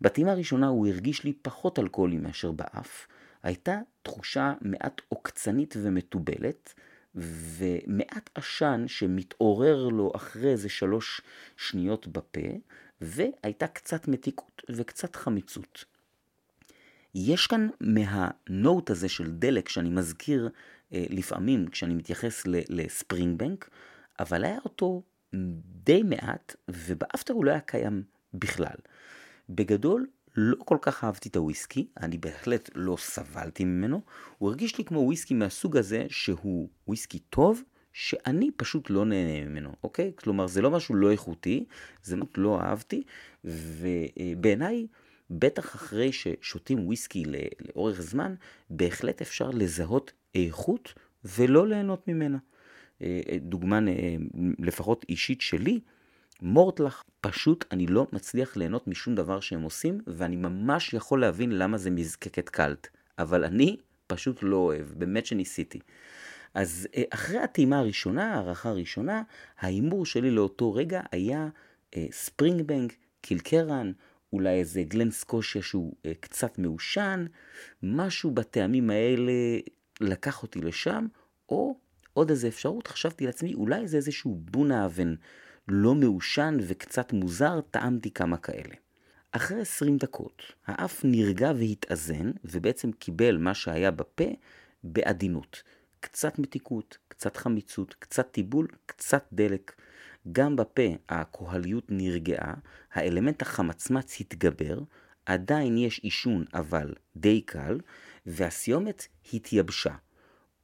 בטעימה 0.01 0.33
הראשונה 0.33 0.67
הוא 0.67 0.89
הרגיש 0.89 1.25
לי 1.25 1.33
פחות 1.43 1.79
אלכוהולי 1.79 2.19
מאשר 2.19 2.53
באף. 2.53 3.07
הייתה 3.43 3.79
תחושה 4.03 4.53
מעט 4.61 5.01
עוקצנית 5.09 5.75
ומתובלת, 5.83 6.75
ומעט 7.15 8.31
עשן 8.35 8.85
שמתעורר 8.87 9.89
לו 9.89 10.13
אחרי 10.17 10.51
איזה 10.51 10.69
שלוש 10.69 11.21
שניות 11.57 12.07
בפה, 12.07 12.49
והייתה 13.01 13.67
קצת 13.67 14.09
מתיקות 14.09 14.63
וקצת 14.71 15.17
חמיצות. 15.17 15.85
יש 17.15 17.47
כאן 17.47 17.69
מהנוט 17.81 18.91
הזה 18.91 19.09
של 19.09 19.31
דלק 19.31 19.69
שאני 19.69 19.89
מזכיר 19.89 20.49
לפעמים 20.93 21.67
כשאני 21.67 21.95
מתייחס 21.95 22.43
לספרינג 22.47 23.39
בנק, 23.39 23.71
אבל 24.21 24.45
היה 24.45 24.59
אותו 24.65 25.03
די 25.85 26.03
מעט, 26.03 26.57
ובאפטר 26.69 27.35
הוא 27.35 27.45
לא 27.45 27.51
היה 27.51 27.61
קיים 27.61 28.03
בכלל. 28.35 28.77
בגדול, 29.51 30.07
לא 30.37 30.57
כל 30.65 30.79
כך 30.83 31.05
אהבתי 31.05 31.29
את 31.29 31.37
הוויסקי, 31.37 31.87
אני 32.01 32.19
בהחלט 32.19 32.71
לא 32.75 32.97
סבלתי 32.97 33.65
ממנו, 33.65 34.01
הוא 34.39 34.49
הרגיש 34.49 34.79
לי 34.79 34.85
כמו 34.85 34.99
וויסקי 34.99 35.35
מהסוג 35.35 35.77
הזה 35.77 36.07
שהוא 36.09 36.69
וויסקי 36.87 37.19
טוב, 37.19 37.63
שאני 37.93 38.51
פשוט 38.57 38.91
לא 38.91 39.05
נהנה 39.05 39.49
ממנו, 39.49 39.73
אוקיי? 39.83 40.13
כלומר, 40.17 40.47
זה 40.47 40.63
לא 40.63 40.71
משהו 40.71 40.95
לא 40.95 41.11
איכותי, 41.11 41.65
זה 42.03 42.17
משהו 42.17 42.29
לא 42.37 42.61
אהבתי, 42.61 43.03
ובעיניי, 43.45 44.87
בטח 45.31 45.75
אחרי 45.75 46.13
ששותים 46.13 46.87
וויסקי 46.87 47.25
לאורך 47.61 48.01
זמן, 48.01 48.35
בהחלט 48.71 49.21
אפשר 49.21 49.51
לזהות 49.51 50.13
איכות 50.47 50.95
ולא 51.25 51.69
ליהנות 51.69 52.09
ממנה. 52.09 52.39
אה, 53.03 53.21
דוגמה 53.41 53.79
לפחות 54.59 55.05
אישית 55.09 55.41
שלי, 55.41 55.81
מורטלח, 56.43 57.05
פשוט 57.21 57.65
אני 57.73 57.87
לא 57.87 58.07
מצליח 58.13 58.57
ליהנות 58.57 58.89
משום 58.89 59.15
דבר 59.15 59.41
שהם 59.41 59.63
עושים, 59.63 60.01
ואני 60.07 60.37
ממש 60.37 60.95
יכול 60.95 61.21
להבין 61.21 61.53
למה 61.53 61.79
זה 61.79 61.91
מזקקת 61.91 62.49
קלט. 62.49 62.87
אבל 63.19 63.45
אני 63.45 63.77
פשוט 64.07 64.39
לא 64.43 64.57
אוהב, 64.57 64.87
באמת 64.97 65.27
שניסיתי. 65.27 65.79
אז 66.55 66.89
אה, 66.97 67.03
אחרי 67.11 67.39
הטעימה 67.39 67.79
הראשונה, 67.79 68.35
הערכה 68.35 68.69
הראשונה, 68.69 69.23
ההימור 69.59 70.07
שלי 70.07 70.31
לאותו 70.31 70.75
רגע 70.75 71.01
היה 71.13 71.49
אה, 71.97 72.07
ספרינג 72.11 72.63
בנק, 72.63 72.95
קילקרן, 73.21 73.93
אולי 74.33 74.59
איזה 74.59 74.83
גלן 74.83 75.11
סקושיה 75.11 75.63
שהוא 75.63 75.95
אה, 76.07 76.13
קצת 76.21 76.59
מעושן, 76.59 77.27
משהו 77.83 78.31
בטעמים 78.31 78.91
האלה 78.91 79.33
לקח 80.01 80.43
אותי 80.43 80.61
לשם, 80.61 81.07
או 81.49 81.79
עוד 82.13 82.31
איזה 82.31 82.49
אפשרות, 82.49 82.87
חשבתי 82.87 83.27
לעצמי, 83.27 83.55
אולי 83.55 83.89
זה 83.89 83.97
איזשהו 83.97 84.35
בונה 84.35 84.87
אבן. 84.87 85.15
לא 85.69 85.95
מעושן 85.95 86.57
וקצת 86.61 87.13
מוזר, 87.13 87.61
טעמתי 87.61 88.11
כמה 88.11 88.37
כאלה. 88.37 88.75
אחרי 89.33 89.61
20 89.61 89.97
דקות, 89.97 90.43
האף 90.67 91.01
נרגע 91.05 91.53
והתאזן, 91.59 92.31
ובעצם 92.45 92.93
קיבל 92.93 93.37
מה 93.37 93.55
שהיה 93.55 93.91
בפה 93.91 94.25
בעדינות. 94.85 95.63
קצת 96.01 96.39
מתיקות, 96.39 96.99
קצת 97.09 97.37
חמיצות, 97.37 97.95
קצת 97.99 98.31
טיבול, 98.31 98.69
קצת 98.87 99.25
דלק. 99.33 99.75
גם 100.33 100.57
בפה 100.57 100.83
הכהליות 101.09 101.85
נרגעה, 101.89 102.55
האלמנט 102.93 103.43
החמצמץ 103.43 104.21
התגבר, 104.21 104.81
עדיין 105.27 105.79
יש 105.79 105.99
עישון 105.99 106.45
אבל 106.55 106.95
די 107.17 107.41
קל, 107.41 107.79
והסיומת 108.29 109.07
התייבשה. 109.33 109.95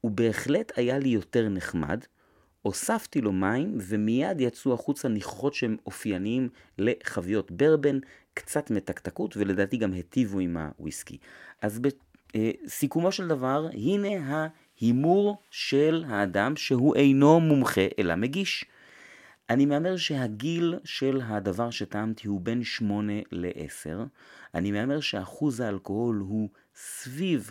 ובהחלט 0.04 0.72
היה 0.76 0.98
לי 0.98 1.08
יותר 1.08 1.48
נחמד, 1.48 2.04
הוספתי 2.62 3.20
לו 3.20 3.32
מים 3.32 3.78
ומיד 3.80 4.40
יצאו 4.40 4.74
החוצה 4.74 5.08
ניחוחות 5.08 5.54
שהם 5.54 5.76
אופייניים 5.86 6.48
לחביות 6.78 7.50
ברבן, 7.50 7.98
קצת 8.34 8.70
מתקתקות 8.70 9.36
ולדעתי 9.36 9.76
גם 9.76 9.92
היטיבו 9.92 10.38
עם 10.38 10.56
הוויסקי. 10.56 11.18
אז 11.62 11.80
בסיכומו 12.34 13.12
של 13.12 13.28
דבר, 13.28 13.68
הנה 13.72 14.48
ההימור 14.80 15.42
של 15.50 16.04
האדם 16.08 16.56
שהוא 16.56 16.96
אינו 16.96 17.40
מומחה 17.40 17.86
אלא 17.98 18.14
מגיש. 18.14 18.64
אני 19.50 19.66
מהמר 19.66 19.96
שהגיל 19.96 20.74
של 20.84 21.20
הדבר 21.24 21.70
שטעמתי 21.70 22.28
הוא 22.28 22.40
בין 22.40 22.64
8 22.64 23.12
ל-10. 23.32 23.98
אני 24.54 24.72
מהמר 24.72 25.00
שאחוז 25.00 25.60
האלכוהול 25.60 26.16
הוא 26.16 26.48
סביב 26.74 27.50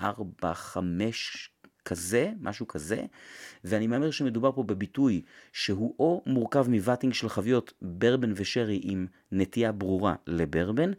54-5 0.00 0.44
כזה, 1.84 2.32
משהו 2.40 2.66
כזה, 2.66 3.04
ואני 3.64 3.86
מהמר 3.86 4.10
שמדובר 4.10 4.52
פה 4.52 4.62
בביטוי 4.62 5.22
שהוא 5.52 5.94
או 5.98 6.22
מורכב 6.26 6.68
מוואטינג 6.68 7.12
של 7.12 7.28
חביות 7.28 7.72
ברבן 7.82 8.32
ושרי 8.36 8.80
עם 8.82 9.06
נטייה 9.32 9.72
ברורה 9.72 10.14
לברבן, 10.26 10.90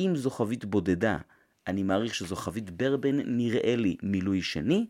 אם 0.00 0.16
זו 0.16 0.30
חבית 0.30 0.64
בודדה, 0.64 1.18
אני 1.66 1.82
מעריך 1.82 2.14
שזו 2.14 2.36
חבית 2.36 2.70
ברבן, 2.70 3.20
נראה 3.26 3.76
לי 3.76 3.96
מילוי 4.02 4.42
שני, 4.42 4.86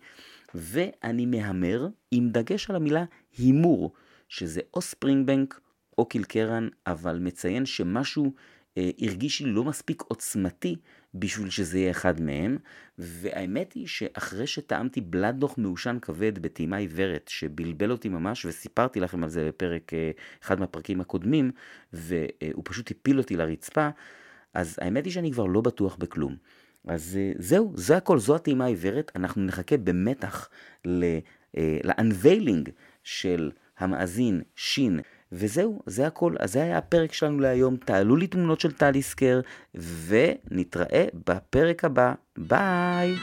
ואני 0.54 1.26
מהמר 1.26 1.88
עם 2.10 2.30
דגש 2.30 2.70
על 2.70 2.76
המילה 2.76 3.04
הימור, 3.38 3.92
שזה 4.32 4.60
או 4.74 4.80
ספרינג 4.80 5.26
בנק 5.26 5.60
או 5.98 6.06
קלקרן, 6.06 6.68
אבל 6.86 7.18
מציין 7.18 7.66
שמשהו 7.66 8.32
אה, 8.78 8.90
הרגיש 9.00 9.40
לי 9.40 9.50
לא 9.50 9.64
מספיק 9.64 10.02
עוצמתי 10.08 10.76
בשביל 11.14 11.50
שזה 11.50 11.78
יהיה 11.78 11.90
אחד 11.90 12.20
מהם, 12.20 12.58
והאמת 12.98 13.72
היא 13.72 13.86
שאחרי 13.86 14.46
שטעמתי 14.46 15.00
בלדוך 15.00 15.58
מעושן 15.58 15.98
כבד 16.02 16.38
בטעימה 16.38 16.76
עיוורת, 16.76 17.28
שבלבל 17.28 17.90
אותי 17.90 18.08
ממש, 18.08 18.44
וסיפרתי 18.44 19.00
לכם 19.00 19.24
על 19.24 19.28
זה 19.28 19.48
בפרק, 19.48 19.94
אה, 19.94 20.10
אחד 20.42 20.60
מהפרקים 20.60 21.00
הקודמים, 21.00 21.50
והוא 21.92 22.62
פשוט 22.64 22.90
הפיל 22.90 23.18
אותי 23.18 23.36
לרצפה, 23.36 23.88
אז 24.54 24.78
האמת 24.80 25.04
היא 25.04 25.12
שאני 25.12 25.32
כבר 25.32 25.46
לא 25.46 25.60
בטוח 25.60 25.96
בכלום. 25.96 26.36
אז 26.88 27.18
אה, 27.20 27.32
זהו, 27.38 27.72
זה 27.76 27.96
הכל, 27.96 28.18
זו 28.18 28.34
הטעימה 28.34 28.64
העיוורת, 28.64 29.12
אנחנו 29.16 29.42
נחכה 29.42 29.76
במתח 29.76 30.48
ל-unveiling 30.84 32.70
של 33.04 33.50
המאזין 33.78 34.42
שין 34.56 35.00
וזהו, 35.32 35.82
זה 35.86 36.06
הכל. 36.06 36.34
אז 36.38 36.52
זה 36.52 36.62
היה 36.62 36.78
הפרק 36.78 37.12
שלנו 37.12 37.40
להיום. 37.40 37.76
תעלו 37.76 38.16
לי 38.16 38.26
תמונות 38.26 38.60
של 38.60 38.72
טליסקר, 38.72 39.40
ונתראה 39.74 41.04
בפרק 41.26 41.84
הבא. 41.84 42.12
ביי! 42.38 43.14